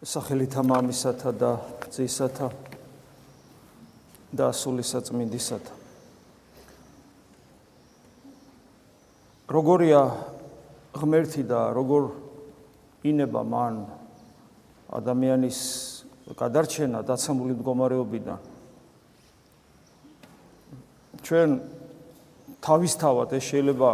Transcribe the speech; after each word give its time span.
სახელითა 0.00 0.62
მამისათა 0.64 1.30
და 1.36 1.50
ძისათა 1.92 2.48
და 4.32 4.46
სულისა 4.56 5.04
წმინდისათა 5.04 5.74
როგორია 9.50 10.00
ღმერთი 10.96 11.42
და 11.44 11.60
როგორ 11.76 12.06
ინება 13.12 13.42
მან 13.44 13.74
ადამიანის 14.94 15.60
გადარჩენა 16.38 17.02
დაცემული 17.04 17.58
მდგომარეობიდან? 17.58 18.38
ჩვენ 21.26 21.50
თავისთავად 22.62 23.36
ეს 23.36 23.44
შეიძლება 23.50 23.90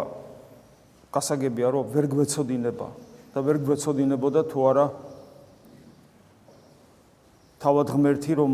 გასაგებია 1.10 1.68
რომ 1.72 1.90
ვერ 1.90 2.06
გვეცოდინება 2.14 2.88
და 3.34 3.38
ვერ 3.42 3.56
გვეცოდინებოდა 3.64 4.40
თუ 4.52 4.58
არა 4.70 4.86
თავად 7.62 7.92
ღმერთი 7.94 8.32
რომ 8.36 8.50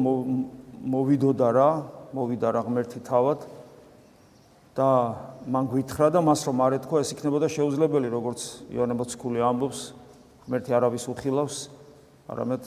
მოვიდოდა 0.92 1.48
რა, 1.56 1.70
მოვიდა 2.14 2.48
რა 2.54 2.60
ღმერთი 2.68 3.00
თავად 3.06 3.44
და 4.76 4.88
მან 5.42 5.68
გვითხრა 5.68 6.08
და 6.14 6.20
მას 6.24 6.46
რომ 6.48 6.60
არ 6.64 6.76
ეთქვა 6.78 7.02
ეს 7.02 7.10
იქნებოდა 7.12 7.48
შეუძლებელი 7.50 8.08
როგორც 8.12 8.40
იონე 8.72 8.94
მოციქული 8.96 9.42
ამბობს 9.42 9.80
ღმერთი 10.46 10.70
არავის 10.76 11.04
უხილავს 11.12 11.56
არამედ 12.30 12.62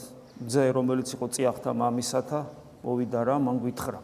ძე 0.46 0.64
რომელიც 0.76 1.08
იყო 1.16 1.26
წიახთა 1.34 1.70
მამისათა 1.72 2.40
მოვიდა 2.84 3.20
რა 3.26 3.36
მან 3.42 3.56
გვითხრა 3.64 4.00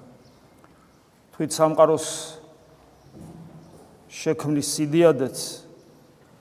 თვით 1.36 1.52
სამყაროს 1.52 2.06
შექმნის 4.08 4.68
სიდიადეც 4.76 5.38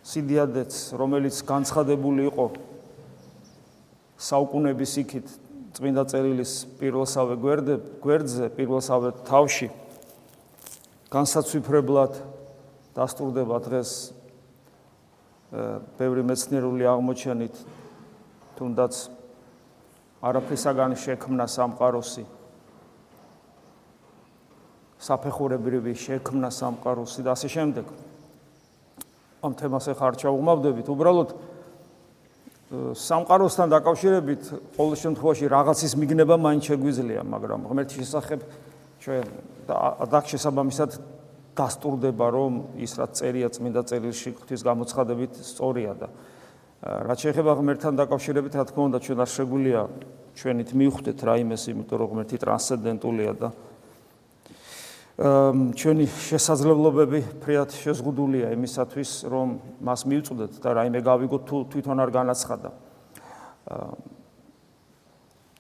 სიდიადეც 0.08 0.72
რომელიც 0.98 1.36
განცხადებული 1.46 2.26
იყო 2.32 2.48
საუკუნების 4.18 4.94
იქით 5.04 5.28
წმინდა 5.82 6.04
წერილის 6.06 6.52
პირველსავე 6.78 7.36
გვერდზე 7.42 7.76
გვერდზე 8.06 8.48
პირველსავე 8.54 9.10
თავში 9.26 9.68
განსაცვიფრებლად 11.10 12.20
დასტურდება 12.94 13.58
დღეს 13.66 13.94
ბევრი 15.98 16.22
მეცნიერული 16.30 16.86
აღმოჩენით 16.86 17.56
თუნდაც 18.62 18.94
არაფრისაგან 20.22 20.94
შექმნა 21.02 21.50
სამყაროსი. 21.50 22.30
საფეხურებრივი 25.02 25.98
შექმნა 25.98 26.50
სამყაროსი 26.62 27.26
და 27.26 27.34
ასე 27.34 27.50
შემდეგ. 27.58 27.86
ამ 29.42 29.58
თემას 29.58 29.90
ახლა 29.90 30.14
არ 30.14 30.16
ჩავუმავდებით 30.22 30.88
უბრალოდ 30.94 31.30
სამყაროსთან 32.72 33.68
დაკავშირებით 33.68 34.44
ყოველ 34.80 34.96
შემთხვევაში 34.96 35.46
რაღაცის 35.52 35.94
მიგნება 36.00 36.36
მაინც 36.40 36.64
შეგვიძლია, 36.72 37.22
მაგრამ 37.28 37.68
ღმერთის 37.68 37.98
შესახებ 38.00 38.40
ჩვენ 39.04 39.26
და 40.08 40.20
შესაბამისად 40.32 40.92
დასტურდება, 41.52 42.28
რომ 42.32 42.54
ის 42.80 42.92
რაც 42.96 43.12
წერია 43.20 43.52
წმინდა 43.52 43.82
წერილში 43.92 44.30
ღვთის 44.40 44.62
გამოცხადებით 44.64 45.34
სწორია 45.44 45.94
და 46.00 46.08
რაც 46.82 47.20
შეეხება 47.28 47.52
ღმერთთან 47.60 47.94
დაკავშირებით, 48.00 48.54
რა 48.56 48.64
თქმა 48.72 48.84
უნდა, 48.88 48.98
ჩვენ 49.04 49.20
არ 49.20 49.30
შეგვიძლია 49.36 49.82
ჩვენით 50.32 50.70
მივხვდეთ 50.72 51.20
რაიმეს, 51.28 51.64
იმიტომ 51.76 51.98
რომ 52.00 52.08
ღმერთი 52.16 52.38
ტრანსცენდენტულია 52.40 53.34
და 53.36 53.48
ჩვენი 55.20 56.06
შესაძლებლობები 56.08 57.20
ფრიად 57.44 57.76
შეზღუდულია 57.76 58.54
იმისათვის, 58.56 59.12
რომ 59.28 59.48
მას 59.84 60.02
მივწუდეთ 60.08 60.54
და 60.64 60.70
რაიმე 60.72 61.00
გავიგოთ 61.04 61.44
თუ 61.46 61.58
თვითონ 61.68 61.98
არ 62.00 62.10
განაცხადა. 62.16 62.70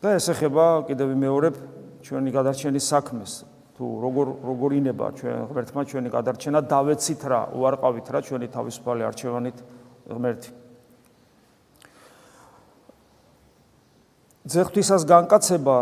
და 0.01 0.07
ეს 0.17 0.25
ეხება 0.33 0.87
კიდევ 0.87 1.07
მეორებ 1.13 1.55
ჩვენი 2.01 2.29
გადარჩენის 2.31 2.85
საქმეს. 2.89 3.45
თუ 3.77 3.85
როგორ 4.01 4.27
როგორ 4.45 4.69
ინება 4.81 5.05
ჩვენ 5.17 5.37
ღმერთმა 5.51 5.81
ჩვენი 5.89 6.09
გადარჩენა 6.09 6.59
დავეცით 6.65 7.21
რა, 7.25 7.41
უარყავით 7.53 8.07
რა 8.13 8.19
ჩვენი 8.21 8.47
თავისუფალი 8.49 9.01
არჩევანით 9.09 9.57
ღმერთი. 10.09 10.49
ძეხვთვისას 14.41 15.03
განკაცება 15.05 15.77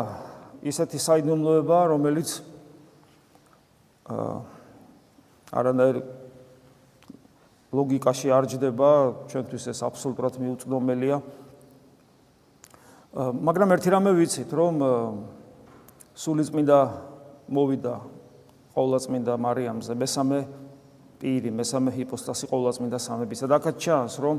ისეთი 0.67 0.99
საიდუმლოება, 0.99 1.77
რომელიც 1.95 2.48
არანაირ 4.09 5.97
ლოგიკაში 7.69 8.33
არ 8.33 8.45
ჯდება, 8.49 8.89
ჩვენთვის 9.29 9.63
ეს 9.69 9.79
აბსოლუტურად 9.85 10.41
მიუწვდომელია. 10.41 11.17
მაგრამ 13.17 13.69
ერთი 13.77 13.89
რამე 13.93 14.11
ვიცით, 14.17 14.49
რომ 14.49 14.73
სულიწმინდა 16.17 16.79
მოვიდა 17.49 17.93
ყოვლადწმინდა 18.73 19.33
მარიამზე, 19.37 19.93
მესამე 19.97 20.39
პირი, 21.21 21.49
მესამე 21.53 21.89
ჰიპოსტასი 21.93 22.45
ყოვლადწმინდა 22.49 22.97
სამებისა 22.97 23.45
და 23.49 23.55
აქაც 23.61 23.75
ჩანს, 23.77 24.13
რომ 24.17 24.35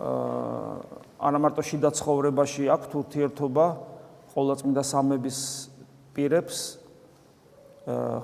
აა 0.00 1.00
არა 1.20 1.38
მარტო 1.44 1.62
შიდა 1.68 1.90
ცხოვრებაში 2.00 2.64
აქვს 2.72 2.94
ურთიერთობა 2.96 3.64
ყოვლადწმინდა 4.32 4.82
სამების 4.88 5.38
პირებს, 6.16 6.79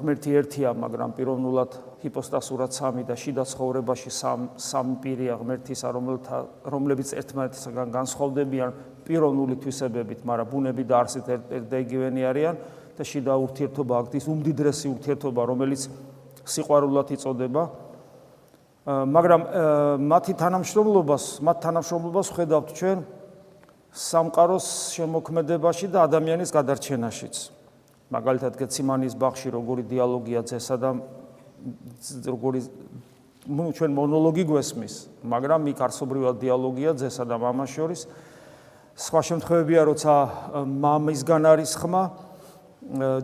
ღმერთი 0.00 0.30
ერთია, 0.40 0.70
მაგრამ 0.76 1.10
პიროვნულად 1.16 1.70
ჰიპოსტასურად 2.02 2.70
სამი 2.76 3.02
და 3.08 3.14
შიდა 3.16 3.44
ცხოვრებაში 3.50 4.10
სამ 4.12 4.40
სამი 4.56 4.96
პირია 5.02 5.34
ღმერთისა, 5.40 5.88
რომელთა 5.96 6.36
რომლებიც 6.70 7.08
ერთმანეთისგან 7.16 7.88
განსხვავდებიან 7.94 8.70
პიროვნული 9.06 9.56
თვისებებით, 9.62 10.20
მაგრამ 10.26 10.50
ბუნები 10.52 10.84
და 10.86 10.94
არსით 11.02 11.26
ერთდაიგივენი 11.34 12.22
არიან 12.30 12.56
და 12.96 13.02
შიდა 13.04 13.32
ურთიერთობა 13.46 13.94
აქტის 14.02 14.24
უმდიდრესი 14.30 14.86
ურთიერთობა, 14.92 15.42
რომელიც 15.50 15.82
სიყვარულად 16.46 17.08
იწოდება. 17.16 17.62
მაგრამ 18.86 19.42
მათი 20.06 20.32
თანამშრომლობას, 20.38 21.24
მათ 21.42 21.56
თანამშრომლობას 21.64 22.28
ხედავთ 22.38 22.68
ჩვენ 22.78 22.98
სამყაროს 23.96 24.66
შემოქმედებაში 24.94 25.86
და 25.90 26.06
ადამიანის 26.06 26.50
გადარჩენაშიც. 26.54 27.34
მაგალითად 28.06 28.54
გეციმანის 28.54 29.14
ბაღში 29.18 29.50
როგორი 29.50 29.82
დიალოგია 29.90 30.46
ძესა 30.46 30.76
და 30.78 30.90
როგორი 32.30 32.60
ну 33.46 33.70
ჩვენ 33.74 33.90
მონოლოგი 33.94 34.44
გვესმის 34.46 34.94
მაგრამ 35.26 35.66
იქ 35.74 35.78
არსობრივად 35.86 36.38
დიალოგია 36.38 36.94
ძესა 37.02 37.24
და 37.26 37.36
მამას 37.42 37.70
შორის. 37.74 38.00
სხვა 38.96 39.20
შემთხვევებია 39.28 39.82
როცა 39.90 40.14
მამისგან 40.64 41.42
არის 41.50 41.72
ხმა 41.76 42.04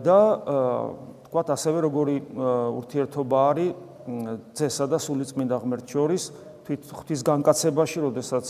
და 0.03 0.19
თქვათ 1.31 1.47
ასევე 1.55 1.77
როგორი 1.87 2.15
ურთიერთობა 2.77 3.37
არის 3.49 3.71
ძესა 4.53 4.85
და 4.91 4.97
სულიწმინდა 4.99 5.55
ღმერთ 5.63 5.87
შორის. 5.87 6.23
თვით 6.67 6.81
ღვთის 6.91 7.21
განკაცებაში 7.23 7.97
როდესაც 8.03 8.45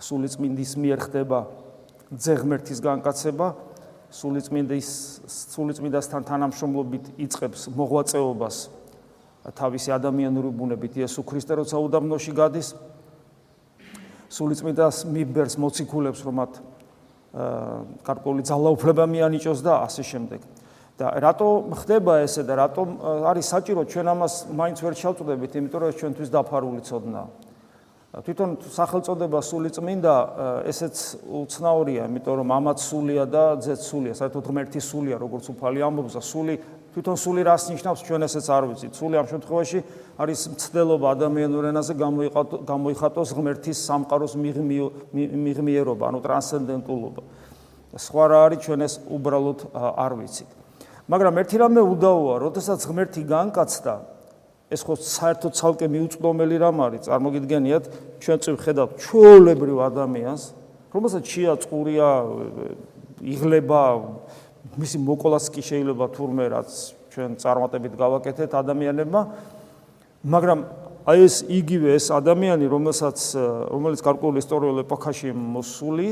სულიწმინდის 0.00 0.72
მიერ 0.80 0.98
ხდება 1.00 1.38
ძე 2.12 2.34
ღმერთის 2.40 2.80
განკაცება 2.84 3.71
სულიწმინდის 4.12 4.88
სულიწმინდასთან 5.56 6.26
თანამშრომლობით 6.28 7.06
იწყებს 7.24 7.70
მოღვაწეობას 7.72 8.56
თავისი 9.56 9.94
ადამიანური 9.96 10.50
ბუნებით 10.52 11.00
იესო 11.00 11.24
ქრისტე 11.26 11.62
როცა 11.62 11.80
უდაბნოში 11.80 12.32
გადის 12.36 12.74
სულიწმინდას 14.32 15.04
მიბერს 15.08 15.56
მოციქულებს 15.64 16.20
რომ 16.28 16.36
მათ 16.42 16.52
კარკული 18.04 18.44
ძალაუფლება 18.44 19.08
მიანიჭოს 19.08 19.64
და 19.64 19.80
ასე 19.88 20.04
შემდეგ. 20.04 20.40
და 21.00 21.08
რატო 21.24 21.72
ხდება 21.72 22.20
ესე 22.20 22.44
და 22.44 22.54
რატო 22.60 22.82
არის 23.24 23.46
საჭირო 23.48 23.82
ჩვენ 23.88 24.06
ამას 24.12 24.34
მაინც 24.52 24.78
ვერ 24.84 24.94
ჩავწდებით 25.00 25.52
იმიტომ 25.56 25.80
რომ 25.82 25.96
ჩვენთვის 25.96 26.28
დაფარული 26.28 26.82
ცოდნა 26.84 27.22
თვითონ 28.12 28.50
სახელწოდება 28.60 29.40
სული 29.40 29.72
წმინდა 29.72 30.14
ესეც 30.68 31.24
უცნაურია, 31.32 32.12
იმიტომ 32.12 32.34
რომ 32.44 32.48
ამაც 32.52 32.78
სულია 32.84 33.24
და 33.24 33.56
ძეც 33.56 33.80
სულია, 33.88 34.12
საერთოდ 34.12 34.44
ღმერთი 34.52 34.80
სულია, 34.84 35.16
როგორც 35.16 35.48
უფალი 35.48 35.80
ამბობს 35.80 36.20
და 36.20 36.20
სული 36.20 36.54
თვითონ 36.92 37.16
სული 37.16 37.40
რას 37.40 37.72
ნიშნავს 37.72 38.04
ჩვენ 38.04 38.20
ესეც 38.28 38.46
არ 38.52 38.64
ვიცით. 38.68 38.92
სული 38.92 39.16
ამ 39.16 39.26
შემთხვევაში 39.32 39.78
არის 40.20 40.40
მცდელობა 40.52 41.06
ადამიანურ 41.16 41.64
ენაზე 41.72 41.92
გამოიხატოს 42.68 43.28
ღმერთის 43.32 43.78
სამყაროს 43.80 44.36
მიღმიერობა, 44.36 46.04
ანუ 46.12 46.18
ტრანსცენდენტულობა. 46.20 47.22
სხვა 47.96 48.24
რა 48.28 48.38
არის 48.44 48.60
ჩვენ 48.60 48.80
ეს 48.84 48.94
უბრალოდ 49.08 49.58
არ 49.72 50.12
ვიცით. 50.20 50.50
მაგრამ 51.08 51.34
ერთი 51.40 51.56
რამე 51.64 51.80
უდაოა, 51.80 52.34
როდესაც 52.44 52.80
ღმერთი 52.92 53.22
განკაცდა 53.24 53.94
ეს 54.72 54.82
ხო 54.88 54.96
საერთოდ 54.96 55.52
ცალკე 55.52 55.86
მიუწვდომელი 55.92 56.56
რამ 56.64 56.78
არის? 56.80 57.00
წარმოგიდგენიათ 57.06 57.84
ჩვენ 58.24 58.38
წინ 58.42 58.56
ხედავთ 58.64 58.90
ჩვეულებრივ 59.04 59.78
ადამიანს 59.92 60.42
რომელსაც 60.92 61.22
ჩია 61.28 61.52
წყურია 61.60 62.08
იღლება 63.22 63.82
მისი 64.80 64.98
მოკოლას 65.04 65.46
კი 65.52 65.62
შეიძლება 65.62 66.06
თურმე 66.16 66.44
რაც 66.52 66.70
ჩვენ 67.12 67.30
წარმატებით 67.36 67.94
გავაკეთეთ 68.00 68.50
ადამიანებმა 68.56 69.22
მაგრამ 70.22 70.58
აი 71.02 71.18
ეს 71.26 71.36
იგივე 71.50 71.98
ეს 71.98 72.06
ადამიანი 72.14 72.66
რომელსაც 72.70 73.18
რომელიც 73.74 74.00
გარკვეული 74.06 74.38
ისტორიულ 74.38 74.76
ეპოქაში 74.86 75.34
მოსული 75.34 76.08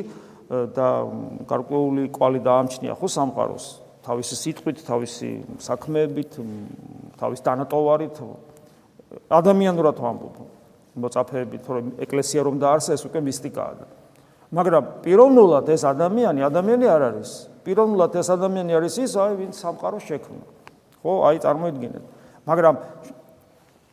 და 0.50 0.88
გარკვეული 1.46 2.10
კვალი 2.10 2.40
დაამჩნია 2.42 2.98
ხო 2.98 3.06
სამყაროს? 3.06 3.66
თავისი 4.00 4.34
სიტყვით, 4.42 4.78
თავისი 4.82 5.30
საქმეებით, 5.62 6.40
თავის 7.20 7.40
დანატოვარით 7.46 8.16
ადამიანურად 9.30 9.96
ვამბობ. 10.00 10.36
მოწაფეებით, 11.00 11.64
რომ 11.70 11.86
ეკლესია 12.02 12.40
რომ 12.42 12.56
დაარსა, 12.58 12.90
ეს 12.98 13.02
უკვე 13.06 13.20
მისტიკაა. 13.30 13.72
მაგრამ 14.50 14.84
პიროვნულად 15.06 15.66
ეს 15.70 15.82
ადამიანი, 15.86 16.40
ადამიანი 16.42 16.86
არ 16.90 17.02
არის. 17.14 17.30
პიროვნულად 17.62 18.12
ეს 18.18 18.28
ადამიანი 18.34 18.72
არის 18.74 18.94
ის, 18.98 19.12
აი, 19.14 19.32
ვინც 19.38 19.54
სამყაროს 19.62 20.04
შექმნა. 20.10 20.44
ხო, 21.00 21.12
აი 21.30 21.36
წარმოიდგინეთ. 21.46 22.04
მაგრამ 22.50 22.74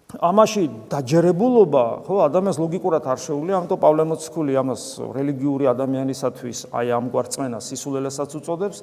ამაში 0.07 0.87
დაჯერებულობა, 0.87 2.07
ხო, 2.07 2.15
ადამიანს 2.31 2.57
ლოგიკურად 2.63 3.03
არ 3.11 3.19
შეუძლია, 3.19 3.55
ამიტომ 3.59 3.79
პავლე 3.83 4.03
მოციქული 4.07 4.53
ამას 4.55 4.83
რელიგიური 5.03 5.67
ადამიანისათვის 5.67 6.71
აი 6.71 6.87
ამგვარ 6.95 7.27
წმენას 7.27 7.67
სისულელესაც 7.67 8.29
უწოდებს. 8.39 8.77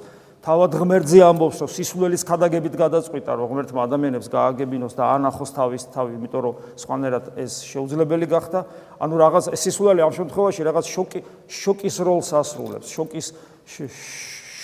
თავად 0.45 0.77
ღმერთზე 0.77 1.19
ამბობს, 1.25 1.57
რომ 1.65 1.71
სისულელის 1.73 2.23
ხადაგებით 2.29 2.75
გადაწყვიტა, 2.77 3.31
რომ 3.41 3.47
ღმერთმა 3.57 3.81
ადამიანებს 3.89 4.29
გააგებინოს 4.29 4.93
და 4.93 5.05
ანახოს 5.17 5.51
თავის 5.57 5.83
თავი, 5.89 6.11
იმიტომ 6.21 6.41
რომ 6.45 6.55
სხვანაირად 6.77 7.25
ეს 7.41 7.53
შეუძლებელი 7.73 8.27
გახდა. 8.29 8.59
ანუ 9.01 9.15
რაღაც 9.25 9.45
სისულელი 9.57 10.05
ამ 10.05 10.13
შემთხვევაში 10.13 10.61
რაღაც 10.69 10.85
შოკი 10.93 11.21
შოკის 11.49 11.97
როლს 12.05 12.29
ასრულებს, 12.37 12.93
შოკის 12.93 13.27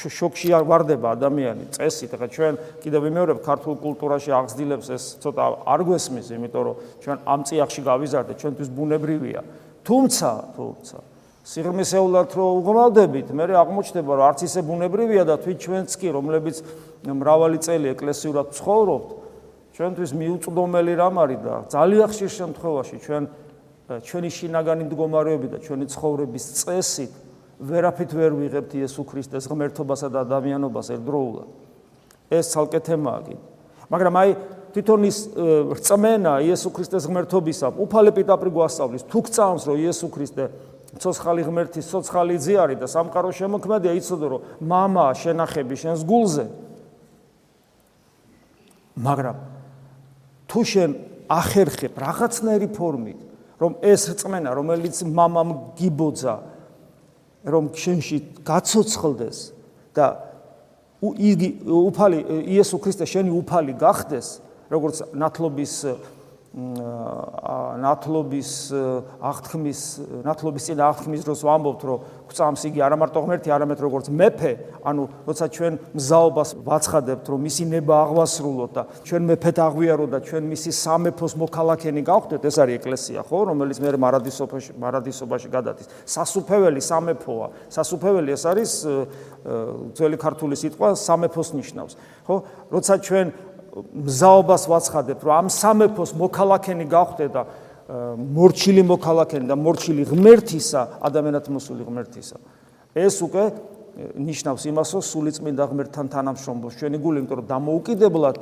შოკში 0.08 0.49
არ 0.56 0.64
واردება 0.64 1.08
ადამიანი 1.19 1.64
წესით. 1.76 2.11
ახლა 2.17 2.29
ჩვენ 2.32 2.55
კიდევ 2.81 3.00
ვიმეორებ 3.05 3.38
ქართულ 3.44 3.75
კულტურაში 3.85 4.31
აღზდილებს 4.32 4.87
ეს 4.97 5.05
ცოტა 5.20 5.44
არ 5.69 5.81
გვესმის, 5.85 6.26
იმიტომ 6.31 6.62
რომ 6.64 6.76
ჩვენ 7.05 7.17
ამ 7.26 7.41
წიაღში 7.44 7.81
გავიზარდეთ, 7.85 8.37
ჩვენთვის 8.41 8.69
ბუნებრივია. 8.73 9.41
თუმცა, 9.85 10.31
თუმცა 10.56 10.97
სიღრმისეულად 11.50 12.29
რო 12.37 12.47
უღრმავდებით, 12.61 13.29
მე 13.35 13.44
აღმოჩნდება, 13.61 14.12
რომ 14.14 14.25
არც 14.31 14.41
ისე 14.47 14.61
ბუნებრივია 14.64 15.23
და 15.26 15.35
თვით 15.41 15.58
ჩვენც 15.61 15.91
კი, 15.99 16.08
რომლებიც 16.14 16.56
მრავალი 17.11 17.58
წელი 17.58 17.87
ეკლესიურად 17.97 18.47
ცხოვრობთ, 18.55 19.08
ჩვენთვის 19.81 20.11
მიუწვდომელი 20.12 20.93
რამ 21.00 21.17
არის 21.25 21.41
და 21.41 21.55
ძალიან 21.73 22.06
ხშირ 22.12 22.31
შემთხვევაში 22.37 22.97
ჩვენ 23.00 23.23
ჩვენი 24.05 24.29
შინაგანი 24.31 24.82
მდგომარეობით 24.87 25.50
და 25.56 25.58
ჩვენი 25.64 25.85
ცხოვრების 25.91 26.44
წესით 26.61 27.12
ვერაფრით 27.61 28.12
ვერ 28.17 28.33
ვიღებთ 28.41 28.73
იესო 28.81 29.05
ქრისტეს 29.05 29.45
ღმერთობასა 29.51 30.09
და 30.09 30.25
ადამიანობას 30.25 30.87
ერთდროულად. 30.97 31.49
ეს 32.31 32.47
ცალკე 32.55 32.81
თემაა 32.81 33.21
კი. 33.27 33.37
მაგრამ 33.91 34.15
აი 34.17 34.31
თვითონ 34.71 35.01
ის 35.07 35.19
რწმენა 35.75 36.35
იესო 36.47 36.71
ქრისტეს 36.71 37.07
ღმერთობისა 37.11 37.75
უფალე 37.75 38.15
პიტაპრი 38.15 38.51
გვასწავლის 38.55 39.07
თუ 39.11 39.19
გწამს 39.27 39.67
რომ 39.67 39.77
იესო 39.83 40.09
ქრისტე 40.15 40.45
ცოცხალი 41.03 41.43
ღმერთის 41.47 41.87
ცოცხალი 41.91 42.37
ძიარი 42.39 42.77
და 42.79 42.87
სამყარო 42.87 43.31
შემოქმედია 43.35 43.93
იცოდო 43.99 44.27
რომ 44.31 44.41
мама 44.62 45.11
შენახები 45.19 45.75
შენს 45.75 46.07
გულზე 46.07 46.45
მაგრამ 48.99 49.37
თუ 50.51 50.61
შენ 50.71 50.91
ახერხებ 51.31 51.99
რაღაცნაირი 51.99 52.69
ფორმით 52.75 53.19
რომ 53.59 53.73
ეს 53.83 54.07
რწმენა 54.15 54.55
რომელიც 54.55 55.03
мамам 55.07 55.75
გიბოძა 55.79 56.35
რომ 57.44 57.72
შენში 57.76 58.19
გაცოცხლდეს 58.44 59.38
და 59.96 60.06
იგი 61.00 61.48
უფალი 61.64 62.19
იესო 62.52 62.81
ქრისტე 62.84 63.08
შენი 63.08 63.32
უფალი 63.32 63.75
გახდეს 63.81 64.28
როგორც 64.70 65.02
ნათლობის 65.16 65.75
ნათლობის 66.50 68.50
აღთქმის 69.23 69.81
ნათლობის 70.26 70.64
წინ 70.67 70.81
აღთქმის 70.82 71.23
დროს 71.23 71.47
ვამბობთ 71.47 71.82
რომ 71.87 71.99
გვწამს 72.26 72.62
იგი 72.67 72.82
არა 72.82 72.97
მარტო 72.99 73.23
ღმერთი 73.23 73.55
არამედ 73.55 73.79
როგორც 73.87 74.11
მეფე 74.11 74.82
ანუ 74.82 75.02
როცა 75.31 75.47
ჩვენ 75.47 75.79
მზაობას 75.94 76.50
ვაცხადებთ 76.67 77.26
რომ 77.31 77.41
მისი 77.47 77.64
ნება 77.70 77.94
აღვასრულოთ 78.02 78.70
და 78.75 78.82
ჩვენ 79.06 79.23
მეფეთ 79.31 79.56
აღვიაროთ 79.62 80.11
და 80.11 80.19
ჩვენ 80.26 80.43
მისი 80.50 80.70
სამეფოს 80.75 81.32
მოქალაქენი 81.38 82.02
გავხდეთ 82.11 82.43
ეს 82.43 82.56
არის 82.58 82.75
ეკლესია 82.82 83.20
ხო? 83.31 83.38
რომელიც 83.55 83.79
მე 83.79 83.94
მარადისობაში 83.94 84.70
მარადისობაში 84.75 85.49
გადადის. 85.55 85.87
სასუფეველი 86.02 86.82
სამეფოა. 86.82 87.47
სასუფეველი 87.70 88.31
ეს 88.35 88.43
არის 88.50 88.70
ძველი 89.94 90.17
ქართული 90.19 90.58
სიტყვა 90.58 90.99
სამეფოს 90.99 91.49
ნიშნავს 91.55 91.94
ხო? 92.26 92.37
როცა 92.75 92.94
ჩვენ 93.06 93.26
მზაობას 93.76 94.62
ვაცხადებთ, 94.67 95.20
რომ 95.25 95.34
ამ 95.40 95.49
სამეფოს 95.49 96.11
მოქალაქენი 96.19 96.84
გავხდე 96.90 97.26
და 97.31 97.43
მორჩილი 97.90 98.82
მოქალაქენი 98.87 99.46
და 99.50 99.56
მორჩილი 99.58 100.02
ღმერთისა, 100.11 100.81
ადამიანად 101.02 101.44
მოსული 101.50 101.82
ღმერთისა. 101.87 102.37
ეს 102.94 103.17
უკვე 103.22 103.44
ნიშნავს 104.14 104.62
იმას, 104.70 104.88
რომ 104.94 105.02
სულიწმინდა 105.02 105.64
ღმერთთან 105.70 106.06
თანამშრომლობს 106.14 106.75
ჩვენი 106.78 106.99
გული, 107.02 107.17
იმიტომ 107.20 107.37
რომ 107.43 107.46
დამოუკიდებლად 107.50 108.37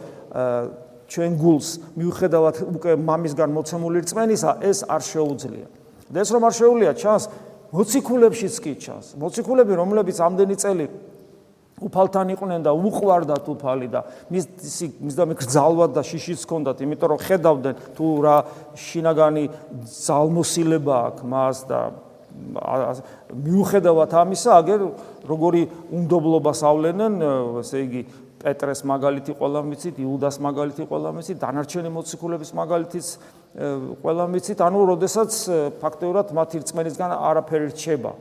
ჩვენ 1.08 1.32
გულს 1.40 1.68
მიუხედავად 1.96 2.56
უკვე 2.68 2.92
მამისგან 3.00 3.50
მოცემული 3.56 3.98
რწმენისა, 4.04 4.50
ეს 4.60 4.78
არ 4.84 5.02
შეუძლია. 5.08 5.66
და 6.12 6.16
ეს 6.20 6.28
რომ 6.32 6.42
არ 6.44 6.54
შეუძლია, 6.60 6.92
ჩანს 7.00 7.24
მოციქულებშიც 7.72 8.54
კი 8.64 8.72
ჩანს. 8.76 9.06
მოციქულები, 9.16 9.72
რომლებიც 9.76 10.16
ამდენი 10.20 10.56
წელი 10.60 10.86
უფალთან 11.84 12.32
იყვნენ 12.34 12.66
და 12.66 12.72
უყვარდათ 12.74 13.46
უფალი 13.54 13.88
და 13.92 14.00
მის 14.32 14.44
მის 14.98 15.14
და 15.18 15.24
მიგზალვად 15.30 15.90
და 15.94 16.02
შიშიც 16.02 16.42
ჰქონდათ, 16.44 16.82
იმიტომ 16.84 17.08
რომ 17.14 17.20
ხედავდნენ 17.22 17.74
თუ 17.96 18.06
რა 18.24 18.36
შინაგანი 18.74 19.44
ძალმოსილება 19.86 20.96
აქვს 21.08 21.24
მას 21.28 21.58
და 21.70 21.80
მიუხედავად 22.38 24.14
ამისა, 24.14 24.50
აგერ 24.62 24.80
როგორი 25.26 25.62
უნდობლობას 25.90 26.60
ავლენენ, 26.70 27.12
ესე 27.62 27.82
იგი 27.82 28.02
პეტრეს 28.38 28.84
მაგალითი 28.86 29.34
ყველა 29.38 29.60
მიცით, 29.66 29.98
იუდას 29.98 30.38
მაგალითი 30.46 30.86
ყველა 30.86 31.10
მიცით, 31.18 31.38
დანარჩენი 31.42 31.90
მოციქულების 31.90 32.50
მაგალითიც 32.54 33.06
ყველა 34.04 34.24
მიცით, 34.30 34.58
ანუ 34.62 34.80
როდესაც 34.94 35.30
ფაქტობრივად 35.82 36.28
მათი 36.38 36.56
რწმენისგან 36.62 37.10
არაფერი 37.18 37.66
რჩება. 37.74 38.12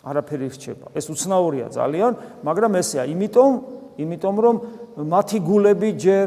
არაფერი 0.00 0.48
რჩება. 0.54 0.86
ეს 0.96 1.06
უცნაურია 1.12 1.66
ძალიან, 1.74 2.12
მაგრამ 2.44 2.72
ესეა, 2.80 3.04
იმიტომ, 3.10 3.52
იმიტომ 4.00 4.36
რომ 4.40 4.56
მათი 4.96 5.38
გულები 5.44 5.90
ჯერ 6.00 6.26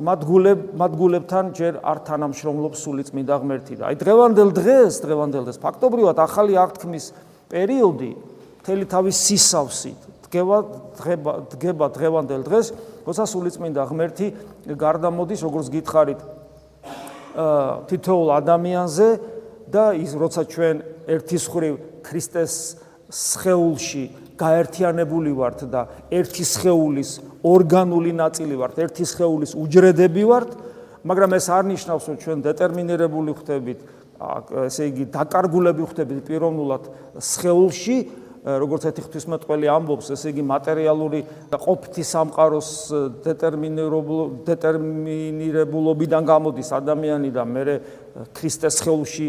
მათ 0.00 0.20
გულებ 0.24 0.60
მათ 0.80 0.92
გულებთან 0.96 1.44
ჯერ 1.52 1.74
არ 1.84 1.98
თანამშრომლობს 2.08 2.78
სულიწმიდა 2.80 3.34
ღმერთი 3.44 3.74
და 3.76 3.82
აი 3.92 3.96
დღევანდელ 4.00 4.50
დღეს, 4.56 4.92
დღევანდელ 5.04 5.42
დღეს 5.44 5.58
ფაქტობრივად 5.60 6.16
ახალი 6.24 6.56
აღთქმის 6.56 7.06
პერიოდი 7.52 8.12
მთელი 8.64 8.84
თავის 8.88 9.16
სისავსით 9.28 10.00
დგება 10.24 10.58
დგება 10.96 11.32
დგება 11.52 11.86
დღევანდელ 11.92 12.42
დღეს, 12.48 12.66
როცა 13.04 13.24
სულიწმიდა 13.28 13.82
ღმერთი 13.90 14.26
გარდამოდის, 14.78 15.40
როგორც 15.44 15.66
გითხარით, 15.74 16.20
თითოეულ 17.90 18.28
ადამიანზე 18.40 19.08
და 19.70 19.84
ის 19.98 20.14
როცა 20.14 20.42
ჩვენ 20.50 20.76
ერთის 21.10 21.44
ხრივ 21.50 21.74
ქრისტეს 22.06 22.54
სხეულში 23.10 24.04
გაერთიანებული 24.40 25.32
ვართ 25.36 25.64
და 25.68 25.82
ერთი 26.14 26.44
სხეულის 26.46 27.10
ორგანული 27.44 28.12
ნაწილი 28.16 28.56
ვართ, 28.56 28.78
ერთი 28.86 29.04
სხეულის 29.04 29.52
უჯრედები 29.58 30.24
ვართ, 30.30 30.50
მაგრამ 31.04 31.36
ეს 31.36 31.46
არ 31.50 31.64
ნიშნავს, 31.74 32.04
რომ 32.08 32.16
ჩვენ 32.24 32.38
დეტერმინირებული 32.46 33.32
ხდებით, 33.40 33.78
ესე 34.68 34.88
იგი, 34.92 35.04
დაკარგულები 35.12 35.84
ხდებით 35.90 36.20
პიროვნულად 36.28 36.84
სხეულში, 37.20 37.96
როგორც 38.40 38.88
ერთი 38.88 39.02
ღვთისმეტყველი 39.04 39.68
ამბობს, 39.68 40.16
ესე 40.16 40.32
იგი 40.32 40.42
მატერიალური 40.48 41.20
ყოფთი 41.60 42.00
სამყაროს 42.08 42.70
დეტერმინირებულობიდან 44.48 46.22
გამოდის 46.24 46.72
ადამიანი 46.72 47.28
და 47.36 47.44
მე 47.44 47.62
ქრისტეს 48.34 48.80
ხელში 48.82 49.26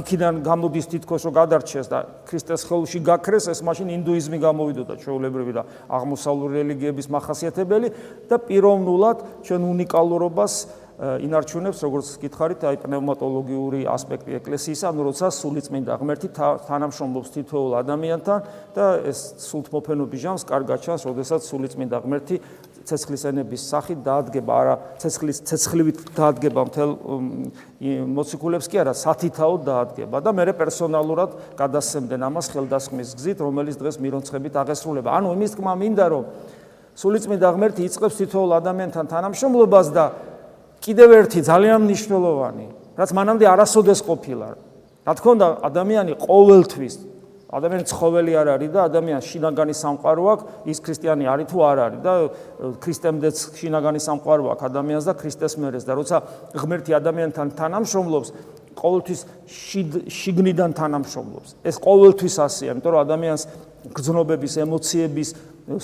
იქიდან 0.00 0.40
გამოდის 0.42 0.86
თითქოს 0.90 1.22
რომ 1.28 1.34
გადარჩეს 1.36 1.86
და 1.92 1.98
ქრისტეს 2.26 2.64
ხელში 2.66 2.98
გაქრეს, 3.06 3.52
ეს 3.52 3.60
მაშინ 3.62 3.92
ინდუიზმი 4.00 4.38
გამოვიდოდა 4.40 4.94
ჩვეულებრივი 5.04 5.52
და 5.54 5.62
აღმოსავლური 5.86 6.64
რელიგიების 6.64 7.06
מחასიათებელი 7.12 7.88
და 8.26 8.36
პიროვნულად 8.40 9.46
ჩვენ 9.46 9.62
უნიკალურობას 9.68 10.52
ინარჩუნებს 11.00 11.80
როგორც 11.80 12.08
გითხარით 12.20 12.64
აი 12.68 12.76
პნევმატოლოგიური 12.84 13.86
ასპექტი 13.88 14.36
ეკლესიის 14.36 14.82
ანუ 14.84 15.06
როცა 15.08 15.30
სულიწმინდა 15.32 15.96
ღმერთი 15.96 16.28
თანამშრომლობს 16.36 17.30
თითოეულ 17.40 17.72
ადამიანთან 17.80 18.38
და 18.76 18.84
ეს 19.08 19.20
სულთმოფენობის 19.48 20.20
ჟამს 20.20 20.44
კარგად 20.44 20.84
ჩანს 20.84 21.08
როდესაც 21.08 21.40
სულიწმინდა 21.48 21.96
ღმერთი 22.04 22.36
ცეცხლისენების 22.84 23.62
სახით 23.72 24.04
დაადგება 24.04 24.52
არა 24.60 24.74
ცეცხლის 25.00 25.38
ცეცხლივით 25.48 25.98
დაადგება 26.20 26.60
მთელ 26.68 26.90
მოციქულებს 28.20 28.68
კი 28.68 28.80
არა 28.84 28.94
სათითაოდ 29.00 29.60
დაადგება 29.68 30.20
და 30.20 30.30
მე 30.36 30.52
პერსონალურად 30.60 31.36
გადასცემდნენ 31.60 32.28
ამას 32.28 32.52
ხელდასხმის 32.52 33.16
გზით 33.16 33.38
რომელიც 33.40 33.76
დღეს 33.80 33.96
მირონცხებით 34.04 34.54
აღესრულება. 34.64 35.08
ანუ 35.16 35.28
იმის 35.32 35.56
თქმა 35.56 35.72
მინდა 35.80 36.06
რომ 36.12 36.24
სულიწმინდა 37.00 37.48
ღმერთი 37.56 37.80
იწყებს 37.88 38.16
თითოეულ 38.20 38.50
ადამიანთან 38.60 39.04
თანამშრომლობას 39.08 39.88
და 39.96 40.04
კიდევ 40.80 41.08
ერთი 41.20 41.40
ძალიან 41.44 41.78
მნიშვნელოვანი, 41.84 42.66
რაც 42.96 43.10
მანამდე 43.12 43.44
არასოდეს 43.52 44.00
ყოფილა. 44.08 44.48
რა 45.06 45.12
თქმა 45.16 45.30
უნდა, 45.36 45.46
ადამიანი 45.68 46.12
ყოველთვის 46.20 46.94
ადამიანი 47.50 47.84
ცხოველი 47.90 48.32
არ 48.38 48.48
არის 48.54 48.70
და 48.70 48.80
ადამიანს 48.86 49.24
შინაგანი 49.26 49.74
სამყარო 49.74 50.22
აქვს, 50.30 50.44
ის 50.70 50.78
ქრისტიანი 50.86 51.24
არის 51.26 51.46
თუ 51.50 51.58
არ 51.66 51.78
არის 51.82 52.00
და 52.06 52.12
ქრისტემდეც 52.78 53.36
შინაგანი 53.58 54.00
სამყარო 54.06 54.44
აქვს 54.54 54.66
ადამიანს 54.70 55.04
და 55.10 55.14
ქრისტეს 55.18 55.54
მერეს 55.58 55.82
და 55.82 55.92
როცა 55.98 56.16
ღმერთი 56.54 56.92
ადამიანთან 56.94 57.46
თანამშრომლობს, 57.58 58.28
ყოველთვის 58.78 59.20
შიგნიდან 60.14 60.70
თანამშრომლობს. 60.78 61.50
ეს 61.66 61.76
ყოველთვის 61.82 62.34
ასეა, 62.38 62.70
იმიტომ 62.70 62.92
რომ 62.94 63.00
ადამიანს 63.02 63.42
გრძნობების, 63.98 64.52
ემოციების, 64.62 65.28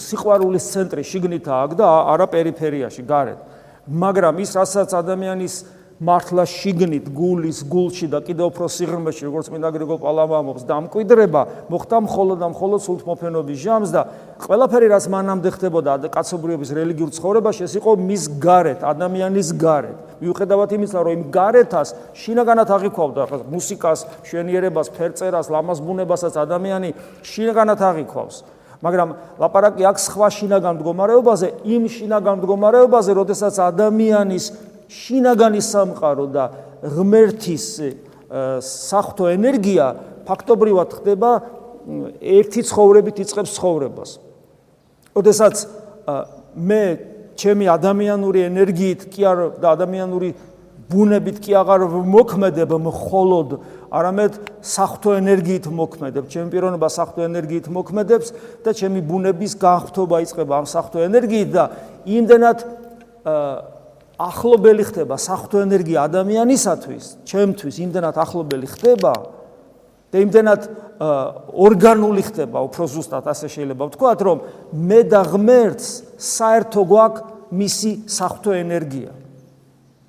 სიყვარულის 0.07 0.65
ცენტრი 0.71 1.03
შიგნითაა 1.03 1.61
აქ 1.67 1.73
და 1.75 1.87
არა 2.15 2.27
პერიფერიაში, 2.31 3.03
გარეთ. 3.03 3.41
მაგრამ 3.87 4.43
ის 4.43 4.51
რასაც 4.59 4.91
ადამიანის 4.99 5.55
მართლა 5.97 6.45
შიგნით 6.45 7.07
გულის 7.09 7.63
გულში 7.73 8.07
და 8.13 8.21
კიდევ 8.21 8.53
უფრო 8.53 8.67
სიღრმეში 8.69 9.23
როგორც 9.33 9.47
მინდა 9.49 9.69
გრიგოლ 9.73 9.99
პალამამობს 10.05 10.67
დამკვიდრება 10.69 11.43
მოხდა 11.73 11.97
მხოლოდ 12.05 12.37
და 12.43 12.49
მხოლოდ 12.53 12.81
სულთმოფენობის 12.85 13.59
ჟამს 13.65 13.91
და 13.97 14.03
ყველაფერი 14.45 14.87
რაც 14.93 15.05
მანამდე 15.09 15.51
ხდებოდა 15.57 15.93
კაცობრიობის 16.13 16.71
რელიგიურ 16.77 17.11
ცხოვრებაში 17.17 17.65
ეს 17.65 17.75
იყო 17.81 17.91
მის 17.97 18.25
გარეთ 18.37 18.81
ადამიანის 18.85 19.49
გარეთ. 19.57 19.97
მიუხედავად 20.21 20.71
იმისა 20.77 20.99
რომ 21.01 21.13
იმ 21.17 21.23
გარეთას 21.33 21.89
შინაგანად 22.13 22.69
აღიქვავდა 22.77 23.23
მუსიკას 23.49 23.99
შვენიერებას 24.29 24.89
ფერწერას 24.93 25.49
ლამაზ 25.49 25.81
ბუნებასაც 25.81 26.35
ადამიანი 26.45 26.91
შინაგანად 27.25 27.81
აღიქვავს 27.81 28.37
მაგრამ 28.87 29.09
ლაპარაკი 29.43 29.83
აქ 29.91 29.97
სხვა 29.99 30.29
შინაგან 30.37 30.79
მდგომარეობაზე 30.79 31.49
იმ 31.67 31.83
შინაგან 31.91 32.35
მდგომარეობაზე 32.39 33.11
როდესაც 33.19 33.55
ადამიანის 33.67 34.45
შინაგანი 34.87 35.61
სამყარო 35.67 36.27
და 36.31 36.45
ღმერთის 36.87 37.67
საფრთხო 38.63 39.27
ენერგია 39.35 39.87
ფაქტობრივად 40.27 40.89
ხდება 40.99 41.31
ერთი 42.21 42.63
ცხოვრებით 42.67 43.17
იწყებს 43.23 43.51
ცხოვრებას. 43.59 44.11
ოდესაც 45.15 45.55
მე 46.57 46.83
ჩემი 47.37 47.67
ადამიანური 47.71 48.41
ენერგიით 48.51 49.01
კი 49.13 49.23
არ 49.31 49.39
და 49.63 49.69
ადამიანური 49.77 50.35
ბუნებით 50.91 51.39
კი 51.43 51.53
აღარ 51.63 51.87
მოქმედებ 51.91 52.71
მხოლოდ 52.79 53.49
არამედ 53.91 54.33
საფრთხო 54.63 55.11
ენერგიით 55.21 55.67
მოქმედებ. 55.71 56.25
ჩემი 56.33 56.49
პიროვნება 56.51 56.89
საფრთხო 56.91 57.23
ენერგიით 57.31 57.67
მოქმედებს 57.71 58.27
და 58.65 58.71
ჩემი 58.75 59.01
ბუნების 59.07 59.53
განხთობა 59.63 60.17
იწყება 60.27 60.53
ამ 60.61 60.67
საფრთხო 60.67 61.01
ენერგიით 61.07 61.51
და 61.55 61.65
იმდენად 62.07 62.59
აა 63.27 63.77
ახლობელი 64.17 64.85
ხდება 64.89 65.17
საფრთხო 65.21 65.63
ენერგია 65.67 66.09
ადამიანისათვის, 66.09 67.05
ჩემთვის 67.29 67.77
იმდენად 67.85 68.17
ახლობელი 68.17 68.69
ხდება 68.73 69.13
და 70.09 70.17
იმდენად 70.25 70.63
ორგანული 71.53 72.23
ხდება, 72.25 72.63
უფრო 72.65 72.89
ზუსტად 72.89 73.29
ასე 73.29 73.53
შეიძლება 73.53 73.91
ვთქვათ, 73.93 74.19
რომ 74.25 74.39
მე 74.73 75.01
და 75.13 75.21
ღმერთს 75.29 75.89
საერთო 76.17 76.83
გვაქვს 76.89 77.53
მისი 77.53 77.93
საფრთხო 78.09 78.53
ენერგია. 78.65 79.13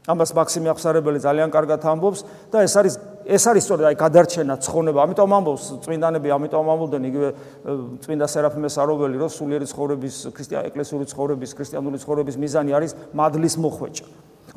ამას 0.08 0.32
მაქსიმე 0.32 0.72
ახსარებელი 0.72 1.20
ძალიან 1.20 1.52
კარგად 1.52 1.84
ამბობს 1.84 2.24
და 2.48 2.64
ეს 2.64 2.74
არის 2.80 2.96
ეს 3.28 3.44
არის 3.44 3.64
სწორედ 3.68 3.86
აი 3.92 3.96
გადარჩენა 4.00 4.56
ცხონება. 4.64 5.04
ამიტომ 5.04 5.32
ამბობს 5.36 5.64
წმინდანები, 5.84 6.28
ამიტომ 6.32 6.68
ამბობდნენ 6.72 7.04
იგივე 7.12 7.30
წმინდა 8.00 8.28
სერაფიმე 8.32 8.70
საროველი, 8.72 9.18
რომ 9.20 9.30
სულიერი 9.36 9.68
ცხოვრების, 9.68 10.16
ქრისტიან 10.32 10.64
ეკლესიური 10.72 11.06
ცხოვრების, 11.12 11.52
ქრისტიანული 11.60 11.98
ცხოვრების 12.00 12.36
მიზანი 12.40 12.72
არის 12.72 12.92
მადლის 13.12 13.56
მოხვეჭა. 13.60 14.08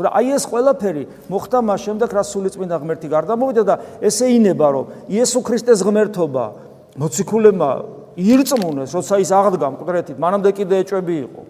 და 0.00 0.09
აი 0.17 0.27
ეს 0.33 0.45
ყველაფერი 0.49 1.05
მოხდა 1.29 1.59
მას 1.61 1.81
შემდეგ, 1.85 2.09
რაც 2.09 2.27
სული 2.33 2.49
წმინდა 2.55 2.77
ღმერთი 2.81 3.09
გარდამოვიდა 3.11 3.62
და 3.69 3.75
ესე 4.00 4.33
ინება, 4.33 4.67
რომ 4.73 4.85
იესო 5.12 5.41
ქრისტეს 5.45 5.85
ღმერთობა 5.85 6.45
მოციქულებმა 6.97 7.71
ირწმუნეს, 8.17 8.91
როცა 8.97 9.15
ის 9.21 9.31
აღდგა 9.35 9.67
მკვდრეთით, 9.77 10.17
მანამდე 10.17 10.50
კიდე 10.57 10.75
ეჭვები 10.83 11.17
იყო. 11.27 11.43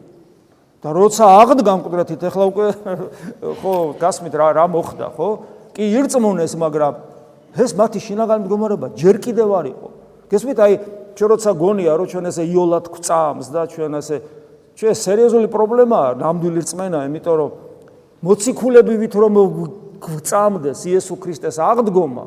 და 0.80 0.88
როცა 0.96 1.24
აღდგა 1.44 1.72
მკვდრეთით, 1.78 2.20
ეხლა 2.26 2.44
უკვე 2.50 2.66
ხო 3.60 3.74
გასმით 4.00 4.34
რა 4.34 4.46
რა 4.56 4.64
მოხდა, 4.66 5.06
ხო? 5.14 5.28
კი 5.76 5.84
ირწმუნეს, 5.86 6.52
მაგრამ 6.56 7.09
ეს 7.56 7.70
მათი 7.74 7.98
შინაგანი 7.98 8.40
მდგომარეობა 8.46 8.86
ჯერ 8.94 9.16
კიდევ 9.18 9.48
არ 9.58 9.66
იყო. 9.70 9.88
გესმით, 10.30 10.58
აი, 10.60 10.74
ჩვენ 11.16 11.28
როცა 11.34 11.50
გონია, 11.58 11.92
რომ 11.98 12.06
ჩვენ 12.06 12.24
ესე 12.30 12.42
იოლად 12.46 12.86
გვწამს 12.94 13.46
და 13.50 13.60
ჩვენ 13.66 13.92
ესე 13.98 14.16
ჩვენ 14.78 14.94
სერიოზული 14.94 15.48
პრობლემაა 15.50 16.08
ნამდვილი 16.22 16.60
რწმენა, 16.64 16.98
იმიტომ 17.10 17.36
რომ 17.40 17.50
მოციქულები 18.24 18.94
ვით 19.02 19.14
რომ 19.20 19.34
გვწამდეს 20.00 20.80
იესო 20.88 21.14
ქრისტეს 21.20 21.56
აღდგომა, 21.60 22.24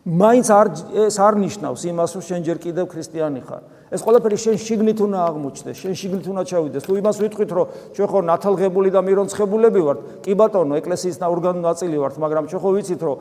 მაინც 0.00 0.46
არ 0.48 0.66
ეს 1.08 1.16
არ 1.20 1.34
ნიშნავს 1.40 1.80
იმას, 1.88 2.10
რომ 2.16 2.22
შენ 2.24 2.40
ჯერ 2.44 2.58
კიდევ 2.60 2.84
ქრისტიანი 2.88 3.40
ხარ. 3.44 3.62
ეს 3.90 4.00
ყველაფერი 4.06 4.36
შენ 4.38 4.56
შიგნით 4.64 4.98
უნდა 5.02 5.18
აღმოჩნდეს, 5.28 5.76
შენ 5.82 5.94
შიგნით 5.98 6.26
უნდა 6.30 6.42
ჩავიდეს. 6.46 6.82
თუ 6.86 6.92
იმას 7.00 7.16
ვიტყვით, 7.20 7.50
რომ 7.50 7.66
ჩვენ 7.90 8.06
ხო 8.06 8.18
ნათალღებული 8.22 8.88
და 8.94 9.00
მირონცხებულები 9.02 9.80
ვართ, 9.82 9.98
კი 10.22 10.32
ბატონო, 10.38 10.74
ეკლესიის 10.78 11.16
ორგანო 11.20 11.60
ნაწილი 11.60 11.96
ვართ, 11.98 12.14
მაგრამ 12.22 12.44
ჩვენ 12.48 12.60
ხო 12.62 12.70
ვიცით, 12.70 13.00
რომ 13.02 13.16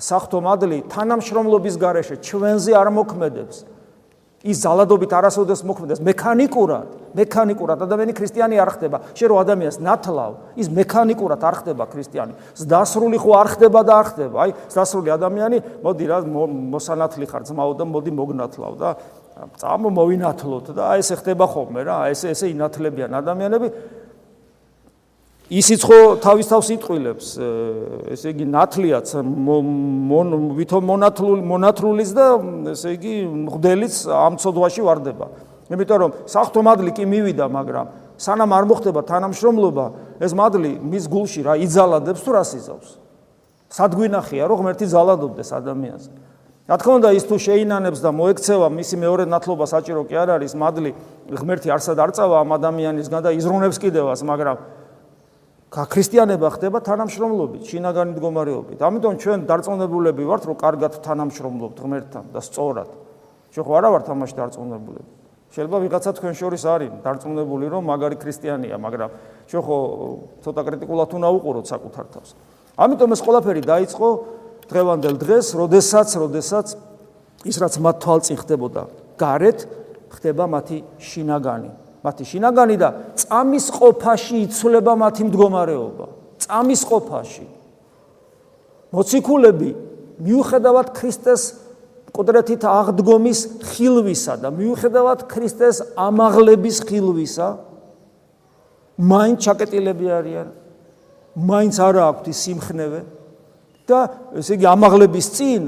სახთო 0.00 0.38
მადლი 0.40 0.78
თანამშრომლობის 0.90 1.76
გარეშე 1.76 2.16
ჩვენზე 2.24 2.72
არ 2.80 2.88
მოქმედებს. 2.96 3.56
ის 4.40 4.56
ზალადობით 4.64 5.12
არასოდეს 5.12 5.60
მოქმედებს 5.68 6.00
მექანიკურად, 6.00 6.88
მექანიკურად 7.12 7.82
ადამიანი 7.84 8.12
ქრისტიანი 8.16 8.56
არ 8.56 8.70
ხდება. 8.72 8.98
შენ 9.12 9.28
რო 9.28 9.36
ადამიანს 9.44 9.76
ნათლავ, 9.84 10.32
ის 10.56 10.68
მექანიკურად 10.72 11.44
არ 11.44 11.56
ხდება 11.60 11.84
ქრისტიანი. 11.92 12.32
ზდასრული 12.56 13.20
ხო 13.20 13.32
არ 13.36 13.48
ხდება 13.52 13.80
და 13.84 13.92
არ 14.00 14.06
ხდება. 14.08 14.36
აი, 14.40 14.50
ზდასრული 14.72 15.10
ადამიანი, 15.12 15.58
მოდი 15.84 16.04
რა 16.08 16.18
მოსანათლი 16.72 17.26
ხარ 17.28 17.42
ძმაო 17.52 17.72
და 17.76 17.84
მოდი 17.84 18.10
მოგნათლავ 18.16 18.74
და 18.80 18.88
წამ 19.60 19.92
მოვინათლოთ 19.92 20.66
და 20.76 20.82
აი 20.88 21.04
ესე 21.04 21.16
ხდება 21.20 21.44
ხოლმე 21.44 21.80
რა, 21.84 21.96
ესე 22.12 22.32
ესე 22.32 22.48
ინათლებიან 22.52 23.12
ადამიანები. 23.20 23.68
ისიც 25.50 25.82
ხო 25.82 25.98
თავის 26.22 26.46
თავს 26.46 26.68
იტყვილებს, 26.78 27.26
э, 27.42 27.46
ესე 28.14 28.30
იგი 28.30 28.46
ნათლიაც 28.54 29.08
ვითომ 30.54 30.82
მონათლული 30.86 31.42
მონათლულიც 31.42 32.10
და 32.14 32.26
ესე 32.70 32.94
იგი 32.94 33.14
მღდელიც 33.50 33.94
ამ 34.14 34.38
ცოდვაში 34.38 34.82
واردება. 34.86 35.26
იმიტომ 35.70 35.98
რომ 35.98 36.10
სახთო 36.30 36.60
მადლი 36.62 36.90
კი 36.94 37.04
მივიდა, 37.06 37.46
მაგრამ 37.50 37.86
სანამ 38.14 38.50
არ 38.54 38.64
მოხდება 38.70 39.00
თანამშრომლობა, 39.10 39.86
ეს 40.22 40.32
მადლი 40.38 40.72
მის 40.86 41.04
გულში 41.10 41.40
რა 41.42 41.54
იძალადებს 41.66 42.20
თუ 42.22 42.30
რას 42.30 42.50
იზავს. 42.54 42.90
სადგინახია 43.70 44.44
რომ 44.50 44.56
ღმერთი 44.62 44.86
ზალადობდეს 44.86 45.50
ადამიანზე. 45.50 46.10
რა 46.70 46.76
თქმა 46.78 46.94
უნდა, 47.02 47.08
ის 47.18 47.24
თუ 47.26 47.36
შეინანებს 47.38 47.98
და 47.98 48.10
მოექცევა 48.14 48.66
მისი 48.70 48.96
მეორე 49.02 49.24
ნათლობა 49.26 49.66
საჭირო 49.66 50.02
კი 50.06 50.14
არ 50.14 50.28
არის, 50.38 50.54
მადლი 50.54 50.90
ღმერთი 51.34 51.68
არსად 51.74 51.98
არ 51.98 52.10
წავა 52.14 52.36
ამ 52.46 52.50
ადამიანისგან 52.54 53.20
და 53.26 53.30
იზრუნებს 53.34 53.78
კიდევაც, 53.82 54.22
მაგრამ 54.22 54.56
ქრისტიანება 55.70 56.48
ხდება 56.50 56.82
თანამშრომლობით, 56.82 57.62
შინაგანი 57.70 58.10
მდგომარეობით. 58.18 58.78
ამიტომ 58.82 59.14
ჩვენ 59.22 59.38
დარწმუნებულები 59.46 60.22
ვართ, 60.26 60.42
რომ 60.50 60.56
კარგად 60.58 60.92
თანამშრომლობთ 60.98 61.76
ღმერთთან 61.78 62.24
და 62.34 62.40
სწორად. 62.42 62.90
ჩვენ 63.54 63.64
ხო 63.66 63.72
არა 63.78 63.88
ვართ 63.94 64.06
ამაში 64.10 64.34
დარწმუნებულები. 64.34 65.10
შეიძლება 65.54 65.78
ვიღაცა 65.86 66.10
თქვენ 66.18 66.34
შორის 66.34 66.62
არის 66.66 66.90
დარწმუნებული, 67.06 67.64
რომ 67.70 67.82
მაგარი 67.86 68.16
ქრისტიანია, 68.18 68.76
მაგრამ 68.82 69.10
ჩვენ 69.46 69.62
ხო 69.62 69.76
ცოტა 70.42 70.62
კრიტიკულად 70.66 71.10
უნდა 71.14 71.28
უყუროთ 71.38 71.66
საკუთარ 71.70 72.06
თავს. 72.18 72.30
ამიტომ 72.74 73.10
ეს 73.14 73.20
ყველაფერი 73.22 73.62
დაიწყო 73.62 74.08
დღევანდელ 74.70 75.14
დღეს, 75.22 75.46
როდესაც, 75.54 76.08
როდესაც 76.18 76.66
ის 77.46 77.56
რაც 77.62 77.74
მათ 77.78 77.96
თვალწინ 78.02 78.36
ხდებოდა, 78.42 78.82
გარეთ 79.18 79.58
ხდება 80.10 80.44
მათი 80.50 80.78
შინაგანი. 80.98 81.70
მათი 82.00 82.24
შინაგანი 82.24 82.76
და 82.80 82.88
წამის 83.16 83.66
ყოფაში 83.76 84.36
იცვლება 84.48 84.92
მათი 84.96 85.22
მდგომარეობა. 85.28 86.06
წამის 86.40 86.82
ყოფაში. 86.88 87.46
მოციქულები 88.90 89.70
მიუხედავად 90.20 90.86
ქრისტეს 90.96 91.42
ყუდრეთით 92.10 92.62
აღდგომის 92.66 93.40
ხილვისა 93.70 94.34
და 94.42 94.48
მიუხედავად 94.50 95.28
ქრისტეს 95.30 95.94
ამაღლების 95.94 96.76
ხილვისა, 96.88 97.48
მაინც 98.98 99.38
ჩაკეტილები 99.46 100.06
არიან. 100.10 100.48
მაინც 101.36 101.74
არა 101.78 102.02
აქვთ 102.10 102.24
ის 102.32 102.38
სიმხნევე. 102.44 103.00
და 103.90 104.00
ესე 104.38 104.54
იგი 104.54 104.66
ამაღლების 104.70 105.26
წინ 105.34 105.62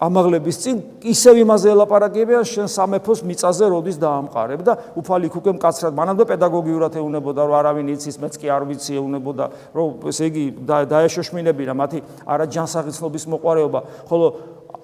ამაღლების 0.00 0.56
წინ 0.64 0.78
ისევ 1.12 1.40
იმაზე 1.44 1.72
ელაპარაკებიან 1.74 2.44
შენ 2.48 2.68
სამეფოს 2.72 3.20
მიწაზე 3.28 3.66
როდის 3.68 3.98
დაამყარებ 4.00 4.60
და 4.64 4.76
უფალი 4.96 5.28
ქუქემ 5.28 5.58
კაცრად 5.60 5.92
მანამდე 5.98 6.24
პედაგოგიურად 6.30 6.96
ეუნებოდა 7.00 7.44
რომ 7.44 7.56
არავინ 7.60 7.90
იცის 7.94 8.16
მეც 8.16 8.38
კი 8.40 8.48
არ 8.48 8.64
ვიცი 8.70 8.96
ეუნებოდა 8.96 9.44
რომ 9.76 10.08
ესე 10.08 10.30
იგი 10.32 10.44
დაეშოშმინებინა 10.64 11.74
მათი 11.76 12.00
არა 12.24 12.46
ჯანსაღიცნობის 12.48 13.28
მოყარეობა 13.28 13.80
ხოლო 14.08 14.26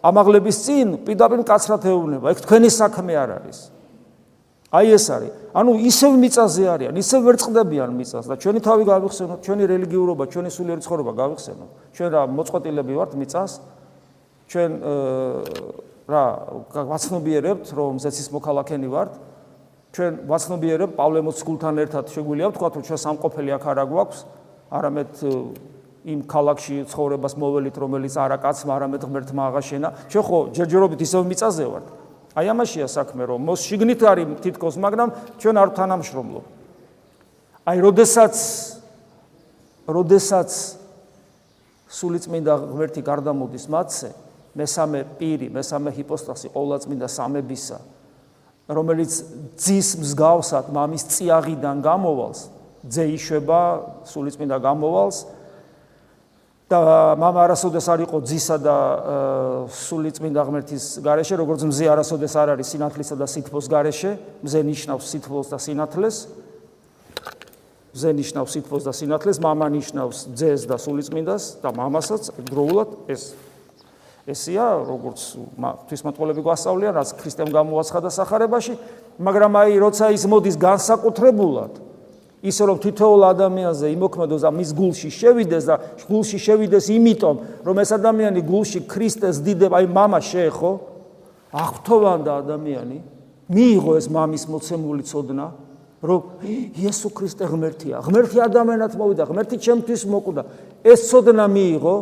ამაღლების 0.04 0.56
წინ 0.68 1.00
პირდაპირ 1.08 1.48
კაცრად 1.48 1.88
ეუნება 1.88 2.36
ეგ 2.36 2.44
თქვენი 2.44 2.68
საქმე 2.76 3.16
არ 3.16 3.32
არის 3.40 3.58
აი 4.76 4.92
ეს 4.98 5.06
არის. 5.10 5.32
ანუ 5.54 5.72
ისევ 5.88 6.12
მიწაზე 6.20 6.64
არიან, 6.74 6.94
ისევ 7.00 7.20
ვერ 7.22 7.36
წდებიან 7.38 7.90
მიწას 7.96 8.26
და 8.26 8.34
ჩვენი 8.36 8.60
თავი 8.60 8.84
გავიხსენოთ, 8.84 9.38
ჩვენი 9.46 9.64
რელიგიურობა, 9.72 10.24
ჩვენი 10.26 10.50
სულიერი 10.52 10.82
ცხოვრება 10.84 11.12
გავიხსენოთ. 11.16 11.70
ჩვენ 11.96 12.08
რა 12.12 12.22
მოწყოტილები 12.34 12.92
ვართ 12.98 13.12
მიწას? 13.16 13.52
ჩვენ 14.46 14.70
რა 16.06 16.24
ვაცნობიერებთ 16.70 17.66
რომ 17.74 17.98
ზეცის 17.98 18.28
მოქალაქენი 18.30 18.88
ვართ. 18.90 19.12
ჩვენ 19.90 20.12
ვაცნობიერებთ 20.30 20.94
პავლე 20.94 21.20
მოციქულთან 21.26 21.74
ერთად 21.82 22.04
შეგვიძლია 22.14 22.48
ვთქვა 22.52 22.68
რომ 22.78 22.82
ჩვენ 22.86 23.00
სამყოფელი 23.02 23.50
აქ 23.58 23.64
არა 23.66 23.84
გვაქვს 23.90 24.18
არამედ 24.70 25.12
იმ 26.06 26.20
ქალაქში 26.30 26.76
ცხოვრებას 26.86 27.34
მოველით 27.42 27.76
რომელიც 27.82 28.14
არა 28.14 28.38
კაცმა 28.38 28.72
არამედ 28.78 29.02
ღმერთმა 29.02 29.42
აღაშენა. 29.50 29.88
ჩვენ 30.06 30.24
ხო 30.26 30.38
ჯერჯერობით 30.54 31.00
ისევ 31.02 31.22
მიწაზე 31.26 31.64
ვართ. 31.66 31.86
აი 32.36 32.46
ამაშია 32.52 32.86
საქმე 32.86 33.22
რომ 33.26 33.40
მოს 33.42 33.60
შიგნით 33.66 34.00
არის 34.06 34.26
თითქოს 34.44 34.76
მაგრამ 34.78 35.08
ჩვენ 35.42 35.56
არ 35.58 35.68
თანამშრომლობ. 35.74 36.44
აი 37.66 37.78
როდესაც 37.82 38.34
როდესაც 39.90 40.50
სულიწმინდა 41.90 42.54
ღმერთი 42.70 43.00
გარდამოდის 43.02 43.66
მათზე 43.66 44.25
მესამე 44.56 45.00
პირი, 45.20 45.48
მესამე 45.52 45.92
ჰიპოსტასი 45.92 46.50
ყოვლადწმინდა 46.56 47.08
სამებისა, 47.12 47.78
რომელიც 48.66 49.12
ძის 49.60 49.88
მსგავსად 50.00 50.72
მამის 50.72 51.04
წიაღიდან 51.12 51.84
გამოვალს, 51.84 52.40
ძე 52.88 53.04
იშვება 53.14 53.60
სულიწმინდა 54.08 54.56
გამოვალს 54.64 55.18
და 56.66 56.78
мама 57.14 57.46
არასოდეს 57.46 57.86
არ 57.94 58.00
იყო 58.10 58.18
ძისა 58.26 58.56
და 58.58 58.76
სულიწმინდა 59.70 60.42
ღმერთის 60.50 60.84
გარეშე, 60.98 61.38
როგორც 61.38 61.62
მზე 61.62 61.84
არასოდეს 61.94 62.34
არ 62.34 62.48
არის 62.58 62.74
სინათლისა 62.74 63.14
და 63.14 63.26
სითბოს 63.30 63.70
გარეშე, 63.70 64.10
მზე 64.42 64.60
ნიშნავს 64.66 65.04
სითბოს 65.06 65.46
და 65.54 65.58
სინათლეს. 65.62 66.16
მზე 67.96 68.10
ნიშნავს 68.12 68.50
სითბოს 68.52 68.82
და 68.84 68.92
სინათლეს, 68.92 69.38
мама 69.40 69.70
ნიშნავს 69.72 70.18
ძეს 70.36 70.66
და 70.68 70.76
სულიწმინდას 70.76 71.62
და 71.64 71.70
მამასაც 71.72 72.34
დროულად 72.44 73.08
ეს 73.08 73.32
ესია 74.29 74.65
როგორც 74.85 75.21
ღვთისმოწყალები 75.57 76.41
გვასწავლიან 76.45 76.93
რაც 76.93 77.09
ქრისტემ 77.17 77.49
გამოაცხადა 77.49 78.09
სახარებაში 78.13 78.75
მაგრამ 79.17 79.57
აი 79.61 79.79
როცა 79.81 80.11
ის 80.13 80.25
მოდის 80.29 80.57
განსაკუთრებულად 80.61 81.81
ისე 82.41 82.63
რომ 82.69 82.77
თითოეულ 82.81 83.23
ადამიანზე 83.33 83.87
იმოქმედოს 83.97 84.45
და 84.45 84.51
მის 84.53 84.69
გულში 84.77 85.09
შევიდეს 85.13 85.65
და 85.69 85.75
გულში 86.09 86.37
შევიდეს 86.41 86.85
იმიტომ 86.93 87.35
რომ 87.65 87.75
ეს 87.81 87.89
ადამიანი 87.97 88.41
გულში 88.45 88.79
ქრისტეს 88.89 89.41
დიდება 89.45 89.81
აი 89.81 89.89
мама 89.89 90.21
შეეხო 90.21 90.71
აღთოვანდა 91.51 92.31
ადამიანი 92.45 92.97
მიიღო 93.51 93.91
ეს 93.99 94.07
მამის 94.09 94.43
მოცემული 94.47 95.03
წოდნა 95.05 95.45
რომ 96.01 96.21
იესო 96.81 97.09
ქრისტე 97.13 97.45
ღმერთია 97.51 98.01
ღმერთი 98.01 98.37
ადამიანად 98.41 98.91
მოვიდა 98.97 99.23
ღმერთი 99.29 99.57
ჩემთვის 99.61 100.01
მოკვდა 100.09 100.43
ეს 100.81 101.09
წოდნა 101.13 101.45
მიიღო 101.45 101.95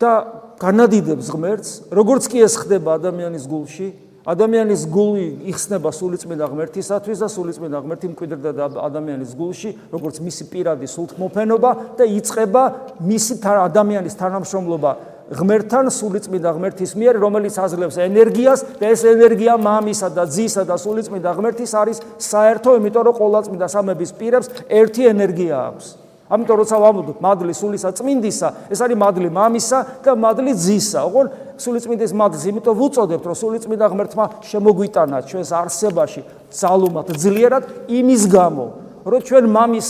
და 0.00 0.12
განადიდებს 0.60 1.28
ღმერთს, 1.30 1.70
როგორც 1.94 2.28
კი 2.30 2.44
ეს 2.44 2.58
ხდება 2.62 2.98
ადამიანის 2.98 3.44
გულში, 3.50 3.88
ადამიანის 4.24 4.82
გული 4.88 5.24
იხსნება 5.52 5.90
სულიწმინდა 5.92 6.46
ღმერთისათვის 6.48 7.18
და 7.20 7.28
სულიწმინდა 7.28 7.78
ღმერთი 7.84 8.08
მკვიდრდება 8.14 8.68
ადამიანის 8.80 9.32
გულში, 9.36 9.70
როგორც 9.92 10.20
მისი 10.24 10.44
პირადი 10.48 10.88
სულთმოფენობა 10.88 11.70
და 12.00 12.04
იწება 12.08 12.62
მისი 13.04 13.34
ადამიანის 13.44 14.16
თანამშრომლობა 14.16 14.92
ღმერთთან 15.24 15.88
სულიწმინდა 15.88 16.50
ღმერთის 16.56 16.92
მიერ, 17.00 17.16
რომელიც 17.16 17.56
აძლევს 17.56 17.96
ენერგიას 17.96 18.60
და 18.80 18.92
ეს 18.92 19.04
ენერგია 19.08 19.56
მამისა 19.56 20.12
და 20.12 20.28
ძისა 20.28 20.64
და 20.68 20.76
სულიწმინდა 20.76 21.30
ღმერთის 21.32 21.72
არის 21.72 22.00
საერთო, 22.20 22.76
იმიტომ 22.80 23.04
რომ 23.08 23.18
ყოვლადწმინდა 23.20 23.66
სამების 23.72 24.10
პირებს 24.20 24.52
ერთი 24.68 25.08
ენერგია 25.08 25.56
აქვს. 25.72 26.03
ამიტომ 26.24 26.56
როცა 26.56 26.76
ვამბობ 26.80 27.18
მადლი 27.20 27.52
სულისა 27.52 27.90
წმინდისა, 28.00 28.48
ეს 28.72 28.80
არის 28.80 28.96
მადლი 28.96 29.28
მამისა 29.28 29.78
და 30.00 30.12
მადლი 30.16 30.52
ძისა. 30.56 31.00
ოღონ 31.04 31.26
სულიწმინდის 31.60 32.12
მადლს 32.16 32.44
იმიტომ 32.48 32.74
ვუწოდებთ, 32.80 33.24
რომ 33.28 33.36
სულიწმინდა 33.36 33.86
ღმერთმა 33.92 34.24
შემოგვიტანა 34.48 35.18
ჩვენს 35.28 35.50
არსებაში 35.52 36.20
ძალუმად 36.48 37.08
ძლიერად 37.12 37.64
იმის 37.92 38.22
გამო, 38.32 38.64
რომ 39.04 39.20
ჩვენ 39.20 39.44
მამის 39.52 39.88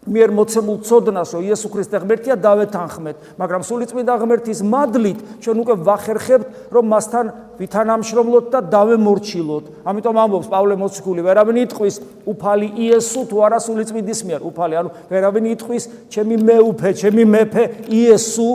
მიერ 0.00 0.32
მოცემულ 0.32 0.78
წოდნას, 0.80 1.34
რომ 1.36 1.42
იესო 1.44 1.68
ქრისტე 1.68 1.98
ღმერთია 2.00 2.34
დავეთანხმეთ, 2.40 3.16
მაგრამ 3.36 3.62
სულიწმინდა 3.68 4.14
ღმერთის 4.16 4.60
მადლით 4.64 5.18
ჩვენ 5.44 5.56
უკვე 5.60 5.74
ვახერხებთ, 5.84 6.46
რომ 6.72 6.84
მასთან 6.88 7.26
ვითანამშრომლოთ 7.60 8.46
და 8.48 8.60
დავემორჩილოთ. 8.72 9.64
ამიტომ 9.84 10.16
ამბობს 10.24 10.48
პავლე 10.48 10.74
მოციქული, 10.80 11.20
ვერავინ 11.20 11.56
იტყვის 11.68 11.96
უფალი 12.24 12.68
იესო 12.80 13.20
თუ 13.28 13.36
არა 13.44 13.58
სულიწმინდის 13.60 14.20
მიერ, 14.24 14.40
უფალი, 14.40 14.74
ანუ 14.80 14.90
ვერავინ 15.12 15.44
იტყვის 15.52 15.84
ჩემი 16.08 16.36
მეუფე, 16.48 16.90
ჩემი 16.96 17.24
მეფე 17.28 17.64
იესო 17.92 18.48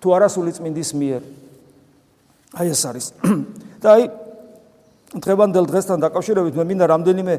თუ 0.00 0.08
არა 0.16 0.28
სულიწმინდის 0.32 0.90
მიერ. 0.96 1.22
აი 2.56 2.66
ეს 2.72 2.82
არის. 2.88 3.06
და 3.84 3.88
აი 4.00 4.02
დღევანდელ 5.12 5.64
დღესთან 5.68 6.00
დაკავშირებით 6.08 6.56
მე 6.56 6.64
მინდა 6.72 6.86
რამდენიმე 6.88 7.34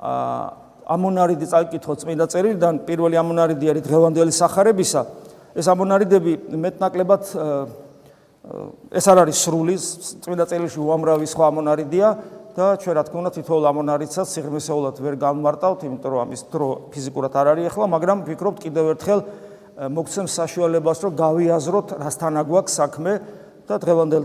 აა 0.00 0.62
ამონარიდი 0.92 1.46
წაკითხო 1.52 1.94
წმინდა 2.02 2.26
წერილიდან 2.32 2.74
პირველი 2.88 3.16
ამონარიდი 3.22 3.66
არის 3.72 3.82
დღევანდელი 3.88 4.32
სახარებისა. 4.32 5.02
ეს 5.56 5.66
ამონარიდები 5.68 6.32
მეტნაკლებად 6.56 7.22
ეს 8.90 9.06
არ 9.06 9.18
არის 9.22 9.38
სრული 9.38 9.76
წმინდა 9.78 10.44
წერილში 10.50 10.80
უამრავი 10.82 11.26
სხვა 11.30 11.44
ამონარიდია 11.52 12.08
და 12.56 12.66
ჩვენ 12.82 12.94
რა 12.98 13.02
თქმა 13.06 13.18
უნდა 13.22 13.32
თითოეულ 13.38 13.64
ამონარიდსაც 13.70 14.28
სიღრმისეულად 14.34 14.96
ვერ 14.98 15.14
გამმარტავთ 15.22 15.80
იმიტომ 15.88 16.10
რომ 16.12 16.20
ამის 16.26 16.42
დრო 16.52 16.68
ფიზიკურად 16.92 17.32
არ 17.38 17.46
არის 17.54 17.68
ახლა 17.70 17.86
მაგრამ 17.96 18.18
ვფიქრობთ 18.26 18.58
კიდევ 18.66 18.84
ერთხელ 18.92 19.20
მოგცემს 19.96 20.32
საშუალებას 20.36 20.98
რომ 21.06 21.12
გავიაზროთ 21.22 21.88
რასთან 22.02 22.34
აგვაქვს 22.42 22.74
საქმე 22.82 23.12
და 23.68 23.74
დღევანდელ 23.78 24.22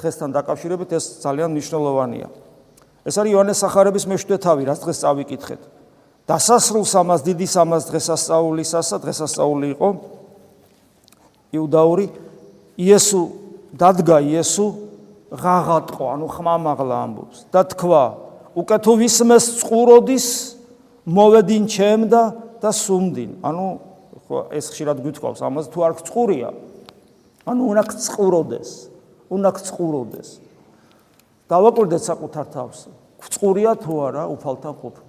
დღესთან 0.00 0.30
დაკავშირებით 0.32 0.90
ეს 0.98 1.04
ძალიან 1.22 1.54
მნიშვნელოვანია. 1.54 2.26
ეს 3.06 3.14
არის 3.14 3.30
იოანეს 3.30 3.58
სახარების 3.62 4.04
მეშვიდე 4.10 4.36
თავი 4.42 4.62
რაც 4.68 4.78
დღეს 4.82 4.98
წავიკითხეთ 5.04 5.60
დასასრულს 6.28 6.92
ამას 7.00 7.24
დიდი 7.24 7.46
სამას 7.48 7.88
დღესასწაულისასა 7.88 8.96
დღესასწაული 9.00 9.72
იყო 9.72 9.88
იუდაური 11.56 12.06
იესო 12.84 13.22
დადგა 13.80 14.18
იესო 14.28 14.66
ღაღატყო 15.32 16.04
ანუ 16.12 16.26
ხმამაღლა 16.36 16.96
ამბობს 17.08 17.38
და 17.48 17.64
თქვა 17.72 18.02
უკე 18.60 18.76
თუ 18.84 18.92
ვისმეს 19.00 19.44
წყუროდის 19.62 20.28
მოვე딘 21.08 21.64
ჩემ 21.64 22.08
და 22.12 22.22
და 22.60 22.70
სუმდინ. 22.76 23.40
ანუ 23.40 23.64
ეს 24.52 24.68
ხშირად 24.68 25.00
გვითხოვს 25.00 25.40
ამას 25.40 25.72
თუ 25.72 25.78
არ 25.88 25.92
წყურია 26.04 26.52
ანუ 27.48 27.62
უნდა 27.72 27.82
წყუროდეს 28.04 28.70
უნდა 29.32 29.50
წყუროდეს. 29.64 30.28
დავაკვირდეთ 31.48 32.02
საკუთარ 32.04 32.46
თავს. 32.52 32.78
წყურია 33.32 33.72
თუ 33.80 33.92
არა 34.12 34.22
უფალთან 34.36 34.74
ყოფნა 34.76 35.07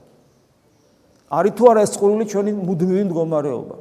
არის 1.29 1.53
თუ 1.57 1.63
არა 1.69 1.81
ეს 1.85 1.91
წყურული 1.93 2.25
ჩვენი 2.25 2.51
მუდმივი 2.57 3.03
მდგომარეობა. 3.09 3.75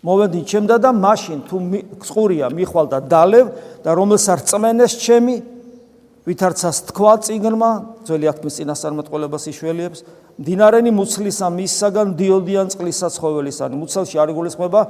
მოვედი 0.00 0.40
ჩემდა 0.48 0.76
და 0.80 0.90
მაშინ 0.96 1.38
თუ 1.44 1.56
წყურია 2.00 2.48
მიხვალ 2.48 2.86
და 2.88 2.98
დალევ 3.04 3.46
და 3.84 3.90
რომელსაც 3.92 4.48
რწმენეს 4.48 4.92
ჩემი 4.96 5.34
ვითარცას 6.24 6.76
თქვა 6.88 7.14
წიგნმა 7.24 7.70
ძველი 8.08 8.26
აქტმის 8.32 8.54
წინასწარმეტყველებას 8.60 9.44
იშველიებს 9.52 10.00
დინარენი 10.40 10.90
მუცლისა 10.96 11.46
მისსაგან 11.52 12.08
დიოდიან 12.16 12.66
წყლისა 12.72 13.08
ცხოველისანი 13.12 13.76
მუცელში 13.76 14.16
არ 14.24 14.32
იგულისხმება 14.32 14.80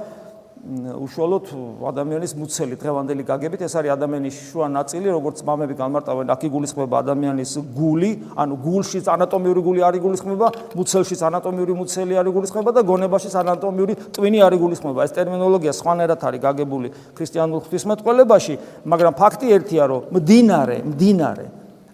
უშუალოდ 0.61 1.47
ადამიანის 1.89 2.35
მუცელი 2.37 2.77
დღევანდელი 2.77 3.25
გაგებით 3.25 3.63
ეს 3.65 3.75
არის 3.81 3.95
ადამიანის 3.97 4.37
შუა 4.53 4.67
ნაწილი 4.69 5.09
როგორც 5.09 5.41
მამები 5.49 5.75
განმარტავენ 5.81 6.33
აქ 6.37 6.43
იგულისხმება 6.51 7.01
ადამიანის 7.01 7.53
გული 7.73 8.11
ანუ 8.37 8.55
გულშიც 8.61 9.09
ანატომიური 9.09 9.61
გული 9.65 9.81
არ 9.89 9.97
იგულისხმება 10.01 10.47
მუცელშიც 10.77 11.21
ანატომიური 11.33 11.73
მუცელი 11.81 12.15
არ 12.21 12.29
იგულისხმება 12.29 12.71
და 12.77 12.81
გონებაშიც 12.93 13.35
ანატომიური 13.41 13.95
ტვინი 14.13 14.39
არ 14.45 14.53
იგულისხმება 14.61 15.01
ეს 15.09 15.17
ტერმინოლოგია 15.17 15.73
სხვანაირად 15.81 16.21
არის 16.29 16.45
გაგებული 16.45 16.89
ქრისტიანულ 17.17 17.59
ღვთისმეტყველებაში 17.65 18.55
მაგრამ 18.85 19.13
ფაქტი 19.17 19.47
ერთია 19.57 19.85
რომ 19.89 20.13
მდინარე 20.13 20.77
მდინარე 20.93 21.47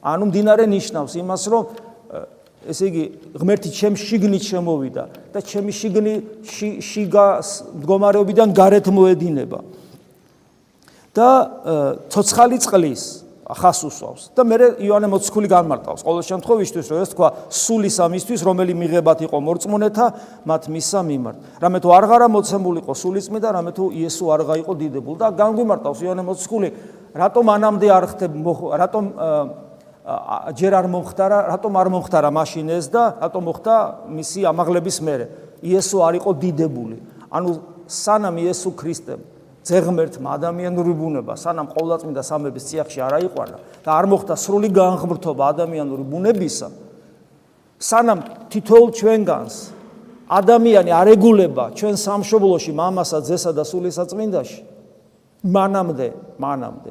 ანუ 0.06 0.24
მდინარე 0.26 0.64
ნიშნავს 0.74 1.12
იმას 1.22 1.42
რომ 1.54 1.85
ესე 2.70 2.84
იგი 2.90 3.04
ღმერთი 3.38 3.70
ჩემ 3.72 3.94
შიგნით 3.96 4.44
შემოვიდა 4.50 5.04
და 5.34 5.38
ჩემი 5.40 5.72
შიგნი 5.72 6.14
შიგა 6.82 7.26
მდგომარეობიდან 7.80 8.48
გარეთ 8.56 8.86
მოედინება. 8.90 9.60
და 11.16 11.28
ცოცხალი 12.12 12.58
წყლის 12.60 13.04
ხას 13.46 13.80
უსვავს 13.86 14.22
და 14.34 14.42
მე 14.42 14.56
იოანე 14.82 15.06
მოციქული 15.06 15.48
განმარტავს. 15.48 16.02
ყოველ 16.02 16.22
შემთხვევაში 16.26 16.82
რომ 16.90 16.98
ეს 17.00 17.10
თქვა 17.14 17.28
სულის 17.46 17.96
ამისთვის 18.02 18.40
რომელი 18.42 18.74
მიღებათ 18.74 19.18
იყო 19.30 19.36
მორწმუნეთა 19.38 20.06
მათ 20.44 20.62
მისა 20.66 21.00
მიმართ. 21.06 21.36
რამე 21.62 21.78
თუ 21.78 21.88
არღარა 21.94 22.26
მოცემული 22.26 22.82
იყო 22.82 22.92
სულის 22.92 23.26
მიდა 23.30 23.48
რამე 23.54 23.70
თუ 23.70 23.84
იესო 23.94 24.24
არ 24.34 24.42
გაიყო 24.50 24.72
დიდებული 24.82 25.16
და 25.22 25.30
განგვიმარტავს 25.30 25.98
იოანე 26.02 26.22
მოციქული 26.26 26.68
რატომ 27.14 27.44
ანამდე 27.54 27.86
არ 27.86 28.04
ხდებ 28.10 28.32
რატომ 28.82 29.04
ჯერ 30.54 30.72
არ 30.78 30.86
მომხდარა, 30.86 31.38
რატომ 31.50 31.72
არ 31.82 31.88
მომხდარა 31.90 32.30
მაშინ 32.30 32.68
ეს 32.78 32.86
და 32.94 33.18
რატომ 33.18 33.42
მოხდა 33.50 33.74
მისი 34.06 34.40
ამაღლების 34.46 34.98
მერე? 35.02 35.26
იესო 35.66 35.98
არ 36.06 36.14
იყო 36.22 36.30
დიდებული. 36.38 36.96
ანუ 37.30 37.50
სანამ 37.86 38.38
იესო 38.42 38.70
ქრისტემ 38.74 39.22
ზეღმერთმა 39.66 40.34
ადამიანური 40.38 40.92
ბუნება 40.94 41.34
სანამ 41.38 41.70
ყოვლადწმინდა 41.74 42.22
სამების 42.22 42.66
წიაღში 42.70 43.00
არ 43.02 43.14
აიყვანა 43.18 43.58
და 43.82 43.90
არ 43.98 44.06
მოხდა 44.12 44.34
სრული 44.38 44.70
განღმრთობა 44.74 45.48
ადამიანური 45.54 46.04
ბუნებისა 46.06 46.68
სანამ 47.82 48.20
თითოეულ 48.50 48.90
ჩვენგანს 48.98 49.56
ადამიანი 50.38 50.90
არეგულება 51.00 51.64
ჩვენ 51.78 51.98
სამშობლოში 51.98 52.72
მამასა 52.78 53.18
ძესა 53.26 53.50
და 53.58 53.64
სულისაწმინდაში 53.66 54.60
მანამდე 55.56 56.08
მანამდე 56.38 56.90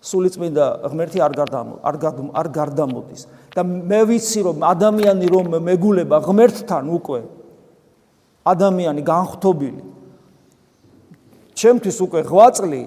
სულიწმინდა 0.00 0.66
ღმერთი 0.88 1.20
არ 1.20 1.32
გარდამო 1.36 1.74
არ 1.84 1.96
არ 2.40 2.48
გარდამოდის. 2.56 3.22
და 3.52 3.62
მე 3.64 4.00
ვიცი 4.08 4.40
რომ 4.48 4.56
ადამიანი 4.64 5.26
რომ 5.28 5.46
მეგულება 5.60 6.16
ღმერთთან 6.24 6.84
უკვე 6.88 7.20
ადამიანი 8.46 9.02
განხთობილი 9.04 9.82
ჩემთვის 11.52 11.96
უკვე 12.00 12.20
ღვაწლი 12.24 12.82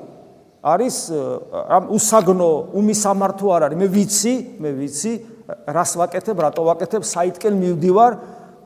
არის 0.63 0.97
ამ 1.51 1.83
უსაგნო 1.93 2.49
უმისამართო 2.73 3.47
არ 3.53 3.61
არის. 3.69 3.77
მე 3.77 3.87
ვიცი 3.93 4.33
მე 4.57 4.69
ვიცი 4.79 5.13
რას 5.67 5.91
ვაკეთებ 5.99 6.37
რატო 6.39 6.61
ვაკეთებ 6.65 7.03
საითკენ 7.03 7.53
მივდივარ 7.61 8.11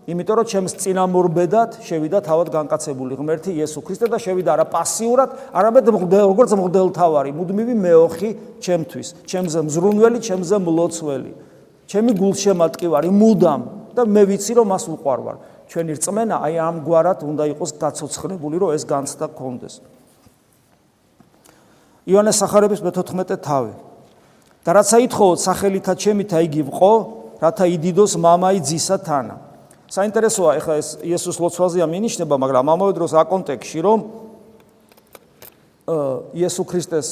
იმიტომ 0.08 0.38
რომ 0.40 0.48
ჩემს 0.48 0.74
წინამორბედად 0.80 1.82
შევიდა 1.84 2.22
თავად 2.24 2.48
განკაცებული 2.54 3.18
ღმერთი 3.20 3.52
იესო 3.60 3.82
ქრისტე 3.84 4.08
და 4.08 4.20
შევიდა 4.24 4.54
არა 4.56 4.66
პასიურად, 4.72 5.34
არამედ 5.52 5.90
როგორც 5.92 6.52
მღვდელთავარი, 6.56 7.34
მუდმივი 7.36 7.76
მეოხი 7.76 8.30
ჩემთვის, 8.64 9.08
ჩემზე 9.28 9.60
მზრუნველი, 9.68 10.20
ჩემზე 10.24 10.56
მლოცველი. 10.64 11.32
ჩემი 11.92 12.12
გულშემატკივარი 12.24 13.12
მუდამ 13.12 13.62
და 14.00 14.02
მე 14.08 14.24
ვიცი 14.32 14.54
რომ 14.56 14.68
მას 14.72 14.84
უყვარვარ. 14.96 15.36
ჩვენი 15.68 15.92
რწმენა 16.00 16.36
აი 16.40 16.56
ამგვარად 16.56 17.20
უნდა 17.28 17.44
იყოს 17.52 17.72
გაცოცხლებული, 17.76 18.56
რომ 18.64 18.70
ეს 18.80 18.84
განცდა 18.88 19.28
გქონდეს. 19.36 19.76
იონეს 22.08 22.40
სახარების 22.40 22.80
მე-14 22.80 23.44
თავი. 23.44 23.74
და 24.64 24.70
რაც 24.72 24.90
აითხოვოთ 25.00 25.40
სახელითა 25.48 25.94
ჩემითა 26.00 26.38
იგი 26.48 26.62
ვყო, 26.72 26.94
რათა 27.44 27.66
იდიდოს 27.76 28.14
მამაი 28.20 28.60
ძისა 28.64 29.00
თანა. 29.04 29.47
საინტერესოა 29.88 30.52
ეხლა 30.60 30.74
ეს 30.82 30.90
იესოს 31.04 31.38
ლოცვაზეა 31.40 31.86
მინიშნება, 31.88 32.36
მაგრამ 32.36 32.66
ამავე 32.76 32.94
დროს 32.98 33.12
აკონტექსში 33.24 33.80
რომ 33.84 34.00
იესო 36.36 36.64
ქრისტეს 36.68 37.08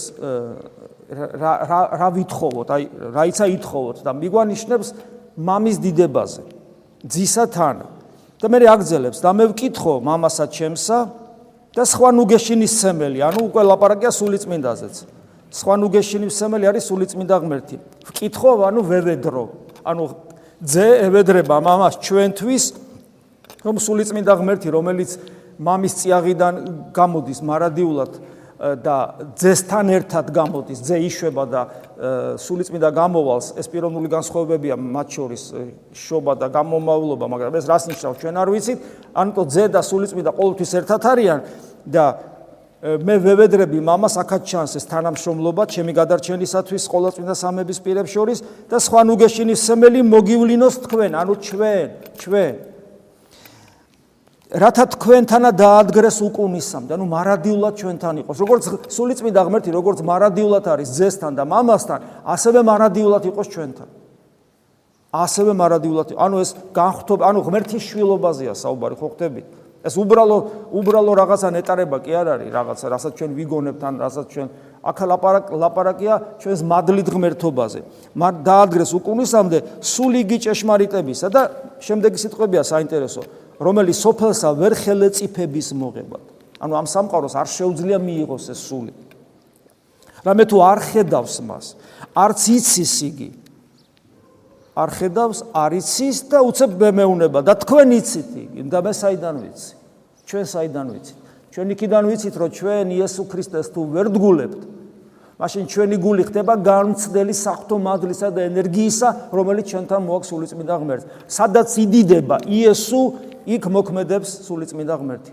რა 1.15 1.53
რა 1.69 1.79
რა 1.95 2.09
ვითხოვოთ, 2.19 2.67
აი 2.75 2.83
რაიცა 3.15 3.45
ითხოვოთ 3.55 3.97
და 4.03 4.11
მიგვანიშნებს 4.19 4.87
მამის 5.39 5.77
დიდებაზე, 5.79 6.41
ძისა 7.07 7.45
თან. 7.55 7.77
და 8.41 8.51
მე 8.51 8.67
აგძელებს 8.67 9.19
და 9.23 9.31
მე 9.31 9.45
ვკითხო 9.55 9.93
მამასა 10.03 10.45
ჩემსა 10.51 10.97
და 11.75 11.83
სხვა 11.87 12.09
ნუგეშინის 12.19 12.73
სემელი, 12.83 13.19
ანუ 13.23 13.39
უკვე 13.47 13.61
ლაპარაკია 13.63 14.11
სულიწმინდაზეც. 14.11 14.95
სხვა 15.55 15.73
ნუგეშინის 15.81 16.35
სემელი 16.35 16.65
არის 16.67 16.83
სულიწმინდა 16.91 17.35
ღმერთი. 17.41 17.75
ვკითხო, 18.11 18.51
ანუ 18.67 18.79
ვევედრო. 18.85 19.43
ანუ 19.87 20.03
ძე 20.63 20.87
ევედრება 21.09 21.59
მამას 21.59 21.99
ჩვენთვის 21.99 22.63
რომ 23.65 23.75
სულიწმინდა 23.81 24.33
ღმერთი 24.39 24.69
რომელიც 24.71 25.11
მამის 25.59 25.93
წიაღიდან 25.99 26.53
გამოდის 26.95 27.39
მარადიულად 27.43 28.11
და 28.55 28.95
ძესთან 29.35 29.91
ერთად 29.99 30.31
გამოდის 30.31 30.79
ძე 30.79 31.01
იშვება 31.03 31.43
და 31.51 31.61
სულიწმინდა 32.39 32.89
გამოვალს 32.95 33.47
ეს 33.59 33.67
პიროვნული 33.67 34.07
განსხვავებებია 34.07 34.79
მათ 34.79 35.07
შორის 35.11 35.43
შობა 35.91 36.33
და 36.39 36.47
გამომავლობა 36.55 37.25
მაგრამ 37.35 37.59
ეს 37.59 37.67
რას 37.67 37.83
ნიშნავს 37.91 38.21
ჩვენ 38.23 38.35
არ 38.39 38.49
ვიცით 38.55 38.79
ანუ 39.11 39.43
ძე 39.51 39.63
და 39.75 39.81
სულიწმინდა 39.83 40.31
ყოველთვის 40.39 40.71
ერთად 40.79 41.01
არიან 41.03 41.39
და 41.83 42.05
მე 42.85 43.15
ვევედრები 43.17 43.79
მამას 43.81 44.13
ახაც 44.21 44.43
ჩანს 44.45 44.77
ეს 44.77 44.85
თანამშრომლობა 44.85 45.63
ჩემი 45.73 45.93
გადარჩენისათვის 45.97 46.83
ყოლაწმინდა 46.85 47.33
სამების 47.33 47.79
პირებს 47.81 48.13
შორის 48.13 48.39
და 48.69 48.77
სხვა 48.77 49.01
ნუგეშინის 49.09 49.63
სემელი 49.65 50.05
მოგივლინოს 50.05 50.75
თქვენ 50.85 51.17
ანუ 51.17 51.33
ჩვენ 51.41 51.87
ჩვენ. 52.21 52.53
რათა 54.53 54.85
თქვენთანა 54.93 55.49
დაადგრეს 55.57 56.17
უკუნისამდე 56.29 56.91
ანუ 56.93 57.05
მარადიულად 57.09 57.73
ჩვენთან 57.73 58.15
იყოს. 58.21 58.37
როგორც 58.37 58.63
სულიწმინდა 58.93 59.41
ღმერთი 59.49 59.69
როგორც 59.73 59.97
მარადიულად 60.05 60.65
არის 60.69 60.89
ძესთან 60.93 61.33
და 61.33 61.43
მამასთან 61.49 61.99
ასევე 62.21 62.59
მარადიულად 62.69 63.23
იყოს 63.33 63.47
ჩვენთან. 63.49 63.89
ასევე 65.09 65.51
მარადიულად 65.57 66.07
ანუ 66.13 66.35
ეს 66.37 66.51
განხთობ 66.69 67.19
ანუ 67.25 67.39
ღმერთის 67.49 67.81
შვილობაზეა 67.81 68.53
საუბარი 68.53 68.95
ხო 68.99 69.09
ხდებით 69.09 69.64
ეს 69.85 69.95
უბრალო 70.01 70.37
უბრალო 70.73 71.13
რაღაცა 71.21 71.49
ნეტარება 71.53 71.97
კი 72.01 72.11
არ 72.17 72.27
არის 72.35 72.49
რაღაცა 72.57 72.85
რასაც 72.89 73.13
ჩვენ 73.21 73.31
ვიგონებთ 73.37 73.81
ან 73.85 73.95
რასაც 74.01 74.25
ჩვენ 74.33 74.47
აქ 74.85 74.97
ლაპარაკ 75.11 75.45
ლაპარაკია 75.61 76.15
ჩვენს 76.41 76.61
მადლით 76.65 77.07
ღმერთობაზე. 77.13 77.79
მაგრამ 78.17 78.41
დაადგრეს 78.45 78.91
უკუნისამდე 78.97 79.57
სული 79.81 80.21
გი 80.25 80.37
ჭეშმარიტებისა 80.45 81.27
და 81.29 81.41
შემდეგი 81.81 82.17
სიტყვებია 82.21 82.63
საინტერესო 82.65 83.21
რომელიც 83.61 83.97
სოფელსა 84.01 84.49
ვერ 84.57 84.73
ხელეწიფების 84.73 85.67
მოღებად. 85.77 86.23
ანუ 86.61 86.73
ამ 86.81 86.85
სამყაროს 86.89 87.33
არ 87.37 87.47
შეუძლია 87.49 87.97
მიიღოს 88.01 88.45
ეს 88.53 88.59
სული. 88.65 88.93
რამე 90.25 90.43
თუ 90.49 90.57
არ 90.65 90.79
ხედავს 90.81 91.35
მას 91.45 91.65
არც 92.15 92.41
იცის 92.57 92.95
იგი. 93.09 93.29
არ 94.75 94.89
ხედავს, 94.91 95.39
არ 95.55 95.71
იცის 95.79 96.17
და 96.31 96.39
უცებ 96.43 96.71
მეუნება 96.79 97.39
და 97.47 97.53
თქვენ 97.63 97.87
იცით 97.99 98.31
იგი. 98.43 98.59
და 98.71 98.79
მე 98.83 98.91
საიდან 98.91 99.35
ვიცი? 99.43 99.74
ჩვენ 100.25 100.45
საიდან 100.45 100.85
ვიცით? 100.93 101.17
ჩვენ 101.55 101.67
იქიდან 101.71 102.03
ვიცით, 102.09 102.35
რომ 102.35 102.49
ჩვენ 102.51 102.85
იესო 102.99 103.23
ქრისტეს 103.31 103.67
თუ 103.71 103.81
ვერ 103.95 104.07
დგულებთ, 104.11 104.61
მაშინ 105.39 105.63
ჩვენი 105.71 105.97
გული 105.99 106.23
ხდება 106.27 106.53
განცდელი 106.59 107.33
საფრთხო 107.35 107.77
მადლისა 107.79 108.27
და 108.35 108.41
ენერგიისა, 108.49 109.09
რომელიც 109.35 109.65
ჩვენთან 109.71 110.01
მოაქვს 110.03 110.29
სულიწმინდა 110.31 110.75
ღმერთს. 110.79 111.05
სადაც 111.27 111.69
იდიდება 111.75 112.35
იესო, 112.47 113.01
იქ 113.45 113.63
მოქმედებს 113.67 114.29
სულიწმინდა 114.47 114.95
ღმერთი. 114.99 115.31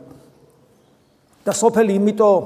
და 1.43 1.51
სოფელი 1.51 1.93
იმიტომ 1.99 2.43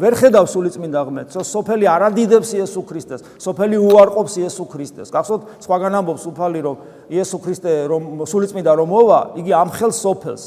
ვერ 0.00 0.14
ხედავს 0.16 0.52
სულიწმინდა 0.54 1.00
ღმერთს, 1.08 1.36
რომ 1.36 1.44
სოფელი 1.44 1.86
არადიდებს 1.90 2.50
იესო 2.54 2.80
ქრისტეს, 2.88 3.20
სოფელი 3.42 3.76
უარყოფს 3.82 4.34
იესო 4.40 4.64
ქრისტეს. 4.70 5.08
გახსოვთ, 5.10 5.42
სხვაგან 5.64 5.92
ამბობს 6.00 6.24
უფალი, 6.30 6.60
რომ 6.64 6.76
იესო 7.10 7.38
ქრისტე 7.42 7.72
რომ 7.90 8.02
სულიწმინდა 8.24 8.72
რომ 8.78 8.88
მოვა, 8.94 9.20
იგი 9.40 9.52
ამხელ 9.60 9.92
სოფელს. 9.92 10.44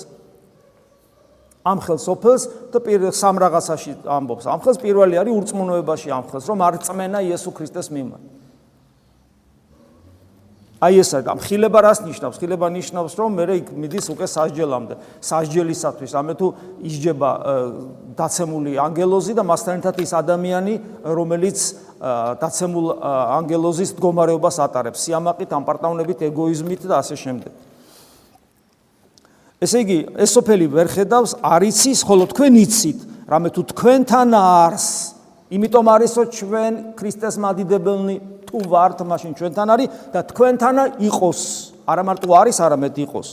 ამხელ 1.67 1.99
სოფელს 1.99 2.43
და 2.71 3.11
სამ 3.11 3.35
რაღაცაში 3.43 3.91
ამბობს. 4.07 4.45
ამხელს 4.47 4.77
პირველი 4.79 5.15
არის 5.19 5.33
ურწმუნოებაში 5.35 6.09
ამხელს, 6.15 6.45
რომ 6.47 6.59
არ 6.63 6.73
წმენა 6.87 7.19
იესო 7.27 7.51
ქრისტეს 7.51 7.91
მიმართ. 7.91 8.37
აი 10.77 10.93
ეს 11.01 11.09
არის 11.17 11.29
ამხილება 11.33 11.79
რას 11.81 11.99
ნიშნავს? 12.05 12.37
ხილება 12.37 12.67
ნიშნავს, 12.69 13.13
რომ 13.17 13.29
მე 13.33 13.43
იქ 13.49 13.67
მიდის 13.81 14.05
უკვე 14.13 14.27
სასჯელამდე, 14.29 14.93
სასჯელისათვის. 15.25 16.11
ამე 16.13 16.33
თუ 16.37 16.47
ისჯება 16.85 17.29
დაცემული 18.13 18.77
ანგელოზი 18.77 19.33
და 19.33 19.41
მასთან 19.41 19.73
ერთად 19.81 19.95
ის 20.05 20.11
ადამიანი, 20.13 20.73
რომელიც 21.17 21.57
დაცემულ 22.37 22.85
ანგელოზის 23.41 23.97
მდგომარეობას 23.97 24.57
ატარებს, 24.69 25.01
სიამაყით, 25.01 25.49
ამპარტავნებით, 25.49 26.19
ეგოიზმით 26.29 26.85
და 26.85 27.01
ასე 27.01 27.17
შემდეგ. 27.17 27.66
ესე 29.63 29.81
იგი, 29.81 29.99
ეს 30.21 30.33
სოფელი 30.37 30.67
ვერ 30.69 30.87
ხედავს, 30.93 31.37
არ 31.41 31.61
იცის, 31.71 32.03
ხოლო 32.05 32.29
თქვენ 32.33 32.53
იცით, 32.61 32.99
რამე 33.27 33.49
თუ 33.55 33.61
თქვენთან 33.73 34.29
არს, 34.37 34.87
იმიტომ 35.47 35.87
არისო 35.95 36.21
ჩვენ 36.37 36.73
ქრისტეს 36.99 37.35
მადიდებელნი 37.39 38.15
თუ 38.47 38.57
ვართ 38.67 38.99
მაშინ 39.07 39.31
ჩვენთან 39.39 39.67
არის 39.73 39.87
და 40.11 40.19
თქვენთანა 40.31 40.83
იყოს. 41.07 41.39
არა 41.87 42.03
მარტო 42.03 42.27
არის 42.35 42.57
არამედ 42.67 42.95
იყოს. 43.07 43.29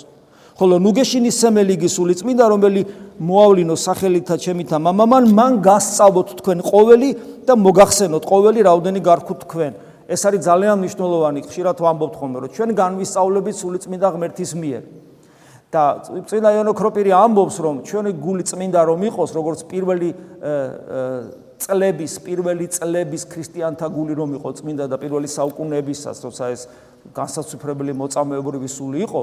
ხოლო 0.54 0.78
ნუგეშინის 0.78 1.34
სემელიგი 1.42 1.88
სული 1.90 2.14
წმინდა 2.14 2.44
რომელიც 2.54 2.86
მოავლინოს 3.18 3.80
სახელითა 3.90 4.36
ჩემითა 4.38 4.78
მამამან 4.78 5.24
მან 5.34 5.52
გასწავლოთ 5.66 6.28
თქვენ 6.38 6.58
ყოველი 6.62 7.10
და 7.42 7.52
მოგახსენოთ 7.58 8.22
ყოველი 8.22 8.60
რაოდენი 8.62 9.00
გარქუ 9.02 9.34
თქვენ. 9.42 9.72
ეს 10.06 10.20
არის 10.22 10.40
ძალიან 10.46 10.76
მნიშვნელოვანი 10.78 11.40
ხშირად 11.50 11.76
ვამბობთ 11.82 12.14
ხოლმე 12.14 12.38
რომ 12.46 12.50
ჩვენ 12.54 12.70
განვისწავლებით 12.78 13.56
სული 13.58 13.78
წმინდა 13.82 14.08
ღმერთის 14.14 14.52
მიერ 14.54 14.82
და 15.74 15.84
წვინა 16.06 16.50
იონო 16.54 16.72
ქროპირი 16.78 17.12
ამბობს 17.18 17.56
რომ 17.66 17.82
ჩვენი 17.88 18.12
გული 18.22 18.46
წმინდა 18.46 18.80
რომ 18.90 19.00
იყოს 19.10 19.30
როგორც 19.34 19.66
პირველი 19.70 20.10
წლების 21.64 22.12
პირველი 22.26 22.66
წლების 22.76 23.22
ქრისტიანთა 23.32 23.86
გული 23.96 24.14
რომ 24.14 24.38
იყო 24.38 24.50
წმინდა 24.60 24.86
და 24.92 24.96
პირველი 25.02 25.28
საუკუნეებისას 25.34 26.22
თორსა 26.22 26.46
ეს 26.54 26.62
განსაცვიფრებელი 27.18 27.92
მოწამეობრივი 28.00 28.68
სული 28.70 29.02
იყო 29.04 29.22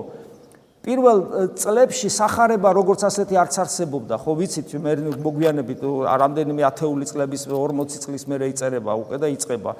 პირველ 0.81 1.19
წლებში 1.61 2.09
сахарება 2.09 2.71
როგორც 2.73 3.03
ასეთი 3.05 3.37
არც 3.37 3.57
არსებობდა, 3.61 4.17
ხო 4.17 4.33
ვიცით, 4.39 4.71
მე 4.81 4.93
მოგვიანებით 5.21 5.83
რამდენიმე 6.21 6.65
ათეული 6.65 7.05
წლების 7.05 7.45
40 7.53 8.01
წლის 8.01 8.25
მერე 8.25 8.49
იწერება, 8.49 8.95
უკვე 8.97 9.19
და 9.21 9.29
იწება 9.29 9.75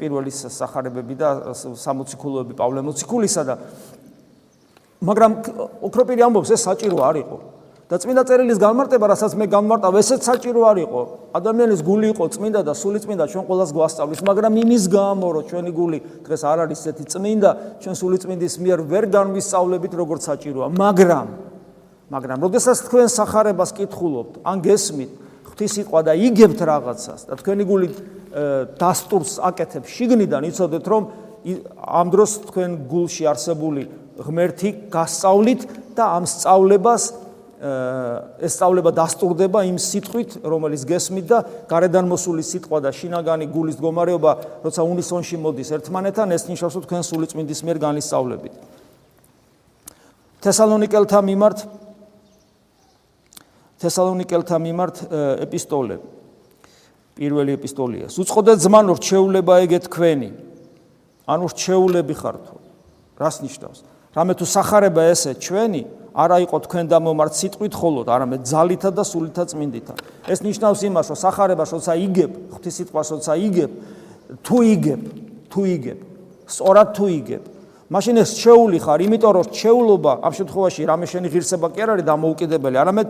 პირველი 0.00 0.32
сахарებები 0.32 1.14
და 1.20 1.52
60 1.52 2.16
ქულოები 2.16 2.56
პავლე 2.56 2.80
მოციქულისა 2.80 3.44
და 3.44 3.58
მაგრამ 5.02 5.32
ოქროპირი 5.82 6.22
ამბობს 6.22 6.50
ეს 6.54 6.62
საჭირო 6.68 6.98
არ 7.02 7.16
იყო. 7.26 7.38
და 7.92 7.98
წმინდა 8.00 8.22
წერილის 8.24 8.56
განმარტება, 8.56 9.04
რასაც 9.04 9.32
მე 9.36 9.46
განმარტავ, 9.52 9.92
ესეც 10.00 10.24
საჭირო 10.24 10.64
არ 10.64 10.78
იყო. 10.80 11.00
ადამიანის 11.36 11.80
გული 11.84 12.06
იყო 12.16 12.24
წმინდა 12.32 12.60
და 12.64 12.72
სულიწმინდა 12.72 13.24
ჩვენ 13.28 13.44
ყველას 13.44 13.70
გვასწავლის, 13.76 14.20
მაგრამ 14.24 14.52
იმის 14.64 14.84
გამო, 14.88 15.26
რომ 15.36 15.44
ჩვენი 15.44 15.70
გული 15.76 15.98
დღეს 16.24 16.42
არ 16.48 16.58
არის 16.64 16.80
ესეთი 16.88 17.04
წმინდა, 17.12 17.50
ჩვენ 17.84 17.94
სულიწმინდის 18.00 18.54
მიერ 18.64 18.78
ვერ 18.88 19.04
განვისწავლებით, 19.12 19.92
როგორც 19.92 20.22
საჭიროა, 20.24 20.66
მაგრამ 20.72 21.26
მაგრამ 22.12 22.38
როდესაც 22.44 22.76
თქვენ 22.88 23.06
сахарებას 23.12 23.70
კითხულობთ, 23.76 24.32
ან 24.44 24.56
გესმით, 24.64 25.12
ღვთისიყვა 25.52 26.00
და 26.08 26.12
იგებთ 26.16 26.60
რაღაცას 26.60 27.20
და 27.28 27.32
თქვენი 27.40 27.64
გული 27.68 27.86
დასტურს 28.80 29.36
აკეთებს 29.48 29.88
შიგნიდან, 29.92 30.48
იცოდეთ 30.48 30.84
რომ 30.88 31.02
ამ 31.76 32.06
დროს 32.12 32.30
თქვენ 32.48 32.70
გულში 32.88 33.24
არსებული 33.28 33.82
ღმერთი 34.22 34.70
გასწავლით 34.92 35.66
და 35.98 36.04
ამ 36.16 36.24
სწავლებას 36.30 37.02
ეს 38.42 38.58
სწავლება 38.58 38.90
დასტურდება 38.90 39.62
იმ 39.70 39.78
სიტყვით, 39.78 40.42
რომელიც 40.42 40.82
გესმით 40.82 41.26
და 41.30 41.38
გარედან 41.70 42.08
მოსული 42.10 42.42
სიტყვა 42.42 42.78
და 42.82 42.90
შინაგანი 42.90 43.46
გულის 43.54 43.78
მდგომარეობა, 43.78 44.32
როცა 44.66 44.82
უნისონში 44.82 45.38
მოდის 45.38 45.70
ერთმანეთთან, 45.78 46.34
ეს 46.34 46.50
ნიშნავს, 46.50 46.74
რომ 46.74 46.82
თქვენ 46.90 47.02
სული 47.06 47.26
წმინდის 47.30 47.60
მიერ 47.62 47.78
განისწავლებით. 47.86 48.54
თესალონიკელთა 50.42 51.20
მიმართ 51.22 51.58
თესალონიკელთა 53.78 54.56
მიმართ 54.58 54.96
ეპისტოლე 55.46 55.96
პირველი 57.14 57.50
ეპისტოლია. 57.58 58.06
უწყოდეთ 58.10 58.58
ზმანო 58.58 58.92
რჩეულება 58.98 59.54
ეგე 59.66 59.78
თქვენი. 59.86 60.30
ანუ 61.30 61.44
რჩეულები 61.46 62.14
ხართო. 62.18 62.56
რას 63.22 63.36
ნიშნავს? 63.46 63.78
რამე 64.12 64.32
თუ 64.36 64.44
сахарება 64.44 65.02
ესე 65.08 65.32
ჩვენი 65.40 65.82
არა 66.12 66.36
იყო 66.44 66.56
თქვენ 66.68 66.84
დამომართ 66.92 67.32
სიტყვით 67.40 67.72
ხოლოდ, 67.72 68.06
არამედ 68.12 68.40
ძალითა 68.44 68.90
და 68.92 69.02
სულითა 69.08 69.44
წმინდითა. 69.48 69.94
ეს 70.28 70.38
ნიშნავს 70.44 70.80
იმას, 70.84 71.06
რომ 71.08 71.18
сахарებას 71.24 71.70
როცა 71.72 71.92
იგებ, 71.96 72.32
ღვთისიტყვას 72.52 73.08
როცა 73.16 73.32
იგებ, 73.48 73.70
თუ 74.44 74.56
იგებ, 74.76 75.00
თუ 75.48 75.60
იგებ, 75.72 75.98
სწორად 76.44 76.88
თუ 76.92 77.06
იგებ, 77.08 77.42
მაშინ 77.88 78.14
ეს 78.20 78.30
შეული 78.36 78.78
ხარ, 78.84 79.00
იმიტომ 79.08 79.32
რომ 79.32 79.46
შეულობა 79.56 80.12
ამ 80.20 80.32
შემთხვევაში 80.36 80.80
რამე 80.92 81.06
შენი 81.08 81.28
ღირსება 81.32 81.66
კი 81.72 81.80
არ 81.80 81.90
არის 81.96 82.06
დამოუკიდებელი, 82.12 82.76
არამედ 82.76 83.08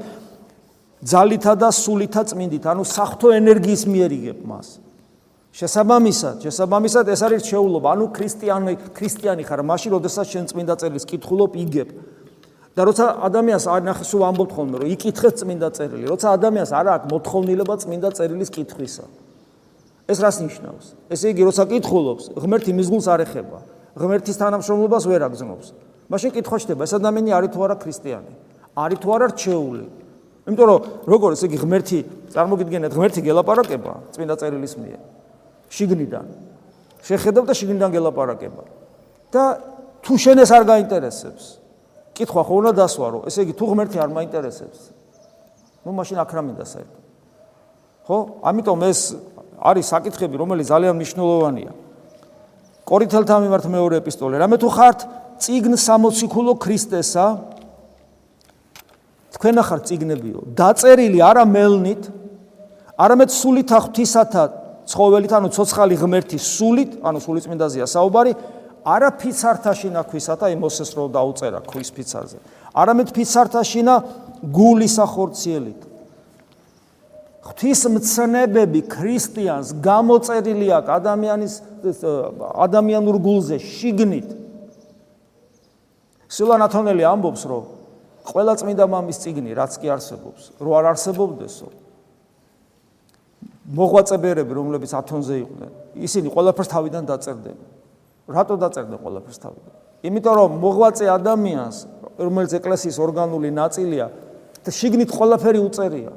ძალითა 1.02 1.52
და 1.58 1.68
სულითა 1.74 2.22
წმინდით, 2.30 2.64
ანუ 2.70 2.82
სახთო 2.86 3.34
ენერგიის 3.34 3.82
მიერ 3.90 4.10
იგებ 4.22 4.38
მას. 4.46 4.68
შესაბამისად, 5.52 6.46
შესაბამისად 6.46 7.08
ეს 7.12 7.20
არის 7.22 7.44
შეულობა, 7.44 7.92
ანუ 7.92 8.06
ქრისტიანი, 8.16 8.74
ქრისტიანი 8.96 9.44
ხარ, 9.44 9.60
მაშინ 9.68 9.90
როდესაც 10.00 10.26
შენ 10.32 10.44
წმინდა 10.48 10.74
წერილს 10.80 11.04
კითხულობ, 11.04 11.52
იგებ. 11.60 11.88
და 12.72 12.86
როცა 12.88 13.06
ადამიანს 13.28 13.66
არ 13.68 13.82
ნახე 13.84 14.04
სულ 14.08 14.22
ამბობთ 14.32 14.52
ხოლმე 14.56 14.76
რომ 14.80 14.92
იკითხეთ 14.96 15.34
წმინდა 15.44 15.68
წერილი 15.76 16.06
როცა 16.08 16.28
ადამიანს 16.40 16.70
არ 16.72 16.86
აქვს 16.92 17.08
მოთხოვნილება 17.12 17.74
წმინდა 17.84 18.08
წერილის 18.16 18.48
კითხვისა. 18.48 19.04
ეს 20.08 20.18
რას 20.24 20.36
ნიშნავს? 20.40 20.86
ესე 21.12 21.26
იგი 21.36 21.42
როცა 21.52 21.62
კითხულობს 21.68 22.24
ღმერთი 22.32 22.72
მის 22.72 22.88
გულს 22.88 23.06
არ 23.12 23.20
ეხება. 23.28 23.58
ღმერთის 23.92 24.36
თანამშრომლობას 24.40 25.04
ვერ 25.04 25.20
აგზნობს. 25.28 25.66
მაშინ 26.08 26.30
კითხვა 26.32 26.56
ხდება 26.64 26.82
ეს 26.88 26.92
ადამიანი 26.96 27.30
არის 27.36 27.50
თუ 27.52 27.60
არა 27.60 27.76
ქრისტიანი? 27.76 28.32
არის 28.72 28.98
თუ 29.04 29.08
არა 29.12 29.26
რჩეული? 29.36 29.84
იმიტომ 30.48 30.66
რომ 30.72 30.80
როგორ 31.12 31.30
ესე 31.36 31.44
იგი 31.52 31.58
ღმერთი 31.60 31.98
წარმოგიდგენთ 32.32 32.92
ღმერთი 32.96 33.20
გელაპარაკება 33.20 33.92
წმინდა 34.16 34.34
წერილის 34.40 34.74
მიერ 34.80 35.00
შიგნიდან. 35.72 36.26
შეხედავ 37.02 37.44
და 37.48 37.54
შიგნიდან 37.56 37.90
გელაპარაკება. 37.96 38.64
და 39.32 39.42
თუ 40.04 40.12
შენ 40.20 40.44
ეს 40.44 40.50
არ 40.52 40.64
გაინტერესებს 40.68 41.44
კითხვა 42.12 42.42
ხო 42.44 42.54
უნდა 42.60 42.72
დასვარო 42.76 43.18
ესე 43.30 43.48
იგი 43.48 43.54
თუ 43.56 43.64
ღმერთი 43.72 43.96
არ 44.04 44.10
მაინტერესებს 44.12 44.80
ну 45.88 45.96
მაშინ 45.96 46.20
აქ 46.20 46.30
რა 46.36 46.42
მინდა 46.52 46.64
საერთოდ 46.68 47.02
ხო? 48.04 48.18
ამიტომ 48.44 48.80
ეს 48.92 49.00
არის 49.62 49.86
საკითხები 49.94 50.36
რომელიც 50.36 50.66
ძალიან 50.68 50.94
მნიშვნელოვანია. 50.98 51.72
კორინთელთა 52.82 53.36
მიმართ 53.46 53.64
მეორე 53.70 53.94
ეპისტოლე. 54.02 54.34
რამე 54.42 54.56
თუ 54.58 54.68
ხართ 54.68 54.98
ციგნ 55.38 55.74
სამოციქულო 55.78 56.52
ქრისტესა 56.58 57.26
თქვენ 59.38 59.54
ახართ 59.62 59.82
ციგნებიო 59.88 60.38
დაწერილი 60.58 61.18
არა 61.22 61.44
მელნით 61.46 62.02
არამედ 62.98 63.30
სულით 63.32 63.70
აღთვისათა 63.78 64.42
ცხოველით 64.86 65.32
ანუ 65.38 65.48
ცოცხალი 65.54 65.96
ღმერთის 66.00 66.44
სულით 66.58 66.92
ანუ 67.06 67.18
სულიწმინდაზია 67.22 67.86
საუბარი 67.86 68.32
არა 68.82 69.10
ფიცართაშინა 69.22 70.02
ქვისათა 70.10 70.50
იმოსეს 70.58 70.90
რო 70.98 71.06
დაუწერა 71.14 71.60
ქვის 71.62 71.90
ფიცარზე. 71.94 72.38
არამედ 72.74 73.08
ფიცართაშინა 73.14 73.94
გულის 74.42 74.96
ახორციელით. 74.98 75.80
ღვთის 77.42 77.80
მცნებები 77.94 78.80
ქრისტიანს 78.90 79.68
გამოწერილი 79.82 80.66
აქვს 80.78 80.90
ადამიანის 80.98 81.54
ადამიანურ 82.66 83.16
გულზე 83.22 83.56
შიგნით. 83.58 84.28
სილანათონელი 86.30 87.02
ამბობს, 87.06 87.42
რომ 87.50 87.64
ყველა 88.24 88.54
წმინდა 88.62 88.84
მამის 88.86 89.18
წიგნი, 89.22 89.50
რაც 89.58 89.72
კი 89.82 89.90
არსებობს, 89.90 90.42
რო 90.62 90.70
არ 90.78 90.84
არსებობდესო, 90.94 91.66
მოღვაწეებები, 93.62 94.52
რომლებიც 94.58 94.90
ათონზე 94.90 95.34
იყვნენ, 95.42 95.70
ისინი 96.02 96.28
ყველაფერს 96.34 96.68
თავიდან 96.72 97.04
დაწერდნენ. 97.06 97.58
რატო 98.26 98.54
დაწერდა 98.58 98.96
ყველაფერს 98.98 99.38
თავიდან? 99.38 99.74
იმიტომ 100.02 100.34
რომ 100.34 100.50
მოღვაწე 100.58 101.06
ადამიანს, 101.14 101.76
რომელიც 102.18 102.52
ეკლესიის 102.58 102.96
ორგანული 102.98 103.50
ნაწილია, 103.54 104.06
შიგნით 104.66 105.10
ყველაფერი 105.10 105.60
უწერია. 105.62 106.12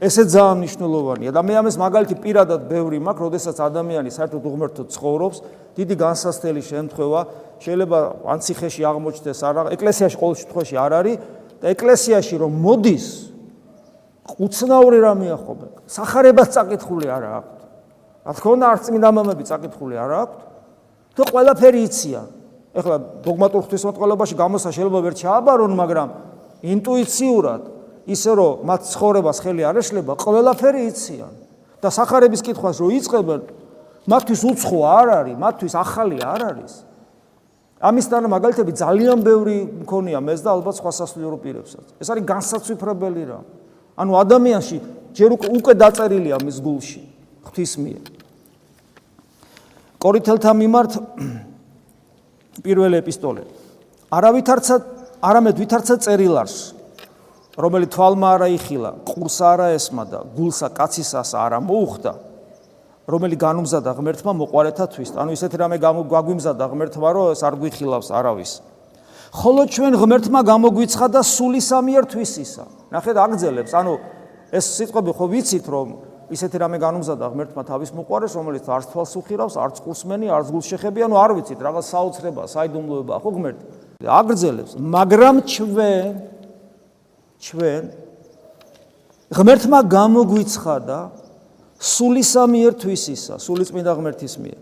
ესე 0.00 0.24
ძალიან 0.24 0.56
მნიშვნელოვანია 0.64 1.30
და 1.36 1.40
მე 1.44 1.54
ამას 1.60 1.76
მაგალითი 1.76 2.14
პირადად 2.24 2.60
ბევრი 2.72 2.96
მაქვს, 3.04 3.20
როდესაც 3.20 3.56
ადამიანი 3.60 4.08
საერთოდ 4.08 4.42
უღმერთო 4.48 4.82
ცხოვრობს, 4.96 5.38
დიდი 5.76 5.94
განსასწრელი 6.00 6.62
შემთხვევა, 6.64 7.20
შეიძლება 7.60 7.98
ანციხეში 8.32 8.82
აღმოჩნდეს 8.88 9.40
არა, 9.44 9.60
ეკლესიაში 9.76 10.16
ყოველ 10.16 10.36
შემთხვევაში 10.40 10.76
არ 10.80 10.92
არის 11.00 11.16
და 11.60 11.66
ეკლესიაში 11.76 12.34
რომ 12.40 12.52
მოდის 12.64 13.06
უცნაური 14.38 14.98
რამე 15.00 15.26
ახობენ. 15.34 15.70
сахарებას 15.90 16.48
წაკითხული 16.54 17.06
არ 17.10 17.24
აქვს. 17.40 17.60
რა 18.26 18.32
თქმა 18.36 18.50
უნდა, 18.54 18.66
არც 18.70 18.82
წმინდა 18.86 19.08
მამები 19.16 19.44
წაკითხული 19.50 19.94
არ 19.96 20.12
აქვს 20.22 20.38
და 21.16 21.22
ყველაფერი 21.30 21.80
იციან. 21.88 22.26
ეხლა 22.70 22.96
დოგმატურ 23.26 23.60
ღვთისმოწყალობაში 23.66 24.34
გამოსა 24.38 24.70
შეიძლება 24.70 25.00
ვერ 25.02 25.14
ჩააბარონ, 25.18 25.72
მაგრამ 25.74 26.08
ინტუიციურად 26.62 27.62
ისე 28.06 28.30
რომ 28.38 28.52
მათ 28.68 28.80
ცხოვრებას 28.94 29.38
ხელი 29.42 29.62
არ 29.66 29.76
ეშლება, 29.82 30.12
ყველაფერი 30.14 30.80
იციან. 30.90 31.32
და 31.80 31.88
сахарების 31.88 32.44
კითხვას 32.44 32.76
რო 32.76 32.88
იწყებენ, 33.00 33.40
მათთვის 34.04 34.40
უცხო 34.52 34.78
არ 34.84 35.08
არის, 35.16 35.36
მათთვის 35.40 35.74
ახალი 35.80 36.18
არ 36.20 36.40
არის. 36.52 36.72
ამისთან 37.80 38.28
მაგალითები 38.28 38.72
ძალიან 38.76 39.18
ბევრი 39.24 39.56
მქონია 39.88 40.20
მეც 40.20 40.44
და 40.44 40.52
ალბათ 40.52 40.74
სხვა 40.76 40.92
სასულიერო 40.92 41.36
პირებსაც. 41.40 41.86
ეს 41.96 42.08
არის 42.12 42.24
განსაცვიფრებელი 42.28 43.22
რამ. 43.24 43.44
ანუ 44.00 44.12
ადამიანში 44.16 44.78
ჯერ 45.12 45.36
უკვე 45.36 45.72
დაწერილია 45.76 46.40
მის 46.40 46.56
გულში 46.64 47.00
ღვთის 47.44 47.72
მიერ. 47.84 48.04
კორინთელთა 50.00 50.52
მიმართ 50.56 50.92
პირველი 52.64 52.96
ეპისტოლე. 53.04 53.42
არავითარცა 54.08 54.76
არამედ 55.20 55.60
ვითარცა 55.60 55.96
წერილარს, 56.00 56.56
რომელიც 57.60 57.92
თვალმა 57.92 58.28
არა 58.40 58.48
იხილა, 58.56 58.90
ყურს 59.04 59.36
არა 59.44 59.66
ესმოდა, 59.76 60.20
გულსა 60.32 60.68
კაცისას 60.72 61.36
არა 61.36 61.60
მოუხდა, 61.60 62.12
რომელიც 63.10 63.38
განუმზადა 63.44 63.90
ღმერთმა 64.00 64.32
მოყარეთათვის. 64.40 65.12
ანუ 65.20 65.30
ისეთი 65.36 65.56
რამე 65.60 65.76
გაგვიმზადა 65.82 66.64
ღმერთმა, 66.72 67.08
რომ 67.12 67.26
ეს 67.36 67.42
არ 67.44 67.54
გვიხილავს 67.60 68.08
არავის. 68.08 68.52
ხოლო 69.30 69.62
ჩვენ 69.68 69.94
ღმერთმა 70.00 70.40
გამოგვიცხადა 70.42 71.20
სული 71.22 71.60
სამიერთვისისა. 71.60 72.79
ნახეთ 72.90 73.16
აგძელებს, 73.24 73.72
ანუ 73.74 73.92
ეს 74.50 74.66
სიტყვები 74.76 75.10
ხო 75.14 75.26
ვიცით 75.30 75.66
რომ 75.70 75.88
ისეთი 76.30 76.56
რამე 76.62 76.78
განუმზადა 76.78 77.26
ღმერთმა 77.34 77.62
თავის 77.66 77.90
მოყარეს, 77.90 78.32
რომელიც 78.38 78.66
არც 78.70 78.86
თვალს 78.94 79.14
უხირავს, 79.18 79.54
არც 79.58 79.76
ყურსმენი, 79.82 80.26
არც 80.30 80.46
გულშეხები, 80.54 81.00
ანუ 81.06 81.16
არ 81.18 81.30
ვიცით 81.38 81.58
რაღაც 81.58 81.84
საოცრება, 81.90 82.42
საიდუმლოება 82.50 83.14
ხო 83.18 83.30
ღმერთი. 83.34 83.64
აგრძელებს, 84.00 84.72
მაგრამ 84.78 85.34
ჩვენ 85.50 86.06
ჩვენ 87.40 87.82
ღმერთმა 89.32 89.80
გამოგვიცხადა 89.90 90.98
სული 91.80 92.22
სამიერთვისისა, 92.26 93.34
სული 93.40 93.64
წმინდა 93.64 93.92
ღმერთის 93.96 94.34
მიერ. 94.42 94.58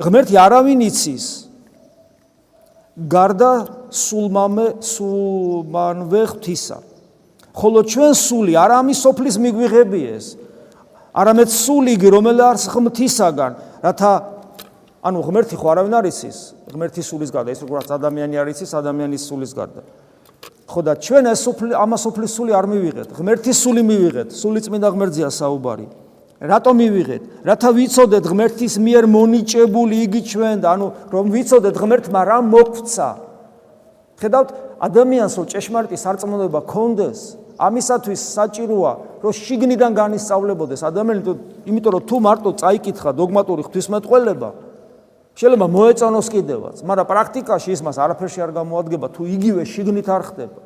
ღმერთი 0.00 0.34
არავინ 0.40 0.80
იცის 0.88 1.26
გარდა 2.96 3.52
სულმამე 3.92 4.66
სულმანვე 4.80 6.22
ღვთისა. 6.32 6.78
ხოლო 7.56 7.80
ჩვენ 7.88 8.12
სული 8.12 8.52
არ 8.52 8.70
ამის 8.84 8.98
სოფლის 9.00 9.36
მიგვიღებიეს, 9.40 10.26
არამედ 11.16 11.48
სულიგი 11.48 12.08
რომელსაც 12.12 12.68
ღმთისაგან 12.68 13.52
რათა 13.80 14.12
ანუ 15.06 15.18
ღმერთი 15.24 15.56
ხო 15.56 15.66
არავინ 15.72 15.94
არ 15.96 16.06
იცის? 16.12 16.38
ღმერთის 16.68 17.06
სულის 17.08 17.30
გარდა 17.32 17.54
ის 17.56 17.60
როგორც 17.64 17.88
ადამიანი 17.96 18.36
არ 18.36 18.48
იცის 18.52 18.72
ადამიანის 18.76 19.22
სულის 19.24 19.52
გარდა. 19.56 19.80
ხო 20.66 20.80
და 20.82 20.92
ჩვენ 21.00 21.24
ეს 21.32 21.40
სული 21.46 21.72
ამას 21.72 22.00
სულის 22.04 22.32
სული 22.36 22.52
არ 22.52 22.66
მივიღეთ. 22.66 23.08
ღმერთის 23.16 23.56
სული 23.56 23.82
მივიღეთ. 23.86 24.28
სული 24.34 24.60
წმინდა 24.60 24.88
ღმერთზეა 24.92 25.30
საუბარი. 25.30 25.86
რატომ 26.42 26.74
მივიღეთ? 26.76 27.22
რათა 27.48 27.68
ვიცოდეთ 27.72 28.24
ღმერთის 28.26 28.74
მიერ 28.82 29.04
მონიჭებული 29.08 29.96
იგი 30.04 30.20
ჩვენ 30.26 30.56
და 30.60 30.68
ანუ 30.74 30.86
რომ 31.08 31.24
ვიცოდეთ 31.32 31.74
ღმერთმა 31.80 32.20
რა 32.28 32.38
მოგვცა. 32.44 33.08
ხედავთ 34.20 34.48
ადამიანს 34.82 35.32
რომ 35.38 35.46
ჭეშმარიტი 35.54 35.96
სარწმუნოება 35.96 36.60
კონდეს 36.66 37.45
ამისათვის 37.56 38.20
საჭიროა 38.36 38.92
რომ 39.22 39.32
შიგნიდან 39.32 39.92
განისწავლებოდეს. 39.96 40.80
ადამიანი 40.86 41.20
იმიტომ 41.66 41.92
რომ 41.96 42.02
თუ 42.06 42.16
მარტო 42.20 42.50
წაიკითხა 42.60 43.10
დოგმატური 43.16 43.62
ღვთისმეტყველება 43.66 44.48
შეიძლება 45.36 45.66
მოეწონოს 45.68 46.28
კიდევაც 46.32 46.76
მაგრამ 46.84 47.06
პრაქტიკაში 47.12 47.68
ის 47.76 47.80
მას 47.84 47.96
არაფერში 48.00 48.40
არ 48.44 48.50
გამოადგება 48.56 49.06
თუ 49.12 49.22
იგივე 49.36 49.62
შიგნით 49.64 50.08
არ 50.08 50.22
ხდება. 50.32 50.60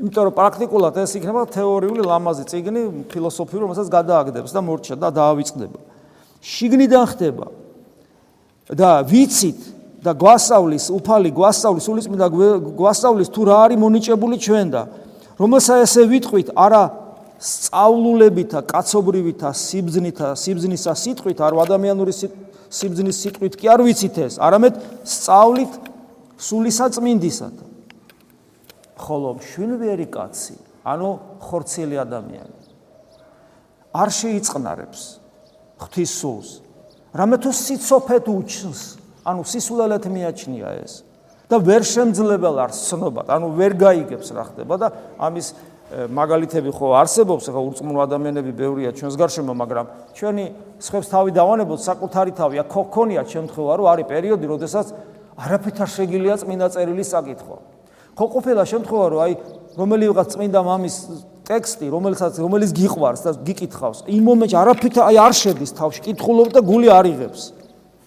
იმიტომ 0.00 0.22
რომ 0.30 0.34
პრაქტიკულად 0.38 0.94
ეს 1.02 1.12
იქნება 1.18 1.40
თეორიული 1.50 2.02
ლამაზი 2.06 2.44
წიგნი 2.50 2.82
ფილოსოფიური 3.10 3.62
რომელსაც 3.66 3.88
გადააგდებს 3.90 4.50
და 4.54 4.60
მორჩა 4.62 4.94
და 4.98 5.08
დაავიწყდება. 5.10 5.78
შიგნიდან 6.42 7.04
ხდება. 7.10 7.46
და 8.70 9.02
ვიცით 9.02 9.79
და 10.00 10.14
გვასწავლის 10.16 10.86
უფალი 10.96 11.30
გვასწავლის 11.36 11.84
სულიწმინდა 11.88 12.28
გვასწავლის 12.80 13.28
თუ 13.34 13.42
რა 13.48 13.56
არის 13.68 13.80
მონიჭებული 13.84 14.36
ჩვენ 14.40 14.68
და 14.72 14.82
რომელსაც 15.36 15.84
ესე 15.84 16.02
ვიტყვით 16.08 16.48
არა 16.56 16.82
სწავლულებითა 17.40 18.60
კაცობრივითა 18.68 19.50
სიბზნითა 19.56 20.28
სიბზნისა 20.36 20.92
სიტყვით 21.02 21.38
არ 21.40 21.56
ადამიანური 21.64 22.12
სიბზნის 22.16 23.16
სიტყვით 23.24 23.54
კი 23.60 23.70
არ 23.72 23.80
ვიცით 23.84 24.16
ეს 24.24 24.34
არამედ 24.40 24.80
სწავლით 25.04 25.72
სულისაწმინდისად 26.48 27.54
ხოლო 29.00 29.36
შვინვერი 29.40 30.08
კაცი 30.12 30.56
ანუ 30.84 31.10
ხორცელი 31.44 31.96
ადამიანი 32.04 32.60
არ 34.00 34.08
შეიწყნარებს 34.20 35.02
ღვთის 35.80 36.12
სულს 36.20 36.50
რამე 37.16 37.36
თუ 37.42 37.50
სიცოფეთ 37.56 38.28
უჩნს 38.28 38.99
ანუ 39.24 39.42
სისულელეთ 39.44 40.04
მიაჩნია 40.06 40.70
ეს. 40.84 41.04
და 41.50 41.58
ვერ 41.58 41.82
შემძლებელ 41.82 42.56
არს 42.62 42.78
ცნობა. 42.88 43.26
ანუ 43.26 43.46
ვერ 43.58 43.72
გაიგებს 43.74 44.28
რა 44.30 44.44
ხდება 44.54 44.74
და 44.78 44.88
ამის 45.18 45.46
მაგალითები 45.90 46.70
ხო 46.70 46.94
არსებობს 47.02 47.50
ხო 47.50 47.60
ურწმუნო 47.66 47.98
ადამიანები 48.06 48.52
ბევრია 48.54 48.94
ჩვენს 48.94 49.14
გარშემო 49.18 49.54
მაგრამ 49.58 49.86
ჩვენი 50.14 50.44
სხვებს 50.78 51.08
თავი 51.10 51.30
დავანებოთ 51.34 51.80
საკუთარი 51.82 52.32
თავი 52.38 52.56
აქ 52.62 52.74
ქონია 52.94 53.22
შემთხვევა 53.26 53.72
რომ 53.74 53.86
არის 53.90 54.06
პერიოდი 54.06 54.46
როდესაც 54.54 54.86
არაფრით 55.34 55.78
არ 55.82 55.90
შეგიძლია 55.90 56.36
წმინდა 56.46 56.66
წერილის 56.70 57.08
საკითხვა 57.10 57.56
ხო 58.14 58.26
ყოფილა 58.30 58.62
შემთხვევა 58.70 59.06
რომ 59.10 59.20
აი 59.26 59.32
რომელი 59.74 60.04
ვიღაც 60.14 60.28
წმინდა 60.30 60.60
მამის 60.70 60.96
ტექსტი 61.50 61.86
რომელსაც 61.90 62.32
რომელიც 62.38 62.70
გიყვარს 62.70 63.20
და 63.26 63.30
გიკითხავს 63.50 63.98
იმ 64.14 64.22
მომენტში 64.30 64.56
არაფრით 64.62 64.94
აი 65.10 65.16
არ 65.26 65.34
შედის 65.42 65.70
თავში 65.74 66.00
კითხულობ 66.06 66.54
და 66.54 66.60
გული 66.62 66.88
არიღებს 66.94 67.42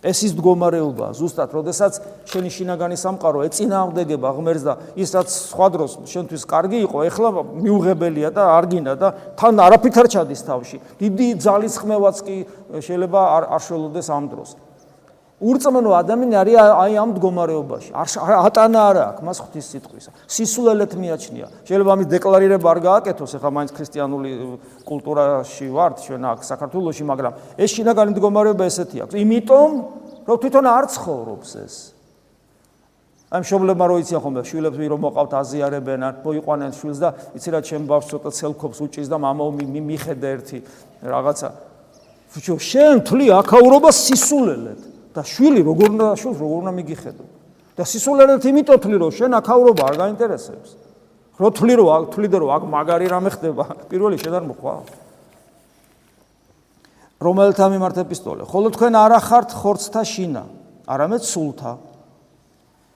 ეს 0.04 0.20
ის 0.28 0.34
მდგომარეობა 0.36 1.08
ზუსტად 1.16 1.54
როდესაც 1.56 2.00
შენი 2.28 2.50
შინაგანი 2.52 2.98
სამყარო 3.00 3.44
ეწინააღმდეგება 3.48 4.30
ღმერთს 4.36 4.64
და 4.68 4.74
ის 5.00 5.10
რაც 5.16 5.30
სხვა 5.32 5.68
დროს 5.74 5.92
შენთვის 6.12 6.44
კარგი 6.44 6.80
იყო 6.84 6.98
ეხლა 7.08 7.30
მიუღებელია 7.64 8.30
და 8.36 8.44
არ 8.58 8.66
გინდა 8.74 8.94
და 9.00 9.08
თან 9.40 9.64
არაფრით 9.64 9.96
არ 10.04 10.08
ჩადის 10.12 10.42
თავში. 10.44 10.78
დიდი 11.00 11.28
ძალის 11.40 11.74
ხმევაც 11.80 12.18
კი 12.20 12.38
შეიძლება 12.84 13.22
არ 13.38 13.44
არ 13.56 13.62
შველოდეს 13.64 14.08
ამ 14.12 14.26
დროს 14.28 14.50
ურწმენო 15.44 15.92
ადამიანი 16.00 16.36
არის 16.40 16.56
აი 16.56 16.94
ამ 17.04 17.10
მდგომარეობაში. 17.12 17.92
არ 17.92 18.34
ატანა 18.48 18.80
არა 18.90 19.04
აქვს 19.12 19.24
მას 19.28 19.38
ღვთის 19.44 19.66
სიტყვისა. 19.76 20.12
სისულელეთ 20.24 20.92
მიაჩნია. 20.96 21.48
შეიძლება 21.68 21.92
ამის 21.94 22.08
დეკლარირება 22.08 22.68
არ 22.72 22.80
გააკეთოს, 22.88 23.32
ეხლა 23.38 23.50
მაინც 23.52 23.72
ქრისტიანული 23.76 24.32
კულტურაში 24.88 25.68
ვართ 25.68 25.96
ჩვენ 26.08 26.22
აქ 26.32 26.40
საქართველოში, 26.48 27.04
მაგრამ 27.04 27.34
ეს 27.60 27.70
შინაგანი 27.76 28.10
მდგომარეობა 28.16 28.64
ესეთი 28.72 28.98
აქვს. 29.04 29.14
იმიტომ 29.20 29.70
რომ 30.24 30.38
თვითონ 30.40 30.66
არ 30.72 30.86
ცხოვრობს 30.96 31.52
ეს. 31.60 31.76
აი 33.34 33.42
მშობლებმა 33.42 33.86
რო 33.90 33.96
იციან 34.06 34.22
ხოლმე 34.22 34.42
შვილებს 34.46 34.78
ვირო 34.78 34.96
მოყავთ 35.02 35.32
აზიარებენ 35.42 36.02
ან 36.06 36.14
მოიყვანენ 36.22 36.72
შვილს 36.78 37.00
და 37.02 37.10
იცი 37.34 37.50
რა 37.50 37.60
ჩემ 37.66 37.84
ბავშვს 37.90 38.10
ცოტა 38.14 38.30
ცელქობს 38.30 38.78
უჭირს 38.86 39.10
და 39.10 39.18
მამა 39.18 39.44
მიხედა 39.58 40.28
ერთი 40.38 40.58
რაღაცა. 41.02 41.50
შენ 42.38 42.96
თვლი 43.10 43.26
აქაურობა 43.42 43.90
სისულელეთ. 43.90 44.93
და 45.14 45.22
შვილი 45.22 45.62
როგორ 45.62 45.88
უნდა 45.94 46.08
შულს 46.18 46.38
როგორ 46.42 46.58
უნდა 46.64 46.74
მიგიხედო? 46.74 47.26
და 47.74 47.84
სისულელეთ 47.90 48.44
იმიტომ 48.50 48.78
თვლი 48.84 48.98
რომ 49.02 49.12
შენ 49.18 49.32
აქაურობა 49.40 49.84
არ 49.90 49.96
გაინტერესებს. 49.98 50.70
რო 51.42 51.50
თვლი 51.58 51.74
რომ 51.82 52.06
თვლიდე 52.14 52.38
რომ 52.38 52.50
აქ 52.54 52.64
მაგარი 52.70 53.08
რამე 53.10 53.30
ხდება 53.34 53.64
პირველი 53.90 54.18
შენ 54.22 54.34
არ 54.38 54.46
მოხვა 54.54 54.74
რომელთა 57.24 57.66
მიმართ 57.72 57.98
ეპისტოლე 58.04 58.44
ხოლო 58.52 58.68
თქვენ 58.76 58.94
არ 59.00 59.12
ახართ 59.18 59.50
ხორცთა 59.56 60.02
შინა 60.04 60.44
არამედ 60.92 61.24
სულთა. 61.24 61.74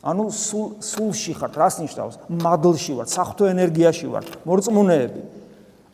ანუ 0.08 0.24
სულ 0.30 0.68
სულში 0.84 1.34
ხართ 1.40 1.54
რას 1.58 1.76
ნიშნავს? 1.82 2.16
მადლში 2.28 2.94
ვართ 3.00 3.10
საფრთხო 3.12 3.46
ენერგიაში 3.56 4.08
ვართ 4.12 4.28
მორწმუნეები. 4.46 5.22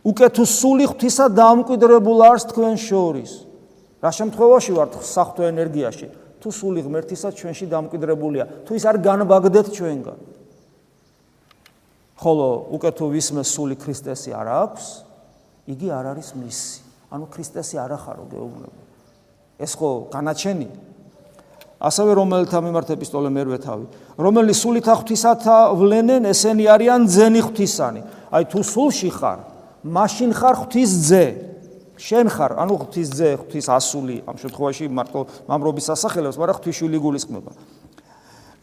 უკეთო 0.04 0.44
სული 0.44 0.86
ღვთისა 0.90 1.30
დამკვიდრებულ 1.32 2.20
არს 2.28 2.44
თქვენ 2.52 2.76
შორის 2.82 3.32
რა 4.04 4.12
შემთხვევაში 4.12 4.72
ვართ 4.76 5.00
საფრთხო 5.00 5.44
ენერგიაში? 5.48 6.08
თუ 6.44 6.52
სული 6.52 6.84
ღმერთისაც 6.84 7.34
ჩვენში 7.40 7.66
დამკვიდრებულია 7.72 8.46
თუ 8.68 8.72
ის 8.76 8.84
არ 8.84 8.98
განვაგდეთ 9.00 9.68
ჩვენგან? 9.80 10.20
ხოლო 12.20 12.48
უკეთო 12.76 13.06
ვისმე 13.16 13.44
სული 13.48 13.76
ქრისტესი 13.80 14.36
არ 14.36 14.48
აქვს 14.52 14.86
იგი 15.72 15.88
არ 15.88 16.06
არის 16.12 16.30
მისი. 16.36 16.80
ანუ 17.16 17.26
ქრისტესი 17.32 17.76
არ 17.80 17.92
ახარო 17.96 18.28
გეუბნება 18.28 18.80
ეს 19.64 19.72
ხო 19.80 20.12
განაჩენი? 20.12 20.68
ასევე 21.80 22.12
რომელთა 22.20 22.60
მიმართ 22.60 22.90
ეპისტოლე 22.96 23.30
მერვე 23.32 23.58
თავი? 23.64 23.86
რომელიც 24.20 24.58
სულით 24.60 24.88
ღვთისათა 24.88 25.58
ვლენენ 25.80 26.28
ესენი 26.28 26.66
არიან 26.68 27.02
ძენი 27.08 27.42
ღვთისანი. 27.44 28.02
აი 28.36 28.44
თუ 28.52 28.60
სულში 28.68 29.10
ხარ 29.16 29.40
მაშინ 29.84 30.32
ხარ 30.36 30.56
ღვთის 30.64 30.92
ძე 31.08 31.53
შენ 31.98 32.28
ხარ, 32.34 32.52
ანუ 32.58 32.74
ღვთის 32.82 33.10
ძე, 33.14 33.30
ღვთის 33.42 33.68
ასული, 33.70 34.18
ამ 34.26 34.36
შემთხვევაში 34.42 34.86
მარტო 34.90 35.22
მამრობის 35.50 35.86
სასახელებს, 35.94 36.38
მაგრამ 36.42 36.56
ღვთისშვილი 36.58 36.98
გულისხმობა. 37.04 37.52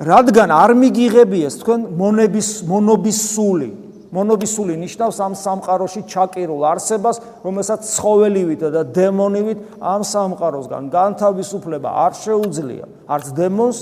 რადგან 0.00 0.48
არ 0.48 0.70
მიგიღებიეს 0.80 1.54
თქვენ 1.60 1.80
მონების 2.00 2.48
მონობის 2.64 3.18
სული. 3.36 3.70
მონობის 4.10 4.50
სული 4.56 4.74
ნიშნავს 4.80 5.16
ამ 5.22 5.32
სამყაროში 5.38 6.00
ჩაკირულ 6.10 6.62
არსებას, 6.66 7.16
რომელსაც 7.46 7.80
ცხოველივით 7.94 8.62
და 8.74 8.82
დემონივით 8.96 9.58
ამ 9.78 10.02
სამყაროსგან 10.02 10.88
განთავისუფლება 10.90 11.88
არ 12.10 12.12
შეუძლია. 12.16 12.84
არც 13.06 13.26
დემონს 13.36 13.78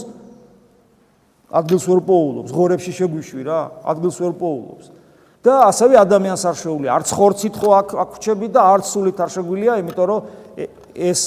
ადგილს 1.49 1.85
ვერ 1.89 2.01
პოულობს, 2.05 2.51
ღორებში 2.53 2.93
შეგვიშვი 2.93 3.43
რა, 3.49 3.61
ადგილს 3.89 4.17
ვერ 4.21 4.33
პოულობს. 4.37 4.98
და 5.43 5.55
ასევე 5.71 5.95
ადამიანს 6.03 6.43
არ 6.51 6.57
შეუძლია. 6.59 6.91
არც 6.99 7.09
ხორცით 7.15 7.55
ხო 7.59 7.69
აქ 7.79 7.89
აქჩები 8.05 8.47
და 8.51 8.61
არც 8.75 8.85
სულით 8.91 9.19
არ 9.23 9.31
შეგვიძლია 9.37 9.73
იმიტომ 9.83 10.07
რომ 10.11 10.21
ეს 10.99 11.21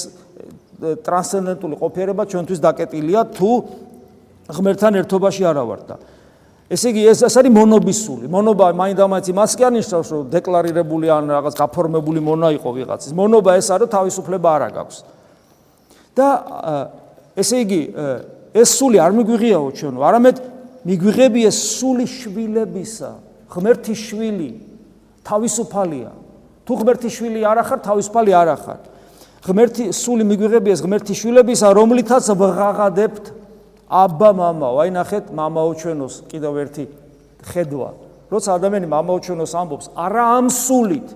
ტრანსცენდენტული 0.82 1.74
ყოფიერება 1.78 2.22
ჩვენთვის 2.28 2.60
დაკეტილია 2.60 3.20
თუ 3.32 3.50
ღმერთთან 4.52 4.92
ერთობაში 5.00 5.42
არა 5.46 5.64
ვართ 5.64 5.82
და 5.88 5.96
ესე 6.72 6.90
იგი 6.92 7.02
ეს 7.12 7.20
ეს 7.28 7.34
არის 7.38 7.52
მონობის 7.52 7.98
სული. 8.04 8.26
მონობა 8.32 8.66
მაინდამაინც 8.80 9.26
იმას 9.32 9.52
კი 9.56 9.62
არნიშნავს 9.68 10.08
რომ 10.12 10.22
დეკლარირებული 10.32 11.06
ან 11.12 11.24
რაღაც 11.36 11.54
გაფორმებული 11.62 12.20
მონა 12.20 12.48
იყო 12.58 12.70
ვიღაცის 12.76 13.12
მონობა 13.12 13.50
ეს 13.60 13.68
არის 13.76 13.88
თავისუფლება 13.92 14.48
არა 14.56 14.68
გაქვს 14.76 14.98
და 16.16 16.28
ესე 17.36 17.56
იგი 17.64 17.80
ეს 18.52 18.68
სული 18.76 18.96
არ 19.00 19.12
მიგვიღიაო 19.16 19.68
ჩვენო 19.78 20.00
არამედ 20.00 20.36
მიგვიღებია 20.84 21.50
სული 21.52 22.04
შვილებისა 22.08 23.10
ღმერთის 23.52 23.98
შვილი 24.08 24.50
თავისუფალია. 25.28 26.10
თუ 26.64 26.72
ღმერთის 26.80 27.12
შვილი 27.12 27.40
არ 27.44 27.58
ახარ, 27.62 27.78
თავისუფალი 27.84 28.32
არ 28.32 28.48
ახარ. 28.56 28.80
ღმერთი 29.42 29.84
სული 29.92 30.24
მიგვიღებიეს 30.24 30.80
ღმერთის 30.86 31.18
შვილებისა, 31.20 31.68
რომლითაც 31.74 32.24
ვღაღადებთ 32.32 33.24
აბა 33.90 34.30
მამაო. 34.38 34.76
აი 34.82 34.90
ნახეთ, 34.96 35.24
მამაო 35.34 35.70
ჩვენოს 35.82 36.14
კიდევ 36.30 36.52
ერთი 36.62 36.84
ხედვა. 37.50 37.90
როცა 38.32 38.50
ადამიანი 38.56 38.86
მამაო 38.88 39.18
ჩვენოს 39.26 39.52
ამბობს, 39.52 39.86
არა 39.92 40.24
ამ 40.38 40.46
სულით, 40.48 41.08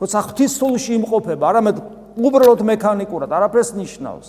როცა 0.00 0.18
ღვთის 0.24 0.52
სულში 0.56 0.92
იმყოფება, 1.02 1.44
არამედ 1.44 1.76
უბრალოდ 2.16 2.60
მექანიკურად, 2.64 3.28
არაფერს 3.28 3.70
ნიშნავს. 3.76 4.26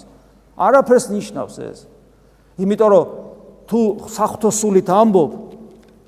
არაფერს 0.57 1.05
ნიშნავს 1.13 1.55
ეს. 1.63 1.79
იმიტომ 2.59 2.89
რომ 2.89 3.05
თუ 3.69 3.79
საღვთო 4.11 4.49
სულით 4.51 4.87
ამბობ, 4.91 5.31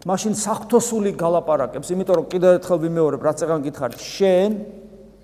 მაშინ 0.05 0.33
საფრთხოსული 0.37 1.15
გალაპარაკებს, 1.17 1.89
იმიტომ 1.89 2.17
რომ 2.21 2.25
კიდევ 2.29 2.57
ერთხელ 2.59 2.79
ვიმეორებ, 2.85 3.21
რაც 3.25 3.39
ეგან 3.41 3.61
გითხარით, 3.65 4.01
შენ 4.05 4.51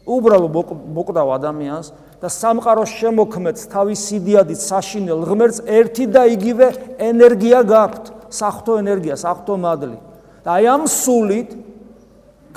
უბრალოდ 0.10 0.56
მოკვდავ 0.98 1.28
ადამიანს 1.38 1.92
და 2.22 2.30
სამყაროს 2.34 2.94
შემოქმედს 2.98 3.70
თავის 3.70 4.00
სიდიადით 4.10 4.62
საშინელ 4.62 5.22
ღმერთს 5.30 5.62
ერთი 5.70 6.06
და 6.10 6.26
იგივე 6.34 6.68
ენერგია 6.98 7.62
გაქვთ, 7.62 8.10
საფრთხო 8.34 8.74
ენერგია, 8.82 9.16
საფრთხო 9.22 9.58
მადლი. 9.62 9.98
და 10.42 10.50
აი 10.58 10.66
ამ 10.74 10.84
სულით 10.90 11.50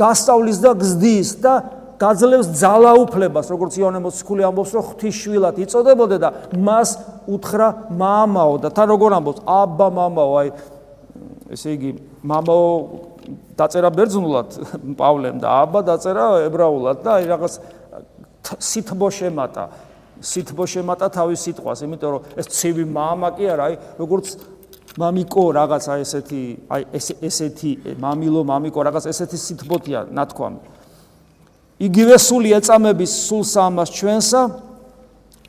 გასწავლის 0.00 0.58
და 0.64 0.70
გზდის 0.80 1.30
და 1.44 1.54
გაძლევს 2.00 2.48
ძალაუფლებას, 2.56 3.46
როგორც 3.52 3.76
იონე 3.78 4.00
მოციქული 4.00 4.42
ამბობს, 4.48 4.70
რომ 4.72 4.84
ღვთისშვილად 4.88 5.56
იწოდებოდა 5.60 6.16
და 6.18 6.28
მას 6.56 6.90
უთხრა 7.28 7.68
მამაო 7.92 8.54
და 8.64 8.68
თან 8.72 8.88
როგორ 8.88 9.10
ამბობს, 9.20 9.44
აბა 9.44 9.88
მამაო, 10.00 10.32
აი 10.40 10.48
ესე 11.54 11.76
იგი, 11.76 11.90
მამაო 12.24 12.68
დაწერა 13.58 13.90
ბერძნულად 13.94 14.56
პავლემ 15.00 15.40
და 15.42 15.48
აბა 15.64 15.80
დაწერა 15.90 16.26
ებრაულად 16.48 17.02
და 17.04 17.18
აი 17.20 17.28
რაღაც 17.30 17.58
სითბო 18.60 19.08
შემატა. 19.12 19.64
სითბო 20.24 20.64
შემატა 20.64 21.08
თავის 21.12 21.40
სიტყვას, 21.44 21.84
იმიტომ 21.84 22.10
რომ 22.14 22.22
ეს 22.40 22.46
ცივი 22.48 22.84
მამა 22.88 23.28
კი 23.36 23.44
არა, 23.52 23.64
აი 23.68 23.74
როგორც 24.00 24.26
მამიკო 24.96 25.42
რაღაცა 25.58 25.94
ესეთი, 26.04 26.42
აი 26.70 26.82
ეს 26.96 27.06
ესეთი 27.28 27.70
მამილო 28.00 28.40
მამიკო 28.46 28.80
რაღაც 28.88 29.04
ესეთი 29.10 29.38
სითბოთია 29.44 30.00
ნათქვამი. 30.16 30.60
იგივე 31.82 32.16
სული 32.22 32.54
ეწამების 32.54 33.12
სულს 33.26 33.52
ამას 33.58 33.90
ჩვენსა 33.98 34.42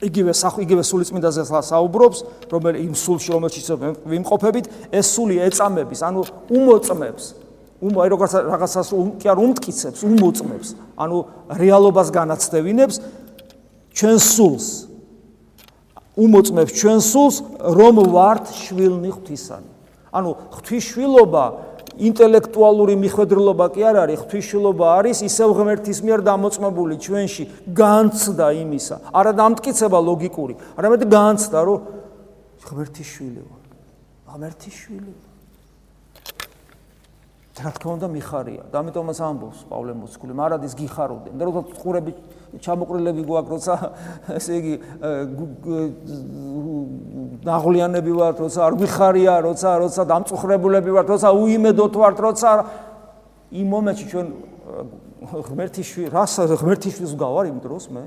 იგივე 0.03 0.33
სახ 0.35 0.59
იგივე 0.59 0.83
სული 0.83 1.05
წმინდაზე 1.07 1.43
საუბრობს 1.47 2.19
რომელიც 2.51 2.81
იმ 2.83 2.93
სულში 2.99 3.29
რომელშიც 3.31 3.67
ვიმყოფებით 4.11 4.65
ეს 4.91 5.05
სული 5.15 5.39
ეწამების 5.47 5.99
ანუ 6.03 6.21
უმოწმებს. 6.51 7.23
უმ 7.85 7.93
აი 7.95 8.07
როგორც 8.11 8.31
რაღაცას 8.35 8.87
კი 9.19 9.27
არ 9.31 9.37
უმტკიცებს 9.39 9.99
უმოწმებს. 10.03 10.67
ანუ 10.99 11.17
რეალობას 11.55 12.07
განაცდევინებს 12.11 12.95
ჩვენ 13.95 14.17
სულს. 14.19 14.67
უმოწმებს 16.19 16.71
ჩვენ 16.75 16.99
სულს 16.99 17.35
რომ 17.63 17.95
ვართ 18.11 18.45
შვილნი 18.51 19.11
ღვთისანი. 19.15 19.69
ანუ 20.11 20.29
ღვთისშვილობა 20.55 21.43
ინტელექტუალური 21.99 22.95
მიხვედრილობა 22.99 23.65
კი 23.75 23.81
არ 23.87 23.95
არის, 24.03 24.19
ღვთისმშობლობა 24.25 24.85
არის 24.99 25.17
ისევ 25.25 25.49
ღმერთის 25.55 25.99
მიერ 26.05 26.19
დამოწმებული 26.25 26.95
ჩვენში, 26.99 27.43
განცდა 27.71 28.47
იმისა. 28.65 28.95
არა 29.15 29.31
დამტკიცება 29.39 29.99
ლოგიკური, 30.09 30.53
არამედ 30.75 31.01
განცდა, 31.07 31.59
რომ 31.63 31.79
ღმერთის 32.65 33.07
შვილი 33.15 33.41
ვარ. 33.45 33.61
ღმერთის 34.35 34.75
შვილი 34.75 35.11
ვარ. 35.13 35.25
რა 37.55 37.71
თქმა 37.71 37.91
უნდა 37.95 38.07
მიხარია 38.11 38.63
და 38.67 38.83
ამიტომაც 38.83 39.19
ამბობს 39.23 39.59
პავლე 39.71 39.93
მოციქული 39.95 40.33
მარადის 40.35 40.73
გიხარობდნენ 40.75 41.39
და 41.39 41.43
როცა 41.47 41.61
ყურები 41.79 42.11
ჩამოყრილები 42.63 43.23
გვაქვს 43.27 43.51
როცა 43.55 43.75
ესე 44.37 44.57
იგი 44.59 44.73
ნაღლიანები 47.45 48.11
ვართ 48.19 48.43
როცა 48.45 48.59
არ 48.67 48.77
გიხარია 48.81 49.35
როცა 49.45 49.69
როცა 49.85 50.07
დამწუხრებულები 50.11 50.91
ვართ 50.95 51.07
როცა 51.15 51.31
უიმედოთ 51.35 51.93
ვართ 52.01 52.17
როცა 52.27 52.51
იმ 53.55 53.67
მომენტში 53.75 54.05
ჩვენ 54.11 54.27
ღმერთის 55.25 55.87
შვილი 55.91 56.13
რას 56.13 56.33
ღმერთის 56.61 56.93
შვილს 56.99 57.17
გავარ 57.19 57.51
იმ 57.51 57.59
დროს 57.65 57.89
მე 57.95 58.03